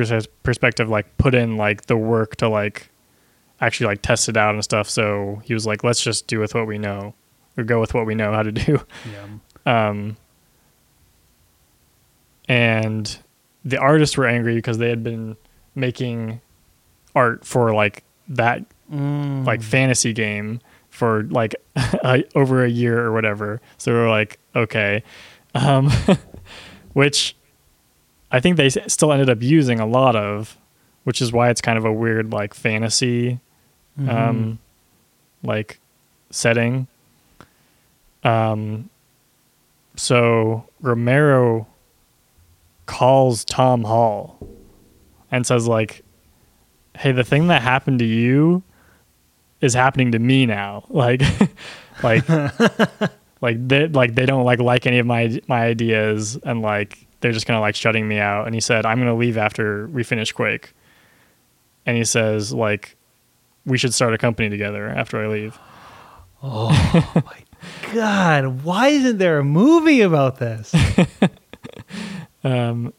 perspective 0.43 0.89
like 0.89 1.17
put 1.17 1.33
in 1.35 1.55
like 1.57 1.85
the 1.85 1.95
work 1.97 2.35
to 2.37 2.49
like 2.49 2.89
actually 3.61 3.87
like 3.87 4.01
test 4.01 4.27
it 4.29 4.35
out 4.37 4.53
and 4.53 4.63
stuff 4.63 4.89
so 4.89 5.41
he 5.45 5.53
was 5.53 5.65
like 5.65 5.83
let's 5.83 6.01
just 6.03 6.27
do 6.27 6.39
with 6.39 6.53
what 6.55 6.67
we 6.67 6.77
know 6.77 7.13
or 7.57 7.63
go 7.63 7.79
with 7.79 7.93
what 7.93 8.05
we 8.05 8.15
know 8.15 8.33
how 8.33 8.43
to 8.43 8.51
do 8.51 8.79
Yeah. 9.65 9.87
um, 9.87 10.17
and 12.49 13.19
the 13.65 13.77
artists 13.77 14.17
were 14.17 14.25
angry 14.25 14.55
because 14.55 14.77
they 14.77 14.89
had 14.89 15.03
been 15.03 15.35
making 15.75 16.39
art 17.15 17.45
for 17.45 17.73
like 17.73 18.03
that 18.27 18.63
Mm. 18.91 19.45
like 19.45 19.61
fantasy 19.61 20.13
game 20.13 20.61
for 20.89 21.23
like 21.23 21.55
over 22.35 22.63
a 22.63 22.69
year 22.69 23.03
or 23.03 23.11
whatever. 23.11 23.59
So 23.77 23.91
we 23.91 23.99
are 23.99 24.09
like, 24.09 24.39
okay, 24.55 25.03
um, 25.53 25.91
which 26.93 27.35
I 28.31 28.39
think 28.39 28.57
they 28.57 28.69
still 28.69 29.11
ended 29.11 29.29
up 29.29 29.41
using 29.41 29.79
a 29.79 29.85
lot 29.85 30.15
of, 30.15 30.57
which 31.03 31.21
is 31.21 31.31
why 31.31 31.49
it's 31.49 31.61
kind 31.61 31.77
of 31.77 31.85
a 31.85 31.91
weird 31.91 32.31
like 32.31 32.53
fantasy 32.53 33.39
um, 34.07 34.59
like 35.43 35.79
setting. 36.29 36.87
Um, 38.23 38.89
so 39.95 40.65
Romero 40.81 41.67
calls 42.85 43.43
Tom 43.45 43.83
Hall 43.83 44.37
and 45.31 45.45
says 45.45 45.67
like, 45.67 46.03
"Hey, 46.97 47.11
the 47.11 47.23
thing 47.23 47.47
that 47.47 47.61
happened 47.61 47.99
to 47.99 48.05
you 48.05 48.63
is 49.61 49.73
happening 49.73 50.11
to 50.11 50.19
me 50.19 50.45
now. 50.45 50.85
Like, 50.89 51.21
like, 52.03 52.27
like 53.41 53.67
they 53.67 53.87
like 53.87 54.15
they 54.15 54.25
don't 54.25 54.43
like 54.45 54.59
like 54.59 54.85
any 54.85 54.99
of 54.99 55.05
my 55.05 55.39
my 55.47 55.63
ideas, 55.63 56.37
and 56.43 56.61
like 56.61 57.05
they're 57.21 57.31
just 57.31 57.45
kind 57.45 57.57
of 57.57 57.61
like 57.61 57.75
shutting 57.75 58.07
me 58.07 58.19
out." 58.19 58.45
And 58.45 58.55
he 58.55 58.61
said, 58.61 58.85
"I'm 58.85 58.97
gonna 58.99 59.15
leave 59.15 59.37
after 59.37 59.87
we 59.87 60.03
finish 60.03 60.31
Quake." 60.31 60.73
And 61.85 61.97
he 61.97 62.03
says 62.03 62.53
like, 62.53 62.95
"We 63.65 63.77
should 63.77 63.93
start 63.93 64.13
a 64.13 64.17
company 64.17 64.49
together 64.49 64.87
after 64.87 65.23
I 65.23 65.27
leave." 65.27 65.57
Oh 66.43 67.11
my 67.15 67.93
god, 67.93 68.63
why 68.63 68.89
isn't 68.89 69.17
there 69.17 69.39
a 69.39 69.43
movie 69.43 70.01
about 70.01 70.37
this? 70.37 70.73
um, 72.43 72.93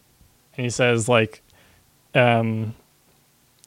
and 0.57 0.65
he 0.65 0.71
says 0.71 1.09
like 1.09 1.43
um, 2.15 2.75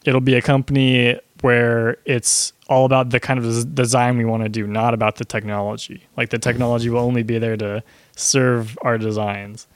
it'll 0.03 0.21
be 0.21 0.35
a 0.35 0.41
company 0.41 1.17
where 1.41 1.97
it's 2.05 2.53
all 2.69 2.85
about 2.85 3.09
the 3.09 3.19
kind 3.19 3.43
of 3.43 3.75
design 3.75 4.17
we 4.17 4.25
want 4.25 4.43
to 4.43 4.49
do 4.49 4.65
not 4.65 4.93
about 4.93 5.17
the 5.17 5.25
technology. 5.25 6.07
Like 6.15 6.29
the 6.29 6.39
technology 6.39 6.89
will 6.89 6.99
only 6.99 7.23
be 7.23 7.37
there 7.37 7.57
to 7.57 7.83
serve 8.15 8.77
our 8.81 8.97
designs. 8.97 9.67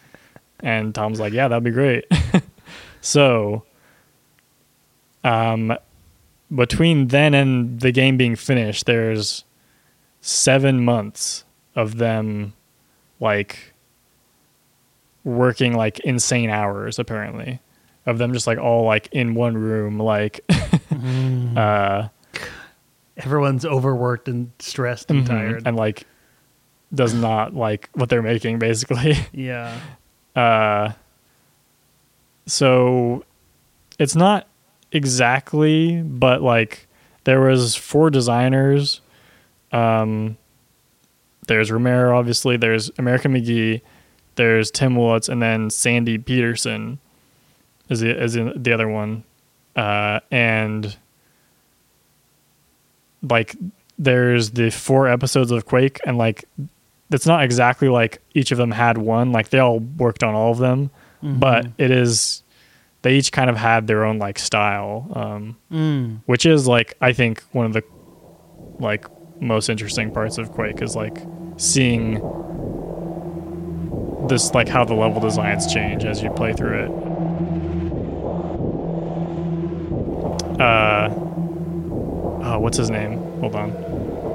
And 0.61 0.95
tom's 0.95 1.19
like 1.19 1.33
yeah 1.33 1.47
that'd 1.47 1.63
be 1.63 1.71
great. 1.71 2.05
So 3.05 3.63
um, 5.23 5.77
between 6.53 7.09
then 7.09 7.35
and 7.35 7.79
the 7.79 7.91
game 7.91 8.17
being 8.17 8.35
finished 8.35 8.87
there's 8.87 9.43
seven 10.21 10.83
months 10.83 11.45
of 11.75 11.97
them 11.97 12.53
like 13.19 13.73
working 15.23 15.75
like 15.75 15.99
insane 15.99 16.49
hours 16.49 16.97
apparently 16.97 17.59
of 18.07 18.17
them 18.17 18.33
just 18.33 18.47
like 18.47 18.57
all 18.57 18.85
like 18.85 19.07
in 19.11 19.35
one 19.35 19.55
room 19.55 19.99
like 19.99 20.43
uh 21.57 22.07
Everyone's 23.17 23.65
overworked 23.65 24.27
and 24.27 24.51
stressed 24.59 25.09
and 25.09 25.25
tired. 25.25 25.63
and 25.65 25.77
like 25.77 26.05
does 26.93 27.13
not 27.13 27.53
like 27.55 27.89
what 27.93 28.09
they're 28.09 28.21
making 28.21 28.59
basically. 28.59 29.15
Yeah. 29.33 29.77
uh 30.35 30.91
so 32.45 33.23
it's 33.97 34.15
not 34.15 34.47
exactly 34.91 36.01
but 36.01 36.41
like 36.41 36.87
there 37.23 37.41
was 37.41 37.75
four 37.75 38.09
designers. 38.09 39.01
Um 39.71 40.37
there's 41.47 41.71
romero 41.71 42.17
obviously. 42.17 42.57
There's 42.57 42.91
american 42.97 43.33
mcgee. 43.33 43.81
There's 44.35 44.69
tim 44.71 44.95
Willits, 44.97 45.29
and 45.29 45.41
then 45.41 45.69
sandy 45.69 46.17
petersen 46.17 46.99
is 47.89 48.01
the, 48.01 48.21
is 48.21 48.33
the 48.33 48.71
other 48.73 48.89
one 48.89 49.23
uh 49.75 50.19
and 50.31 50.95
like 53.21 53.55
there's 53.97 54.51
the 54.51 54.69
four 54.69 55.07
episodes 55.07 55.51
of 55.51 55.65
quake 55.65 55.99
and 56.05 56.17
like 56.17 56.45
it's 57.11 57.25
not 57.25 57.43
exactly 57.43 57.87
like 57.87 58.19
each 58.33 58.51
of 58.51 58.57
them 58.57 58.71
had 58.71 58.97
one. 58.97 59.31
Like 59.31 59.49
they 59.49 59.59
all 59.59 59.79
worked 59.79 60.23
on 60.23 60.33
all 60.35 60.51
of 60.51 60.57
them 60.57 60.91
but 61.39 61.65
it 61.79 61.89
is 61.89 62.43
they 63.01 63.15
each 63.15 63.31
kind 63.31 63.49
of 63.49 63.57
had 63.57 63.87
their 63.87 64.03
own 64.05 64.19
like 64.19 64.37
style 64.37 65.07
um 65.15 65.57
Mm. 65.71 66.19
which 66.27 66.45
is 66.45 66.67
like 66.67 66.93
i 67.01 67.13
think 67.13 67.41
one 67.51 67.65
of 67.65 67.73
the 67.73 67.83
like 68.79 69.05
most 69.41 69.69
interesting 69.69 70.11
parts 70.11 70.37
of 70.37 70.51
quake 70.51 70.81
is 70.83 70.95
like 70.95 71.17
seeing 71.57 72.19
this 74.27 74.53
like 74.53 74.67
how 74.67 74.83
the 74.85 74.93
level 74.93 75.19
designs 75.19 75.71
change 75.71 76.03
as 76.05 76.21
you 76.21 76.29
play 76.31 76.53
through 76.53 76.83
it 76.85 76.91
uh 80.59 81.09
oh 81.13 82.59
what's 82.59 82.77
his 82.77 82.89
name? 82.89 83.17
Hold 83.39 83.55
on. 83.55 83.71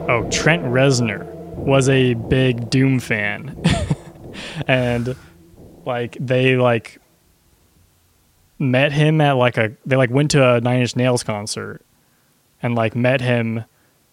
Oh 0.09 0.29
trent 0.31 0.64
reznor 0.64 1.25
was 1.57 1.89
a 1.89 2.14
big 2.14 2.71
doom 2.71 3.01
fan. 3.01 3.57
And 4.66 5.16
like 5.85 6.16
they 6.21 6.57
like 6.57 6.99
met 8.59 8.93
him 8.93 9.21
at 9.21 9.33
like 9.33 9.57
a 9.57 9.73
they 9.87 9.97
like 9.97 10.11
went 10.11 10.31
to 10.33 10.55
a 10.57 10.61
Nine 10.61 10.81
Inch 10.81 10.97
Nails 10.97 11.23
concert 11.23 11.83
and 12.62 12.75
like 12.75 12.95
met 12.95 13.21
him 13.21 13.64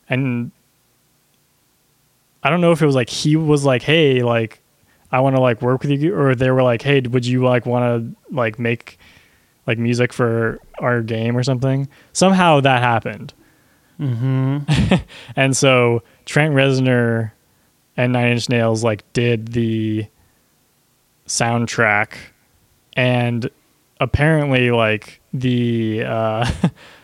and 0.10 0.52
I 2.44 2.50
don't 2.50 2.62
know 2.62 2.72
if 2.72 2.82
it 2.82 2.86
was 2.86 2.96
like 2.96 3.10
he 3.10 3.36
was 3.36 3.66
like 3.66 3.82
hey 3.84 4.24
like 4.24 4.62
I 5.12 5.20
want 5.20 5.36
to 5.36 5.42
like 5.42 5.62
work 5.62 5.82
with 5.82 5.92
you 5.92 6.16
or 6.16 6.34
they 6.36 6.50
were 6.50 6.64
like 6.64 6.82
hey 6.82 7.02
would 7.02 7.26
you 7.26 7.44
like 7.44 7.66
want 7.66 7.84
to 7.84 8.34
like 8.34 8.58
make 8.58 8.98
like 9.68 9.78
music 9.78 10.12
for 10.12 10.60
our 10.80 11.02
game 11.02 11.38
or 11.38 11.44
something 11.44 11.88
somehow 12.14 12.60
that 12.60 12.82
happened 12.82 13.34
Mm-hmm. 14.00 14.96
and 15.36 15.58
so 15.58 16.04
Trent 16.26 16.54
Reznor 16.54 17.32
and 17.96 18.14
Nine 18.14 18.34
Inch 18.34 18.50
Nails 18.50 18.84
like 18.84 19.12
did 19.14 19.50
the 19.50 20.06
soundtrack 21.28 22.14
and 22.94 23.50
apparently 24.00 24.72
like 24.72 25.20
the 25.34 26.04
uh 26.06 26.50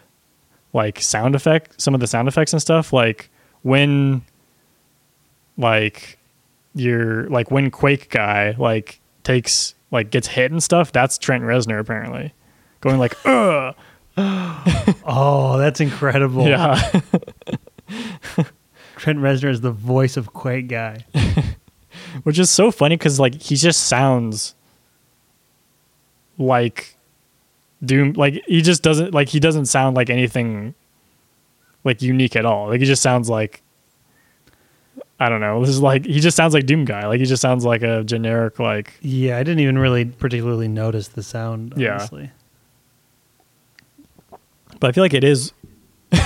like 0.74 1.02
sound 1.02 1.36
effect 1.36 1.82
some 1.82 1.94
of 1.94 2.00
the 2.00 2.08
sound 2.08 2.28
effects 2.28 2.54
and 2.54 2.62
stuff 2.62 2.94
like 2.94 3.30
when 3.64 4.22
like 5.58 6.18
you're 6.76 7.28
like 7.30 7.52
when 7.52 7.70
Quake 7.70 8.10
guy 8.10 8.56
like 8.58 9.02
takes 9.24 9.76
like 9.92 10.10
gets 10.10 10.28
hit 10.28 10.52
and 10.52 10.64
stuff 10.64 10.92
that's 10.92 11.18
Trent 11.18 11.44
Reznor 11.44 11.80
apparently 11.80 12.34
going 12.84 13.00
like 13.00 13.16
ugh 13.26 13.76
Oh, 15.06 15.58
that's 15.58 15.80
incredible. 15.80 16.48
yeah 16.48 16.76
Trent 18.98 19.20
Reznor 19.20 19.50
is 19.50 19.62
the 19.62 19.72
voice 19.72 20.18
of 20.18 20.34
Quake 20.34 20.68
Guy. 20.68 21.04
which 22.24 22.38
is 22.38 22.50
so 22.52 22.70
funny 22.72 22.96
because 22.96 23.20
like 23.20 23.34
he 23.42 23.56
just 23.56 23.88
sounds 23.88 24.54
like 26.38 26.96
doom 27.84 28.14
like 28.14 28.42
he 28.48 28.62
just 28.62 28.82
doesn't 28.84 29.14
like 29.14 29.30
he 29.30 29.40
doesn't 29.40 29.66
sound 29.66 29.96
like 29.96 30.10
anything 30.10 30.74
like 31.84 32.02
unique 32.02 32.36
at 32.36 32.46
all 32.46 32.68
like 32.70 32.80
he 32.80 32.86
just 32.86 33.02
sounds 33.02 33.30
like 33.30 33.62
i 35.20 35.28
don't 35.30 35.42
know 35.42 35.60
this 35.60 35.70
is 35.70 35.82
like 35.82 36.06
he 36.06 36.20
just 36.20 36.36
sounds 36.38 36.54
like 36.54 36.66
doom 36.66 36.86
guy 36.86 37.06
like 37.08 37.20
he 37.20 37.26
just 37.26 37.42
sounds 37.42 37.66
like 37.66 37.84
a 37.84 38.04
generic 38.04 38.58
like 38.60 38.94
Yeah, 39.02 39.38
I 39.38 39.44
didn't 39.44 39.60
even 39.60 39.78
really 39.78 40.06
particularly 40.06 40.68
notice 40.68 41.10
the 41.10 41.24
sound, 41.24 41.74
Yeah. 41.78 42.08
But 44.84 44.90
i 44.90 44.92
feel 44.92 45.04
like 45.06 45.14
it 45.14 45.24
is. 45.24 45.54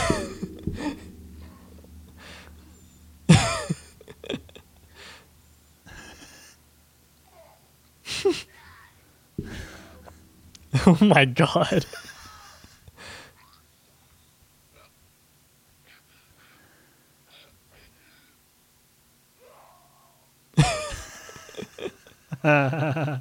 Oh 10.86 10.97
my 11.01 11.26
god. 11.26 11.86
Oh 22.43 23.20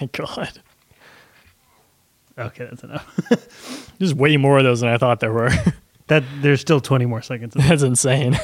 my 0.00 0.08
god 0.12 0.62
Okay, 2.38 2.66
that's 2.70 2.84
enough. 2.84 3.94
there's 3.98 4.14
way 4.14 4.36
more 4.36 4.58
of 4.58 4.64
those 4.64 4.80
than 4.80 4.88
i 4.88 4.96
thought 4.96 5.18
there 5.18 5.32
were 5.32 5.50
that 6.06 6.22
there's 6.40 6.60
still 6.60 6.80
20 6.80 7.04
more 7.06 7.20
seconds. 7.20 7.54
That's 7.58 7.82
insane 7.82 8.38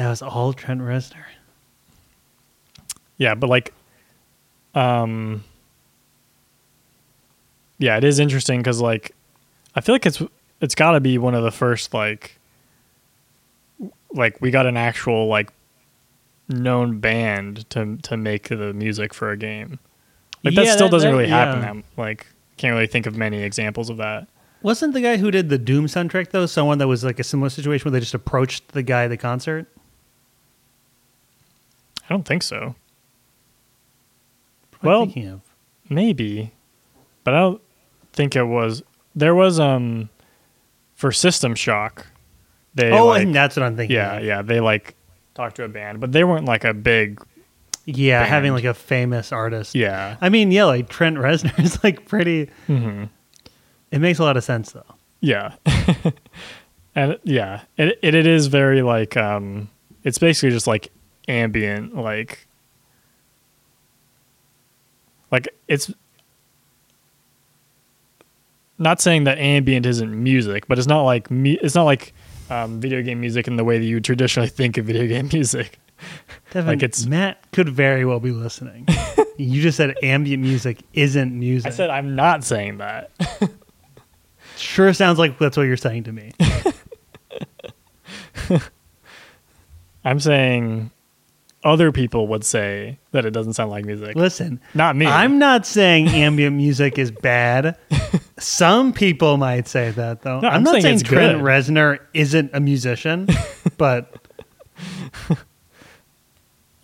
that 0.00 0.08
was 0.08 0.22
all 0.22 0.54
Trent 0.54 0.80
Reznor. 0.80 1.24
Yeah, 3.18 3.34
but 3.34 3.50
like, 3.50 3.74
um, 4.74 5.44
yeah, 7.76 7.98
it 7.98 8.04
is 8.04 8.18
interesting 8.18 8.60
because 8.60 8.80
like, 8.80 9.14
I 9.74 9.82
feel 9.82 9.94
like 9.94 10.06
it's 10.06 10.22
it's 10.62 10.74
got 10.74 10.92
to 10.92 11.00
be 11.00 11.18
one 11.18 11.34
of 11.34 11.42
the 11.42 11.50
first 11.50 11.92
like, 11.92 12.38
like 14.14 14.40
we 14.40 14.50
got 14.50 14.64
an 14.64 14.78
actual 14.78 15.26
like 15.26 15.52
known 16.48 16.98
band 16.98 17.68
to 17.68 17.98
to 17.98 18.16
make 18.16 18.48
the 18.48 18.72
music 18.72 19.12
for 19.12 19.30
a 19.30 19.36
game. 19.36 19.78
Like 20.42 20.54
that 20.54 20.64
Yeah, 20.64 20.72
still 20.72 20.88
that- 20.88 20.92
doesn't 20.92 21.10
that- 21.10 21.16
really 21.16 21.28
happen. 21.28 21.62
yeah. 21.62 21.72
That, 21.74 21.84
like, 21.96 22.26
can't 22.56 22.74
really 22.74 22.86
think 22.86 23.06
of 23.06 23.16
many 23.16 23.42
examples 23.42 23.90
of 23.90 23.96
that. 23.98 24.28
Wasn't 24.62 24.92
the 24.92 25.00
guy 25.00 25.16
who 25.16 25.30
did 25.30 25.48
the 25.48 25.56
Doom 25.58 25.86
soundtrack 25.86 26.30
though 26.30 26.44
someone 26.46 26.78
that 26.78 26.86
was 26.88 27.02
like 27.04 27.18
a 27.18 27.24
similar 27.24 27.48
situation 27.48 27.84
where 27.86 27.92
they 27.92 28.00
just 28.00 28.14
approached 28.14 28.68
the 28.68 28.82
guy 28.82 29.04
at 29.04 29.08
the 29.08 29.16
concert? 29.16 29.66
I 32.04 32.08
don't 32.08 32.24
think 32.26 32.42
so. 32.42 32.74
What 34.80 34.90
Well- 34.90 35.02
of? 35.34 35.40
Maybe. 35.88 36.52
but 37.24 37.34
I 37.34 37.38
don't 37.38 37.60
think 38.12 38.36
it 38.36 38.44
was. 38.44 38.82
There 39.14 39.34
was 39.34 39.58
um 39.60 40.08
for 40.94 41.10
System 41.12 41.54
Shock. 41.54 42.06
They 42.74 42.92
oh, 42.92 43.06
like, 43.06 43.22
and 43.24 43.34
that's 43.34 43.56
what 43.56 43.64
I'm 43.64 43.76
thinking. 43.76 43.96
yeah, 43.96 44.20
yeah. 44.20 44.42
They 44.42 44.60
like 44.60 44.94
talked 45.34 45.56
to 45.56 45.64
a 45.64 45.68
band, 45.68 46.00
but 46.00 46.12
they 46.12 46.22
weren't 46.24 46.44
like 46.46 46.64
a 46.64 46.72
big. 46.72 47.20
Yeah. 47.86 48.24
Having 48.24 48.52
like 48.52 48.64
a 48.64 48.74
famous 48.74 49.32
artist. 49.32 49.74
Yeah. 49.74 50.16
I 50.20 50.28
mean, 50.28 50.50
yeah, 50.52 50.64
like 50.64 50.88
Trent 50.88 51.16
Reznor 51.16 51.58
is 51.58 51.82
like 51.82 52.06
pretty. 52.06 52.50
hmm 52.66 53.04
It 53.90 54.00
makes 54.00 54.18
a 54.18 54.22
lot 54.22 54.36
of 54.36 54.44
sense 54.44 54.72
though. 54.72 54.84
Yeah. 55.20 55.54
and 56.94 57.18
yeah, 57.24 57.62
it, 57.76 57.98
it 58.02 58.14
it 58.14 58.26
is 58.26 58.46
very 58.48 58.82
like 58.82 59.16
um 59.16 59.68
it's 60.04 60.18
basically 60.18 60.50
just 60.50 60.66
like 60.66 60.90
ambient 61.28 61.94
like 61.94 62.46
like 65.30 65.48
it's 65.68 65.92
not 68.78 69.00
saying 69.00 69.24
that 69.24 69.38
ambient 69.38 69.84
isn't 69.86 70.22
music, 70.22 70.66
but 70.66 70.78
it's 70.78 70.88
not 70.88 71.02
like 71.02 71.30
me, 71.30 71.58
it's 71.62 71.74
not 71.74 71.84
like 71.84 72.14
um, 72.48 72.80
video 72.80 73.02
game 73.02 73.20
music 73.20 73.46
in 73.46 73.56
the 73.56 73.64
way 73.64 73.78
that 73.78 73.84
you 73.84 74.00
traditionally 74.00 74.48
think 74.60 74.78
of 74.78 74.86
video 74.86 75.06
game 75.06 75.28
music. 75.32 75.78
Devin, 76.52 76.66
Like 76.68 76.82
it's- 76.82 77.06
Matt 77.06 77.50
could 77.52 77.68
very 77.68 78.04
well 78.04 78.20
be 78.20 78.30
listening. 78.32 78.86
you 79.36 79.62
just 79.62 79.76
said 79.76 79.94
ambient 80.02 80.42
music 80.42 80.80
isn't 80.92 81.38
music. 81.38 81.72
I 81.72 81.74
said 81.74 81.90
I'm 81.90 82.14
not 82.16 82.44
saying 82.44 82.78
that. 82.78 83.10
sure 84.56 84.92
sounds 84.92 85.18
like 85.18 85.38
that's 85.38 85.56
what 85.56 85.64
you're 85.64 85.76
saying 85.76 86.04
to 86.04 86.12
me. 86.12 86.32
I'm 90.04 90.18
saying 90.18 90.90
other 91.62 91.92
people 91.92 92.26
would 92.28 92.42
say 92.44 92.98
that 93.12 93.26
it 93.26 93.32
doesn't 93.32 93.52
sound 93.52 93.70
like 93.70 93.84
music. 93.84 94.16
Listen, 94.16 94.60
Not 94.72 94.96
me. 94.96 95.06
I'm 95.06 95.38
not 95.38 95.66
saying 95.66 96.08
ambient 96.08 96.56
music 96.56 96.98
is 96.98 97.10
bad. 97.10 97.76
Some 98.38 98.92
people 98.94 99.36
might 99.36 99.68
say 99.68 99.90
that 99.90 100.22
though. 100.22 100.40
No, 100.40 100.48
I'm, 100.48 100.54
I'm 100.54 100.62
not 100.62 100.72
saying 100.80 100.82
saying 100.82 100.98
Trent 101.00 101.38
good. 101.38 101.44
Reznor 101.44 101.98
isn't 102.14 102.50
a 102.54 102.60
musician, 102.60 103.28
but 103.76 104.26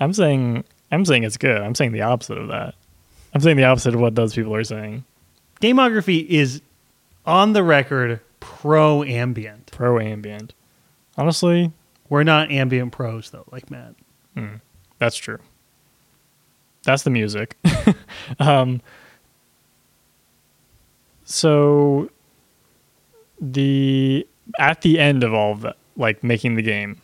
I'm 0.00 0.12
saying 0.12 0.64
I'm 0.90 1.04
saying 1.04 1.24
it's 1.24 1.36
good. 1.36 1.60
I'm 1.60 1.74
saying 1.74 1.92
the 1.92 2.02
opposite 2.02 2.38
of 2.38 2.48
that. 2.48 2.74
I'm 3.34 3.40
saying 3.40 3.56
the 3.56 3.64
opposite 3.64 3.94
of 3.94 4.00
what 4.00 4.14
those 4.14 4.34
people 4.34 4.54
are 4.54 4.64
saying. 4.64 5.04
Gameography 5.60 6.26
is 6.26 6.62
on 7.24 7.52
the 7.52 7.62
record 7.62 8.20
pro 8.40 9.02
ambient. 9.02 9.70
Pro 9.72 9.98
ambient. 9.98 10.54
Honestly, 11.16 11.72
We're 12.08 12.22
not 12.24 12.50
ambient 12.50 12.92
pros 12.92 13.30
though, 13.30 13.44
like 13.50 13.70
Matt. 13.70 13.94
that's 14.98 15.16
true. 15.16 15.38
That's 16.84 17.02
the 17.02 17.10
music. 17.10 17.56
um 18.38 18.80
so 21.24 22.10
the 23.40 24.26
at 24.58 24.82
the 24.82 24.98
end 25.00 25.24
of 25.24 25.34
all 25.34 25.52
of 25.52 25.62
that, 25.62 25.76
like 25.96 26.22
making 26.22 26.54
the 26.54 26.62
game, 26.62 27.00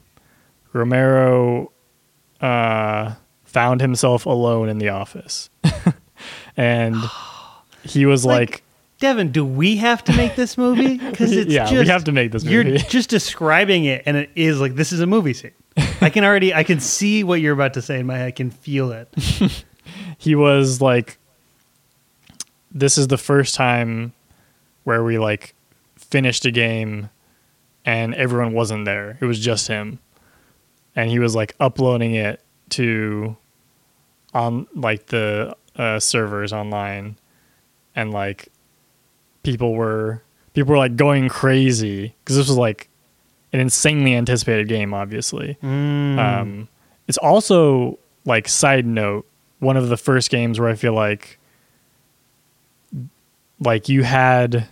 Romero 0.73 1.72
uh 2.43 3.15
found 3.45 3.81
himself 3.81 4.27
alone 4.27 4.69
in 4.69 4.79
the 4.79 4.89
office. 4.89 5.51
and 6.57 6.97
he 7.85 8.07
was 8.07 8.25
Like, 8.25 8.51
like 8.51 8.63
Devin, 8.99 9.33
do 9.33 9.45
we 9.45 9.77
have 9.77 10.05
to 10.05 10.17
make 10.17 10.37
this 10.37 10.57
movie? 10.57 10.99
Because 11.11 11.33
it's 11.33 11.53
Yeah, 11.53 11.71
we 11.71 11.87
have 11.87 12.05
to 12.05 12.13
make 12.13 12.33
this 12.33 12.45
movie. 12.45 12.71
You're 12.71 12.79
just 12.89 13.11
describing 13.11 13.85
it, 13.85 14.03
and 14.07 14.17
it 14.17 14.31
is 14.35 14.61
like 14.61 14.75
this 14.75 14.93
is 14.93 15.01
a 15.01 15.07
movie 15.07 15.35
scene. 15.35 15.53
I 16.01 16.11
can 16.11 16.25
already, 16.25 16.53
I 16.53 16.65
can 16.65 16.81
see 16.81 17.25
what 17.25 17.41
you're 17.41 17.55
about 17.55 17.75
to 17.75 17.83
say 17.83 17.99
in 17.99 18.07
my 18.07 18.19
head. 18.19 18.27
I 18.29 18.31
can 18.31 18.51
feel 18.51 18.93
it. 18.93 19.09
he 20.19 20.35
was 20.35 20.81
like 20.81 21.19
this 22.75 22.97
is 22.97 23.09
the 23.09 23.19
first 23.19 23.55
time 23.55 24.13
where 24.85 25.05
we 25.05 25.19
like 25.19 25.55
finished 25.97 26.45
a 26.45 26.51
game 26.51 27.11
and 27.85 28.15
everyone 28.15 28.53
wasn't 28.53 28.85
there 28.85 29.19
it 29.21 29.25
was 29.25 29.39
just 29.39 29.69
him 29.69 29.99
and 30.95 31.11
he 31.11 31.19
was 31.19 31.35
like 31.35 31.55
uploading 31.61 32.15
it 32.15 32.41
to 32.71 33.37
on 34.35 34.67
like 34.75 35.07
the 35.07 35.57
uh, 35.77 35.99
servers 36.01 36.53
online. 36.53 37.17
And 37.95 38.11
like 38.11 38.49
people 39.43 39.75
were 39.75 40.23
people 40.55 40.73
were 40.73 40.79
like 40.79 40.97
going 40.97 41.29
crazy. 41.29 42.15
Because 42.25 42.37
this 42.37 42.49
was 42.49 42.57
like 42.57 42.89
an 43.53 43.61
insanely 43.61 44.15
anticipated 44.15 44.69
game 44.69 44.95
obviously. 44.95 45.59
Mm. 45.63 46.19
um, 46.19 46.69
it's 47.09 47.19
also 47.19 47.99
like 48.25 48.49
side 48.49 48.87
note 48.87 49.27
one 49.59 49.77
of 49.77 49.89
the 49.89 49.97
first 49.97 50.31
games 50.31 50.59
where 50.59 50.69
I 50.69 50.75
feel 50.75 50.95
like 50.95 51.39
like 53.61 53.89
you 53.89 54.03
had 54.03 54.69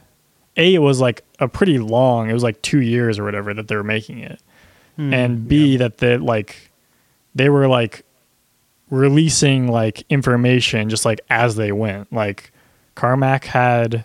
a 0.56 0.74
it 0.74 0.78
was 0.78 1.00
like 1.00 1.22
a 1.38 1.48
pretty 1.48 1.78
long 1.78 2.28
it 2.28 2.32
was 2.32 2.42
like 2.42 2.60
two 2.62 2.80
years 2.80 3.18
or 3.18 3.24
whatever 3.24 3.54
that 3.54 3.68
they 3.68 3.76
were 3.76 3.84
making 3.84 4.18
it 4.18 4.40
Hmm, 5.00 5.14
and 5.14 5.48
b 5.48 5.78
that 5.78 5.96
they 5.96 6.18
like 6.18 6.70
they 7.34 7.48
were 7.48 7.66
like 7.66 8.04
releasing 8.90 9.66
like 9.66 10.04
information 10.10 10.90
just 10.90 11.06
like 11.06 11.22
as 11.30 11.56
they 11.56 11.72
went. 11.72 12.12
Like 12.12 12.52
carmack 12.94 13.46
had 13.46 14.04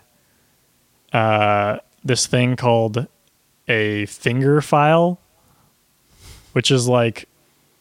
uh 1.11 1.79
this 2.05 2.27
thing 2.27 2.55
called 2.55 3.07
a 3.67 4.05
finger 4.05 4.61
file 4.61 5.19
which 6.53 6.71
is 6.71 6.87
like 6.87 7.27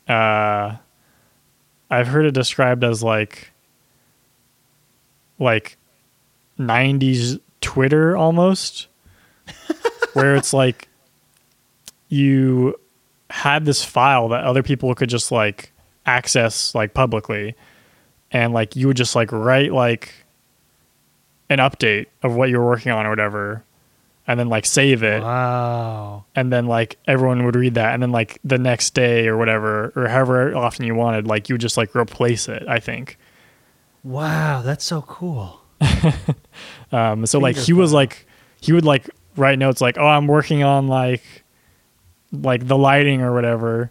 uh 0.09 0.75
I've 1.89 2.09
heard 2.09 2.27
it 2.27 2.35
described 2.35 2.83
as 2.83 3.01
like 3.01 3.53
like 5.39 5.77
90s 6.59 7.39
Twitter 7.61 8.17
almost 8.17 8.89
where 10.15 10.35
it's 10.35 10.53
like 10.53 10.89
you 12.09 12.75
had 13.31 13.65
this 13.65 13.85
file 13.85 14.29
that 14.29 14.45
other 14.45 14.63
people 14.63 14.95
could 14.95 15.09
just 15.09 15.33
like 15.33 15.73
access 16.07 16.75
like 16.75 16.95
publicly. 16.95 17.55
And 18.31 18.53
like 18.53 18.77
you 18.77 18.89
would 18.89 18.97
just 18.97 19.15
like 19.15 19.31
write 19.33 19.73
like 19.73 20.13
an 21.49 21.59
update 21.59 22.07
of 22.23 22.35
what 22.35 22.51
you 22.51 22.59
were 22.59 22.67
working 22.67 22.91
on 22.91 23.07
or 23.07 23.11
whatever 23.11 23.65
and 24.27 24.41
then 24.41 24.49
like 24.49 24.65
save 24.65 25.03
it. 25.03 25.23
Wow. 25.23 26.25
and 26.35 26.53
then 26.53 26.67
like 26.67 26.99
everyone 27.07 27.45
would 27.45 27.57
read 27.57 27.75
that. 27.75 27.95
And 27.95 28.03
then 28.03 28.11
like 28.13 28.39
the 28.45 28.59
next 28.59 28.95
day 28.95 29.29
or 29.29 29.37
whatever 29.37 29.93
or 29.95 30.09
however 30.09 30.57
often 30.57 30.87
you 30.87 30.95
wanted 30.95 31.27
like 31.27 31.49
you 31.49 31.55
would 31.55 31.61
just 31.61 31.77
like 31.77 31.95
replace 31.95 32.49
it 32.49 32.65
i 32.69 32.79
think. 32.81 33.19
Wow, 34.03 34.63
that's 34.63 34.85
so 34.85 35.03
cool. 35.03 35.61
um 36.93 37.27
so 37.27 37.39
like 37.39 37.57
he 37.57 37.73
was 37.73 37.93
like 37.93 38.27
he 38.61 38.73
would 38.73 38.85
like 38.85 39.09
write 39.37 39.59
notes 39.59 39.81
like 39.81 39.99
oh 39.99 40.07
i'm 40.07 40.27
working 40.27 40.63
on 40.63 40.89
like 40.89 41.44
like 42.43 42.67
the 42.67 42.77
lighting 42.79 43.23
or 43.23 43.33
whatever 43.33 43.91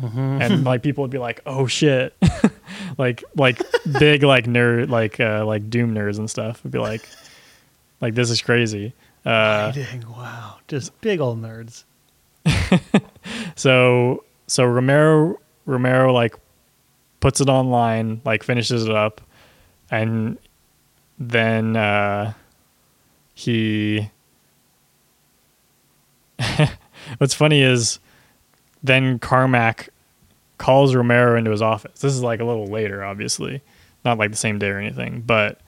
Mm-hmm. 0.00 0.18
and 0.40 0.64
like 0.64 0.82
people 0.82 1.02
would 1.02 1.10
be 1.10 1.18
like 1.18 1.40
oh 1.46 1.66
shit 1.66 2.16
like 2.98 3.24
like 3.36 3.60
big 3.98 4.22
like 4.22 4.44
nerd 4.46 4.88
like 4.88 5.18
uh 5.18 5.44
like 5.44 5.68
doom 5.68 5.92
nerds 5.94 6.16
and 6.16 6.30
stuff 6.30 6.62
would 6.62 6.72
be 6.72 6.78
like 6.78 7.02
like 8.00 8.14
this 8.14 8.30
is 8.30 8.40
crazy 8.40 8.94
uh 9.26 9.72
Lighting, 9.74 10.04
wow, 10.08 10.58
just 10.68 10.98
big 11.02 11.20
old 11.20 11.42
nerds. 11.42 11.84
So 13.56 14.24
so 14.46 14.64
Romero 14.64 15.38
Romero 15.66 16.12
like 16.14 16.34
puts 17.18 17.40
it 17.40 17.48
online, 17.48 18.22
like 18.24 18.42
finishes 18.42 18.86
it 18.86 18.94
up, 18.94 19.20
and 19.90 20.38
then 21.18 21.76
uh, 21.76 22.32
he. 23.34 24.08
What's 27.18 27.34
funny 27.34 27.62
is, 27.62 27.98
then 28.82 29.18
Carmack 29.18 29.88
calls 30.58 30.94
Romero 30.94 31.36
into 31.36 31.50
his 31.50 31.62
office. 31.62 32.00
This 32.00 32.12
is 32.12 32.22
like 32.22 32.40
a 32.40 32.44
little 32.44 32.66
later, 32.66 33.02
obviously, 33.04 33.62
not 34.04 34.18
like 34.18 34.30
the 34.30 34.36
same 34.36 34.58
day 34.58 34.68
or 34.68 34.78
anything, 34.78 35.22
but 35.26 35.60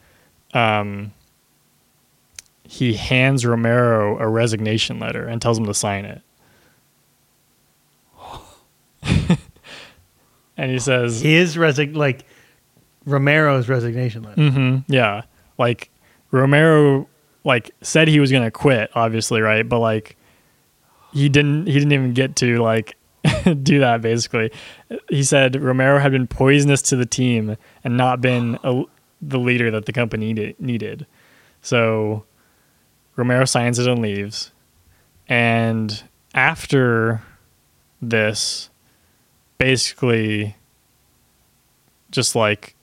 um, 0.55 1.13
he 2.65 2.95
hands 2.95 3.45
Romero 3.45 4.19
a 4.19 4.29
resignation 4.29 4.99
letter 4.99 5.27
and 5.27 5.41
tells 5.41 5.59
him 5.59 5.67
to 5.67 5.75
sign 5.75 6.05
it. 6.05 6.23
and 10.57 10.71
he 10.71 10.79
says, 10.79 11.21
His 11.21 11.59
resign, 11.59 11.95
like 11.95 12.25
Romero's 13.05 13.69
resignation 13.69 14.23
letter. 14.23 14.51
hmm 14.51 14.77
yeah, 14.87 15.23
like 15.59 15.91
Romero, 16.31 17.09
like 17.45 17.71
said 17.81 18.09
he 18.09 18.21
was 18.21 18.31
gonna 18.31 18.51
quit, 18.51 18.91
obviously, 18.95 19.41
right? 19.41 19.69
But 19.69 19.81
like 19.81 20.17
he 21.13 21.29
didn't, 21.29 21.67
he 21.67 21.75
didn't 21.75 21.93
even 21.93 22.13
get 22.15 22.37
to 22.37 22.59
like 22.63 22.97
do 23.63 23.79
that. 23.81 24.03
Basically, 24.03 24.51
he 25.09 25.23
said 25.23 25.61
Romero 25.61 25.99
had 25.99 26.13
been 26.13 26.27
poisonous 26.27 26.83
to 26.83 26.97
the 26.97 27.07
team 27.07 27.57
and 27.85 27.97
not 27.97 28.21
been 28.21 28.59
a, 28.65 28.83
the 29.21 29.39
leader 29.39 29.71
that 29.71 29.87
the 29.87 29.93
company 29.93 30.27
needed. 30.27 30.61
needed. 30.61 31.07
So 31.61 32.25
Romero 33.17 33.45
signs 33.45 33.79
it 33.79 33.87
and 33.87 34.03
leaves, 34.03 34.51
and 35.29 36.03
after 36.35 37.23
this, 38.01 38.71
basically, 39.59 40.57
just 42.11 42.35
like 42.35 42.75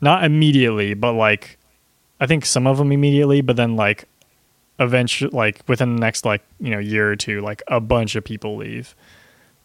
not 0.00 0.24
immediately, 0.24 0.94
but 0.94 1.12
like 1.12 1.58
I 2.20 2.26
think 2.26 2.44
some 2.44 2.66
of 2.66 2.78
them 2.78 2.92
immediately, 2.92 3.40
but 3.40 3.56
then 3.56 3.76
like 3.76 4.04
eventually, 4.78 5.30
like 5.32 5.62
within 5.66 5.94
the 5.96 6.00
next 6.00 6.24
like 6.24 6.42
you 6.60 6.70
know 6.70 6.78
year 6.78 7.10
or 7.10 7.16
two, 7.16 7.40
like 7.40 7.62
a 7.68 7.80
bunch 7.80 8.16
of 8.16 8.24
people 8.24 8.56
leave. 8.56 8.94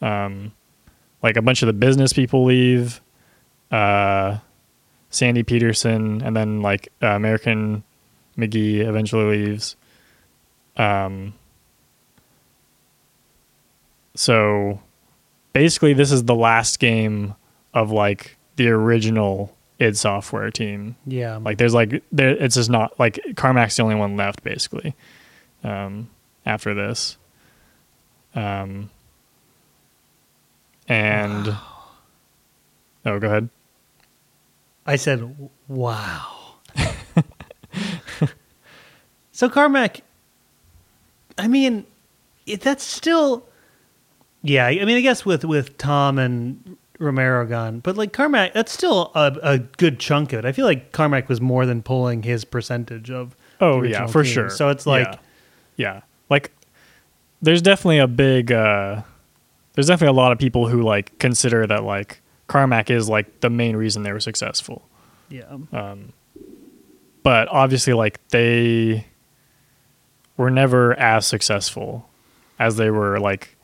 Um, 0.02 0.52
like 1.22 1.38
a 1.38 1.42
bunch 1.42 1.62
of 1.62 1.68
the 1.68 1.74
business 1.74 2.14
people 2.14 2.44
leave. 2.44 3.02
Uh, 3.72 4.40
Sandy 5.10 5.44
Petersen, 5.44 6.22
and 6.22 6.36
then 6.36 6.62
like 6.62 6.90
uh, 7.02 7.08
American 7.08 7.84
McGee 8.38 8.80
eventually 8.80 9.38
leaves. 9.38 9.76
Um. 10.78 11.34
So, 14.16 14.80
basically, 15.54 15.94
this 15.94 16.12
is 16.12 16.26
the 16.26 16.36
last 16.36 16.80
game 16.80 17.34
of 17.74 17.90
like 17.92 18.38
the 18.58 18.70
original 18.70 19.53
id 19.80 19.98
Software 19.98 20.52
team. 20.52 20.96
Yeah. 21.06 21.38
Like 21.38 21.58
there's 21.58 21.74
like 21.74 22.04
there 22.12 22.30
it's 22.32 22.56
just 22.56 22.70
not 22.70 22.98
like 23.00 23.20
Carmack's 23.36 23.76
the 23.78 23.84
only 23.84 23.96
one 23.96 24.16
left 24.16 24.44
basically. 24.44 24.96
Um 25.64 26.10
after 26.46 26.74
this. 26.74 27.18
Um 28.36 28.90
and 30.88 31.56
Oh, 33.06 33.20
go 33.20 33.28
ahead. 33.28 33.50
I 34.86 34.96
said, 34.96 35.50
wow. 35.68 36.56
so 39.32 39.50
Carmack, 39.50 40.02
I 41.38 41.48
mean, 41.48 41.86
it, 42.46 42.62
that's 42.62 42.84
still, 42.84 43.46
yeah. 44.42 44.68
I 44.68 44.86
mean, 44.86 44.98
I 44.98 45.02
guess 45.02 45.26
with 45.26 45.46
with 45.46 45.78
Tom 45.78 46.18
and 46.18 46.78
Romero 47.00 47.46
gone, 47.46 47.80
but 47.80 47.98
like 47.98 48.14
Carmack, 48.14 48.54
that's 48.54 48.72
still 48.72 49.12
a, 49.16 49.38
a 49.42 49.60
good 49.60 50.00
chunk 50.00 50.34
of 50.34 50.40
it. 50.40 50.46
I 50.46 50.52
feel 50.52 50.66
like 50.66 50.92
Carmack 50.92 51.28
was 51.30 51.42
more 51.42 51.66
than 51.66 51.82
pulling 51.82 52.24
his 52.24 52.46
percentage 52.46 53.10
of. 53.10 53.36
Oh 53.60 53.82
yeah, 53.84 54.08
for 54.08 54.24
team. 54.24 54.34
sure. 54.34 54.50
So 54.50 54.70
it's 54.70 54.86
like, 54.86 55.08
yeah. 55.08 55.18
yeah. 55.96 56.02
Like 56.30 56.52
there's 57.42 57.62
definitely 57.62 58.00
a 58.00 58.08
big 58.08 58.52
uh 58.52 59.02
there's 59.74 59.88
definitely 59.88 60.16
a 60.16 60.20
lot 60.22 60.32
of 60.32 60.38
people 60.40 60.68
who 60.68 60.82
like 60.84 61.18
consider 61.20 61.66
that 61.68 61.84
like 61.84 62.22
Carmack 62.48 62.90
is 62.90 63.10
like 63.10 63.42
the 63.42 63.50
main 63.50 63.76
reason 63.76 64.04
they 64.04 64.12
were 64.14 64.20
successful. 64.20 64.88
yeah, 65.30 65.58
Um, 65.72 66.14
but 67.24 67.48
obviously, 67.50 67.94
like 67.94 68.20
they 68.30 69.08
were 70.38 70.52
never 70.52 70.94
as 71.00 71.26
successful 71.26 72.08
as 72.60 72.76
they 72.76 72.92
were. 72.92 73.20
Like, 73.20 73.56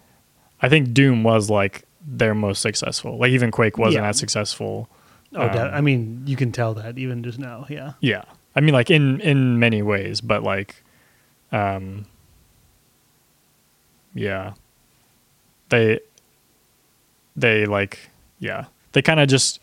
I 0.62 0.70
think 0.70 0.94
Doom 0.94 1.24
was 1.24 1.50
like 1.50 1.84
their 2.06 2.34
most 2.34 2.62
successful. 2.62 3.18
Like 3.18 3.32
even 3.32 3.52
Quake 3.52 3.78
wasn't 3.78 4.04
Yeah. 4.04 4.10
as 4.10 4.18
successful. 4.18 4.90
oh, 5.36 5.42
Um, 5.48 5.58
I 5.74 5.82
mean, 5.82 6.24
you 6.26 6.36
can 6.36 6.52
tell 6.52 6.74
that 6.76 6.98
even 6.98 7.24
just 7.24 7.38
now. 7.40 7.66
Yeah, 7.70 7.94
Yeah, 8.02 8.24
I 8.56 8.62
mean, 8.62 8.74
like 8.74 8.90
in 8.90 9.20
in 9.22 9.60
many 9.60 9.82
ways, 9.82 10.22
but 10.22 10.42
like, 10.44 10.84
um, 11.52 12.06
yeah, 14.14 14.54
they 15.70 16.00
they 17.36 17.66
like 17.66 18.10
yeah 18.40 18.66
they 18.94 19.02
kind 19.02 19.20
of 19.20 19.28
just 19.30 19.60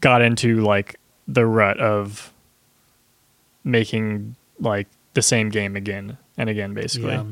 got 0.00 0.22
into 0.22 0.60
like 0.62 0.96
the 1.26 1.44
rut 1.44 1.78
of 1.78 2.32
making 3.64 4.36
like 4.58 4.86
the 5.14 5.20
same 5.22 5.50
game 5.50 5.76
again 5.76 6.16
and 6.38 6.48
again 6.48 6.72
basically 6.74 7.12
Yeah. 7.12 7.24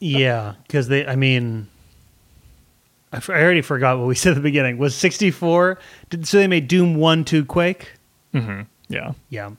Yeah, 0.00 0.54
because 0.66 0.86
they. 0.88 1.04
I 1.06 1.16
mean, 1.16 1.66
I, 3.12 3.16
f- 3.18 3.30
I 3.30 3.42
already 3.42 3.62
forgot 3.62 3.98
what 3.98 4.06
we 4.06 4.14
said 4.14 4.30
at 4.30 4.34
the 4.36 4.40
beginning. 4.42 4.78
Was 4.78 4.94
sixty 4.94 5.30
four? 5.30 5.78
So 6.22 6.36
they 6.38 6.46
made 6.46 6.68
Doom 6.68 6.94
one, 6.96 7.24
two, 7.24 7.44
Quake. 7.44 7.92
hmm 8.32 8.62
yeah 8.88 9.12
Yeah. 9.30 9.50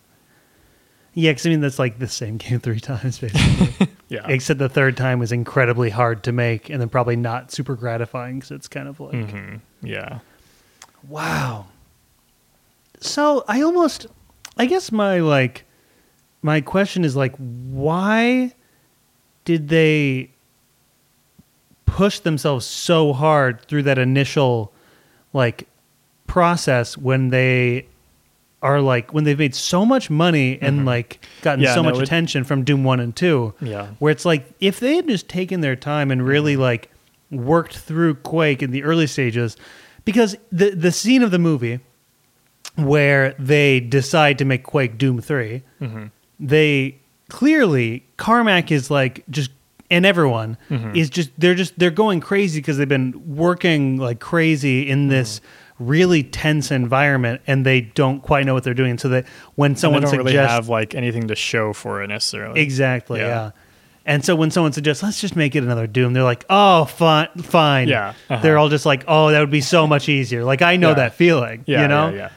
Yeah, 1.16 1.32
because 1.32 1.46
I 1.48 1.50
mean 1.50 1.60
that's 1.62 1.80
like 1.80 2.00
the 2.00 2.08
same 2.08 2.38
game 2.44 2.60
three 2.60 2.80
times 2.80 3.20
basically. 3.20 3.88
yeah 4.10 4.26
Except 4.28 4.60
the 4.60 4.70
third 4.70 4.96
time 4.98 5.20
was 5.20 5.32
incredibly 5.32 5.90
hard 5.90 6.24
to 6.24 6.32
make, 6.32 6.70
and 6.70 6.80
then 6.80 6.88
probably 6.90 7.16
not 7.16 7.52
super 7.52 7.76
gratifying 7.76 8.36
because 8.38 8.52
it's 8.52 8.68
kind 8.68 8.88
of 8.88 9.00
like, 9.00 9.30
hmm 9.32 9.56
yeah 9.82 10.20
wow. 11.08 11.66
So 13.00 13.46
I 13.48 13.62
almost, 13.62 14.08
I 14.58 14.66
guess 14.66 14.92
my 14.92 15.20
like, 15.20 15.66
my 16.42 16.62
question 16.62 17.04
is 17.06 17.16
like, 17.16 17.36
why 17.38 18.54
did 19.46 19.70
they 19.70 20.32
push 21.90 22.20
themselves 22.20 22.66
so 22.66 23.14
hard 23.14 23.62
through 23.62 23.84
that 23.84 23.98
initial 23.98 24.72
like 25.34 25.68
process 26.28 26.98
when 26.98 27.30
they 27.30 27.86
are 28.62 28.82
like 28.82 29.14
when 29.14 29.24
they've 29.24 29.40
made 29.40 29.56
so 29.56 29.86
much 29.86 30.10
money 30.10 30.60
and 30.62 30.86
like 30.86 31.26
gotten 31.42 31.64
Yeah, 31.64 31.74
so 31.76 31.82
no, 31.82 31.90
much 31.90 31.98
it- 32.00 32.04
attention 32.04 32.44
from 32.44 32.64
Doom 32.64 32.84
1 32.84 33.00
and 33.00 33.16
2 33.16 33.54
yeah. 33.62 33.88
where 34.00 34.12
it's 34.12 34.26
like 34.26 34.46
if 34.60 34.80
they 34.80 34.96
had 34.98 35.08
just 35.08 35.28
taken 35.30 35.62
their 35.62 35.76
time 35.76 36.12
and 36.12 36.26
really 36.26 36.58
like 36.58 36.92
worked 37.32 37.78
through 37.78 38.16
Quake 38.16 38.62
in 38.62 38.72
the 38.72 38.84
early 38.84 39.08
stages 39.08 39.56
because 40.04 40.36
the 40.52 40.72
the 40.72 40.92
scene 40.92 41.24
of 41.24 41.32
the 41.32 41.40
movie 41.40 41.80
where 42.76 43.34
they 43.40 43.80
decide 43.80 44.38
to 44.40 44.46
make 44.46 44.64
Quake 44.64 44.98
Doom 44.98 45.22
3 45.22 45.64
hmm 45.80 46.06
they 46.42 46.96
clearly 47.30 48.04
Carmack 48.18 48.72
is 48.72 48.90
like 48.90 49.24
just 49.30 49.52
and 49.92 50.06
everyone 50.06 50.58
Mhm. 50.70 50.96
is 50.96 51.10
just 51.10 51.30
they're 51.38 51.56
just 51.56 51.78
they're 51.80 51.90
going 51.92 52.20
crazy 52.20 52.60
because 52.60 52.78
they've 52.78 52.88
been 52.88 53.14
working 53.36 53.98
like 53.98 54.20
crazy 54.20 54.90
in 54.90 55.00
Mm-hmm. 55.02 55.10
this 55.10 55.42
really 55.80 56.24
tense 56.24 56.72
environment 56.72 57.40
and 57.48 57.66
they 57.66 57.80
don't 57.82 58.22
quite 58.22 58.46
know 58.46 58.54
what 58.54 58.64
they're 58.66 58.74
doing 58.74 58.98
so 58.98 59.08
that 59.10 59.26
when 59.56 59.76
someone 59.78 60.04
and 60.04 60.12
they 60.12 60.18
don't 60.18 60.26
suggests 60.26 60.36
really 60.36 60.54
have 60.56 60.68
like 60.70 60.94
anything 60.94 61.28
to 61.30 61.36
show 61.36 61.72
for 61.74 62.04
it 62.04 62.08
necessarily 62.08 62.60
exactly 62.60 63.20
Yeah. 63.22 63.28
yeah. 63.28 63.52
and 64.06 64.26
so 64.26 64.36
when 64.36 64.52
someone 64.52 64.74
suggests 64.74 65.02
let's 65.02 65.22
just 65.22 65.38
make 65.38 65.56
it 65.56 65.64
another 65.64 65.88
doom 65.88 66.12
they're 66.12 66.24
like 66.24 66.44
oh 66.50 66.84
fine 66.86 67.30
fine 67.38 67.88
Yeah, 67.88 68.10
uh-huh. 68.30 68.42
they're 68.42 68.58
all 68.58 68.68
just 68.68 68.86
like 68.86 69.06
oh 69.08 69.32
that 69.32 69.40
would 69.40 69.50
be 69.52 69.62
so 69.62 69.88
much 69.88 70.10
easier 70.10 70.44
like 70.44 70.62
i 70.62 70.76
know 70.76 70.90
Yeah. 70.90 70.96
that 70.96 71.14
feeling 71.14 71.64
yeah 71.66 71.84
you 71.84 71.88
know 71.88 72.10
yeah, 72.10 72.16
yeah. 72.16 72.30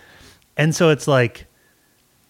and 0.57 0.73
so 0.73 0.91
it's 0.91 1.09
like, 1.09 1.47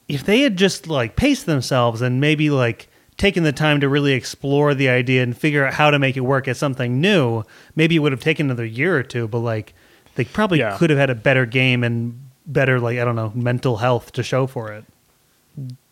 if 0.08 0.24
they 0.24 0.40
had 0.40 0.56
just 0.56 0.88
like 0.88 1.14
paced 1.16 1.44
themselves 1.46 2.00
and 2.02 2.20
maybe 2.22 2.48
like 2.48 2.88
taken 3.22 3.42
the 3.44 3.52
time 3.52 3.80
to 3.80 3.88
really 3.88 4.12
explore 4.12 4.74
the 4.74 4.88
idea 4.88 5.22
and 5.22 5.36
figure 5.36 5.64
out 5.66 5.74
how 5.74 5.90
to 5.90 5.98
make 5.98 6.16
it 6.16 6.20
work 6.20 6.48
as 6.48 6.58
something 6.58 7.00
new, 7.00 7.44
maybe 7.76 7.96
it 7.96 8.00
would 8.00 8.12
have 8.12 8.20
taken 8.20 8.46
another 8.46 8.64
year 8.64 8.96
or 8.96 9.02
two. 9.02 9.28
But 9.28 9.38
like, 9.38 9.74
they 10.16 10.24
probably 10.24 10.58
Yeah. 10.58 10.76
could 10.76 10.90
have 10.90 10.98
had 10.98 11.08
a 11.10 11.14
better 11.14 11.46
game 11.46 11.82
and 11.84 12.18
better 12.46 12.80
like 12.80 12.98
I 12.98 13.04
don't 13.04 13.14
know 13.16 13.30
mental 13.34 13.76
health 13.76 14.12
to 14.12 14.22
show 14.22 14.46
for 14.48 14.72
it. 14.72 14.84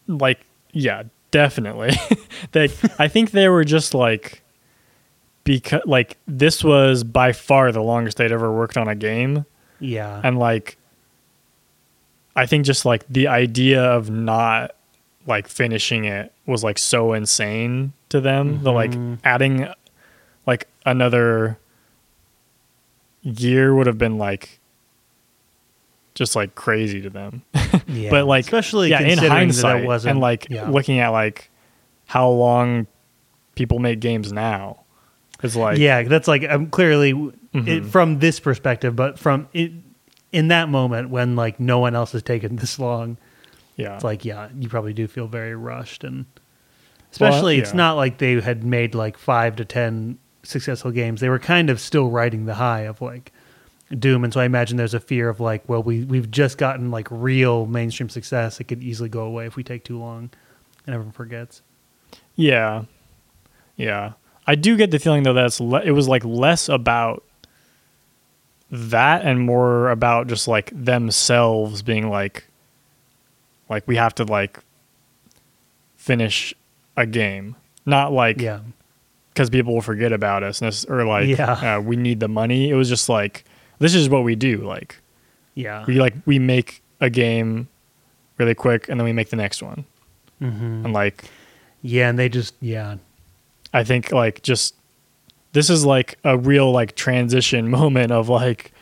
like 0.09 0.41
yeah 0.73 1.05
definitely 1.31 1.91
they 2.53 2.65
i 2.99 3.07
think 3.07 3.31
they 3.31 3.49
were 3.49 3.63
just 3.65 3.95
like 3.95 4.43
because 5.45 5.81
like 5.87 6.17
this 6.27 6.65
was 6.65 7.05
by 7.05 7.31
far 7.33 7.71
the 7.71 7.81
longest 7.83 8.17
they'd 8.17 8.33
ever 8.33 8.51
worked 8.53 8.77
on 8.77 8.89
a 8.89 8.95
game 8.97 9.47
Yeah, 9.79 10.21
and 10.25 10.39
like 10.41 10.77
i 12.35 12.47
think 12.47 12.67
just 12.67 12.85
like 12.85 13.07
the 13.09 13.29
idea 13.29 13.81
of 13.83 14.11
not 14.11 14.75
like 15.27 15.49
finishing 15.49 16.05
it 16.05 16.33
was 16.47 16.65
like 16.65 16.79
so 16.79 17.13
insane 17.13 17.93
to 18.09 18.21
them 18.21 18.63
the 18.63 18.73
like 18.73 18.93
adding 19.25 19.69
like 20.47 20.67
another 20.87 21.59
year 23.23 23.75
would 23.75 23.87
have 23.87 23.99
been 23.99 24.19
like 24.19 24.59
just 26.15 26.35
like 26.35 26.55
crazy 26.55 27.01
to 27.01 27.11
them 27.11 27.43
yeah. 27.87 28.11
but 28.11 28.27
like 28.27 28.45
especially 28.45 28.91
yeah 28.91 29.01
in 29.01 29.19
hindsight 29.19 29.85
wasn't 29.85 30.11
and 30.11 30.21
like 30.21 30.47
yeah. 30.51 30.69
looking 30.69 30.99
at 30.99 31.09
like 31.09 31.51
how 32.07 32.29
long 32.29 32.87
people 33.55 33.79
make 33.79 34.01
games 34.01 34.33
now 34.33 34.81
it's 35.43 35.57
like 35.57 35.79
yeah, 35.79 36.03
that's 36.03 36.29
like 36.29 36.45
I'm 36.45 36.69
clearly 36.69 37.11
it, 37.11 37.35
Mhm. 37.55 37.87
from 37.87 38.19
this 38.19 38.39
perspective, 38.39 38.95
but 38.95 39.19
from 39.19 39.49
it, 39.53 39.73
in 40.33 40.49
that 40.49 40.69
moment 40.69 41.11
when 41.11 41.35
like 41.35 41.59
no 41.59 41.79
one 41.79 41.95
else 41.95 42.13
has 42.13 42.23
taken 42.23 42.57
this 42.57 42.79
long. 42.79 43.17
Yeah. 43.81 43.95
It's 43.95 44.05
like 44.05 44.25
yeah 44.25 44.49
you 44.59 44.69
probably 44.69 44.93
do 44.93 45.09
feel 45.09 45.27
very 45.27 45.55
rushed 45.55 46.05
and 46.05 46.27
especially 47.11 47.59
it's 47.59 47.71
yeah. 47.71 47.77
not 47.77 47.95
like 47.95 48.19
they 48.19 48.41
had 48.41 48.63
made 48.63 48.95
like 48.95 49.17
five 49.17 49.57
to 49.57 49.65
ten 49.65 50.19
successful 50.43 50.91
games. 50.91 51.21
They 51.21 51.29
were 51.29 51.39
kind 51.39 51.71
of 51.71 51.81
still 51.81 52.11
riding 52.11 52.45
the 52.45 52.55
high 52.55 52.83
of 52.83 53.01
like 53.01 53.33
doom. 53.99 54.23
And 54.23 54.33
so 54.33 54.41
i 54.41 54.45
imagine 54.45 54.77
there's 54.77 54.95
a 54.95 55.01
fear 55.01 55.29
of 55.29 55.41
like 55.41 55.67
well 55.69 55.83
we, 55.83 56.05
we've 56.05 56.31
just 56.31 56.59
gotten 56.59 56.91
like 56.91 57.09
real 57.11 57.67
mainstream 57.67 58.09
success. 58.09 58.61
It 58.61 58.65
could 58.65 58.83
easily 58.83 59.09
go 59.09 59.23
away 59.23 59.47
if 59.47 59.57
we 59.57 59.65
take 59.65 59.85
too 59.85 59.99
long 59.99 60.31
and 60.87 60.95
everyone 60.95 61.13
forgets. 61.13 61.63
Yeah. 62.37 62.85
Yeah. 63.77 64.13
I 64.47 64.57
do 64.57 64.77
get 64.77 64.91
the 64.91 64.99
feeling 64.99 65.23
though 65.23 65.33
that's 65.33 65.61
le- 65.61 65.83
it 65.83 65.93
was 65.93 66.07
like 66.07 66.25
less 66.25 66.69
about 66.69 67.25
that 68.71 69.25
and 69.25 69.41
more 69.41 69.91
about 69.91 70.29
just 70.29 70.47
like 70.47 70.71
themselves 70.75 71.83
being 71.83 72.09
like 72.09 72.50
like 73.71 73.87
we 73.89 73.97
have 73.97 74.15
to 74.17 74.25
like 74.25 74.59
finish 75.97 76.53
a 76.97 77.07
game 77.07 77.57
not 77.87 78.13
like 78.13 78.41
yeah 78.41 78.61
because 79.33 79.49
people 79.49 79.73
will 79.75 79.81
forget 79.83 80.13
about 80.13 80.43
us 80.43 80.85
or 80.87 81.05
like 81.05 81.29
Yeah. 81.29 81.77
uh, 81.77 81.81
we 81.81 81.97
need 81.97 82.21
the 82.21 82.29
money 82.29 82.69
it 82.71 82.75
was 82.75 82.89
just 82.89 83.09
like 83.09 83.45
this 83.79 83.95
is 83.95 84.09
what 84.09 84.25
we 84.25 84.35
do 84.35 84.59
like 84.59 84.97
yeah 85.55 85.85
we 85.87 85.95
like 86.01 86.15
we 86.27 86.39
make 86.39 86.83
a 87.01 87.09
game 87.09 87.69
really 88.37 88.55
quick, 88.55 88.89
and 88.89 88.99
then 88.99 89.05
we 89.05 89.13
make 89.13 89.29
the 89.29 89.37
next 89.37 89.63
one. 89.63 89.85
Mm-hmm. 90.41 90.85
And 90.87 90.93
like, 90.95 91.25
Yeah, 91.83 92.09
and 92.09 92.19
they 92.19 92.29
just 92.31 92.55
yeah. 92.61 92.97
I 93.75 93.85
think 93.85 94.13
like 94.13 94.41
just 94.43 94.75
this 95.53 95.69
is 95.69 95.85
like 95.85 96.19
a 96.25 96.39
real 96.39 96.71
like 96.73 96.95
transition 96.97 97.71
moment 97.79 98.13
of 98.13 98.29
like 98.31 98.73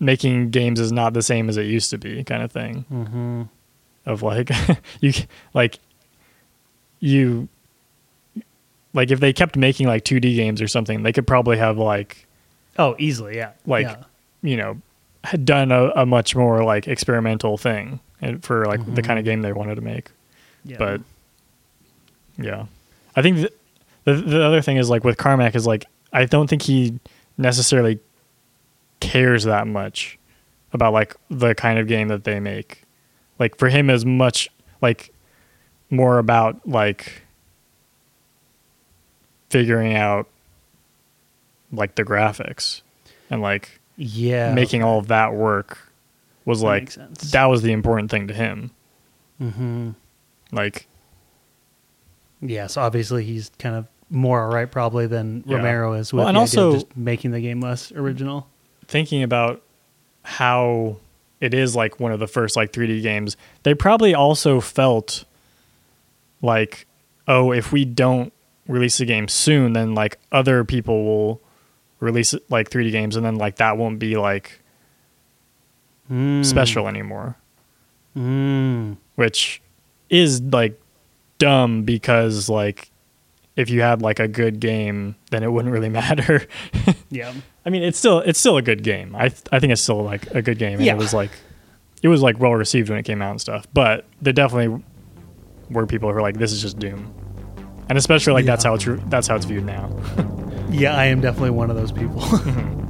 making 0.00 0.50
games 0.50 0.78
is 0.80 0.92
not 0.92 1.12
the 1.12 1.22
same 1.22 1.48
as 1.48 1.56
it 1.56 1.64
used 1.66 1.90
to 1.90 1.98
be 1.98 2.22
kind 2.24 2.42
of 2.42 2.52
thing 2.52 2.84
Mm-hmm. 2.92 3.42
of 4.06 4.22
like 4.22 4.50
you 5.00 5.12
like 5.54 5.78
you 7.00 7.48
like 8.94 9.10
if 9.10 9.20
they 9.20 9.32
kept 9.32 9.56
making 9.56 9.86
like 9.86 10.04
2D 10.04 10.34
games 10.34 10.60
or 10.62 10.68
something 10.68 11.02
they 11.02 11.12
could 11.12 11.26
probably 11.26 11.56
have 11.58 11.78
like 11.78 12.26
Oh, 12.80 12.94
easily, 12.98 13.36
yeah. 13.36 13.52
Like- 13.66 13.86
yeah. 13.86 14.04
you 14.42 14.56
know 14.56 14.80
had 15.24 15.44
done 15.44 15.72
a, 15.72 15.88
a 15.96 16.06
much 16.06 16.36
more 16.36 16.62
like 16.62 16.86
experimental 16.86 17.58
thing 17.58 17.98
and 18.20 18.42
for 18.44 18.64
like 18.66 18.84
the 18.94 19.02
Mhm. 19.02 19.04
kind 19.04 19.18
of 19.18 19.24
game 19.24 19.42
they 19.42 19.52
wanted 19.52 19.74
to 19.74 19.80
make 19.80 20.10
yeah. 20.64 20.76
but 20.78 21.00
yeah 22.38 22.66
i 23.16 23.22
think 23.22 23.36
th- 23.38 23.52
the 24.04 24.12
the 24.14 24.44
other 24.44 24.62
thing 24.62 24.76
is 24.76 24.88
like 24.88 25.02
with 25.02 25.16
carmack 25.18 25.56
is 25.56 25.66
like 25.66 25.84
i 26.12 26.24
don't 26.24 26.48
think 26.48 26.62
he 26.62 26.98
necessarily 27.36 27.98
cares 29.00 29.44
that 29.44 29.66
much 29.66 30.18
about 30.72 30.92
like 30.92 31.16
the 31.30 31.54
kind 31.54 31.78
of 31.78 31.86
game 31.86 32.08
that 32.08 32.24
they 32.24 32.40
make 32.40 32.82
like 33.38 33.56
for 33.56 33.68
him 33.68 33.88
is 33.90 34.04
much 34.04 34.48
like 34.82 35.12
more 35.90 36.18
about 36.18 36.66
like 36.68 37.22
figuring 39.50 39.94
out 39.94 40.28
like 41.72 41.94
the 41.94 42.04
graphics 42.04 42.82
and 43.30 43.40
like 43.42 43.80
yeah, 43.96 44.54
making 44.54 44.82
all 44.82 44.98
of 44.98 45.08
that 45.08 45.34
work 45.34 45.78
was 46.44 46.60
That 46.60 46.66
like 46.66 46.94
that 47.32 47.44
was 47.46 47.62
the 47.62 47.72
important 47.72 48.10
thing 48.10 48.28
to 48.28 48.34
him 48.34 48.70
Mm-hmm. 49.40 49.90
like 50.50 50.88
Yeah, 52.40 52.66
so 52.66 52.80
obviously 52.82 53.22
he's 53.24 53.50
kind 53.58 53.76
of 53.76 53.86
more 54.10 54.42
alright 54.44 54.70
probably 54.70 55.06
than 55.06 55.44
Yeah. 55.46 55.56
Romero 55.58 55.92
is 55.94 56.12
with 56.12 56.20
Well, 56.20 56.28
and 56.28 56.36
the 56.36 56.40
idea 56.42 56.60
of 56.60 56.66
also- 56.66 56.80
just 56.86 56.96
making 56.96 57.30
the 57.30 57.40
game 57.40 57.60
less 57.60 57.92
original. 57.92 58.48
Thinking 58.88 59.22
about 59.22 59.62
how 60.22 60.96
it 61.40 61.54
is 61.54 61.76
like 61.76 62.00
one 62.00 62.10
of 62.10 62.18
the 62.18 62.26
first 62.26 62.56
like 62.56 62.72
3D 62.72 63.00
games, 63.02 63.36
they 63.62 63.74
probably 63.74 64.14
also 64.14 64.60
felt 64.60 65.24
like, 66.42 66.86
oh, 67.28 67.52
if 67.52 67.70
we 67.72 67.84
don't 67.84 68.32
release 68.66 68.98
the 68.98 69.04
game 69.04 69.28
soon, 69.28 69.72
then 69.72 69.94
like 69.94 70.18
other 70.32 70.64
people 70.64 71.04
will 71.04 71.40
release 72.00 72.34
like 72.48 72.70
3D 72.70 72.90
games, 72.90 73.16
and 73.16 73.24
then 73.24 73.36
like 73.36 73.56
that 73.56 73.76
won't 73.76 73.98
be 73.98 74.16
like 74.16 74.60
Mm. 76.10 76.42
special 76.42 76.88
anymore, 76.88 77.36
Mm. 78.16 78.96
which 79.16 79.60
is 80.08 80.40
like 80.40 80.80
dumb 81.38 81.82
because 81.82 82.48
like 82.48 82.90
if 83.58 83.68
you 83.68 83.82
had 83.82 84.00
like 84.00 84.20
a 84.20 84.28
good 84.28 84.60
game, 84.60 85.16
then 85.30 85.42
it 85.42 85.52
wouldn't 85.52 85.72
really 85.74 85.88
matter. 86.02 86.46
Yeah. 87.10 87.34
I 87.66 87.70
mean, 87.70 87.82
it's 87.82 87.98
still 87.98 88.20
it's 88.20 88.38
still 88.38 88.56
a 88.56 88.62
good 88.62 88.82
game. 88.82 89.14
I 89.16 89.28
th- 89.28 89.42
I 89.52 89.58
think 89.60 89.72
it's 89.72 89.82
still 89.82 90.02
like 90.02 90.26
a 90.34 90.40
good 90.40 90.58
game. 90.58 90.74
And 90.78 90.84
Yeah. 90.86 90.94
it 90.94 90.98
was 90.98 91.12
like 91.12 91.30
it 92.02 92.08
was 92.08 92.22
like 92.22 92.38
well 92.38 92.54
received 92.54 92.88
when 92.88 92.98
it 92.98 93.02
came 93.04 93.20
out 93.20 93.32
and 93.32 93.40
stuff. 93.40 93.66
But 93.74 94.06
there 94.22 94.32
definitely 94.32 94.82
were 95.68 95.86
people 95.86 96.08
who 96.08 96.14
were 96.14 96.22
like, 96.22 96.38
"This 96.38 96.52
is 96.52 96.62
just 96.62 96.78
Doom," 96.78 97.12
and 97.88 97.98
especially 97.98 98.32
like 98.32 98.46
that's 98.46 98.64
how 98.64 98.72
it's 98.74 98.86
re- 98.86 99.02
that's 99.08 99.26
how 99.26 99.36
it's 99.36 99.44
viewed 99.44 99.66
now. 99.66 99.90
Yeah, 100.70 100.94
I 100.94 101.06
am 101.06 101.22
definitely 101.22 101.50
one 101.52 101.70
of 101.70 101.76
those 101.76 101.90
people. 101.92 102.20
Mm-hmm. 102.20 102.87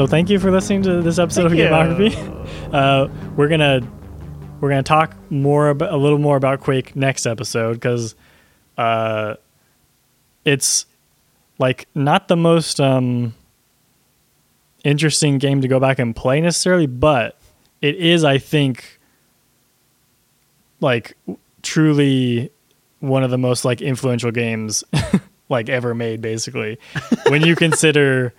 So 0.00 0.06
thank 0.06 0.30
you 0.30 0.38
for 0.38 0.50
listening 0.50 0.80
to 0.84 1.02
this 1.02 1.18
episode 1.18 1.50
Thank 1.50 1.60
of. 1.60 1.70
Gameography. 1.70 2.36
Uh, 2.72 3.08
we're 3.36 3.48
gonna 3.48 3.80
we're 4.60 4.70
gonna 4.70 4.82
talk 4.82 5.14
more 5.30 5.68
about 5.68 5.92
a 5.92 5.96
little 5.96 6.18
more 6.18 6.38
about 6.38 6.60
Quake 6.60 6.96
next 6.96 7.26
episode 7.26 7.74
because 7.74 8.14
uh, 8.78 9.34
it's 10.46 10.86
like 11.58 11.86
not 11.94 12.28
the 12.28 12.36
most 12.36 12.80
um, 12.80 13.34
interesting 14.84 15.36
game 15.36 15.60
to 15.60 15.68
go 15.68 15.78
back 15.78 15.98
and 15.98 16.16
play 16.16 16.40
necessarily, 16.40 16.86
but 16.86 17.36
it 17.82 17.96
is, 17.96 18.24
I 18.24 18.38
think, 18.38 19.00
like 20.80 21.14
truly 21.62 22.50
one 23.00 23.22
of 23.22 23.30
the 23.30 23.38
most 23.38 23.66
like 23.66 23.82
influential 23.82 24.30
games 24.30 24.82
like 25.50 25.68
ever 25.68 25.94
made. 25.94 26.22
Basically, 26.22 26.78
when 27.26 27.42
you 27.42 27.54
consider 27.54 28.32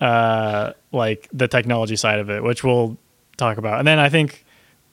uh, 0.00 0.72
like 0.94 1.28
the 1.32 1.48
technology 1.48 1.96
side 1.96 2.18
of 2.18 2.30
it, 2.30 2.42
which 2.42 2.64
we'll 2.64 2.96
talk 3.36 3.58
about, 3.58 3.78
and 3.78 3.86
then 3.86 3.98
I 3.98 4.08
think 4.08 4.44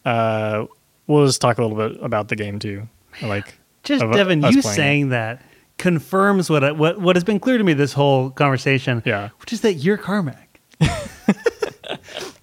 uh, 0.05 0.65
we'll 1.07 1.25
just 1.25 1.41
talk 1.41 1.57
a 1.57 1.63
little 1.65 1.77
bit 1.77 2.03
about 2.03 2.27
the 2.27 2.35
game 2.35 2.59
too. 2.59 2.87
Like, 3.21 3.57
Just 3.83 4.03
of 4.03 4.11
Devin, 4.13 4.41
you 4.41 4.47
playing 4.49 4.57
it. 4.57 4.63
saying 4.63 5.09
that 5.09 5.41
confirms 5.77 6.49
what 6.49 6.63
I, 6.63 6.71
what 6.71 6.99
what 6.99 7.15
has 7.15 7.23
been 7.23 7.39
clear 7.39 7.57
to 7.57 7.63
me 7.63 7.73
this 7.73 7.93
whole 7.93 8.29
conversation. 8.29 9.01
Yeah. 9.05 9.29
which 9.39 9.53
is 9.53 9.61
that 9.61 9.73
you're 9.73 9.97
Carmack, 9.97 10.59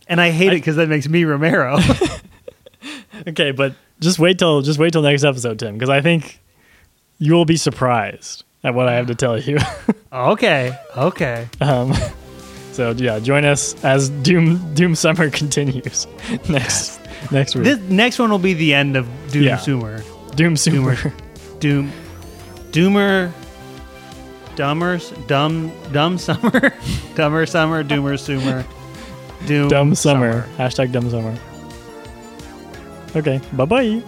and 0.09 0.21
I 0.21 0.31
hate 0.31 0.53
it 0.53 0.57
because 0.57 0.77
that 0.77 0.89
makes 0.89 1.09
me 1.09 1.25
Romero. 1.25 1.79
okay, 3.29 3.53
but 3.53 3.75
just 4.01 4.19
wait 4.19 4.39
till 4.39 4.63
just 4.63 4.79
wait 4.79 4.93
till 4.93 5.03
next 5.03 5.25
episode, 5.25 5.59
Tim, 5.59 5.75
because 5.75 5.91
I 5.91 6.01
think 6.01 6.41
you 7.19 7.35
will 7.35 7.45
be 7.45 7.57
surprised 7.57 8.45
at 8.63 8.75
what 8.75 8.89
I 8.89 8.95
have 8.95 9.07
to 9.07 9.15
tell 9.15 9.39
you. 9.39 9.59
okay, 10.13 10.77
okay. 10.97 11.49
um, 11.61 11.93
so 12.79 12.93
yeah, 12.93 13.19
join 13.19 13.45
us 13.45 13.75
as 13.83 14.09
Doom 14.09 14.73
Doom 14.75 14.95
Summer 14.95 15.31
continues 15.43 16.07
next 16.49 17.01
next 17.33 17.57
week. 17.57 17.65
This 17.65 17.81
next 17.91 18.21
one 18.21 18.31
will 18.31 18.39
be 18.39 18.55
the 18.55 18.73
end 18.73 18.97
of 18.97 19.09
Doom 19.33 19.43
Yeah. 19.43 19.57
Sumer. 19.57 20.01
Doom 20.37 20.57
Summer. 20.57 20.95
Doom, 21.59 21.91
Doomer, 22.71 23.33
Dummers, 24.55 25.11
Dumb, 25.27 25.73
Dumb 25.91 26.19
Summer, 26.19 26.73
Dumber 27.17 27.47
Summer, 27.47 27.83
Doomer 27.83 28.17
Sumer, 28.17 28.65
Doom 29.47 29.69
Dumb 29.69 29.95
summer. 29.97 30.43
Hashtag 30.57 30.93
dumb 30.93 31.11
summer. 31.11 31.37
Okay. 33.17 33.41
Bye 33.55 33.65
bye. 33.65 34.03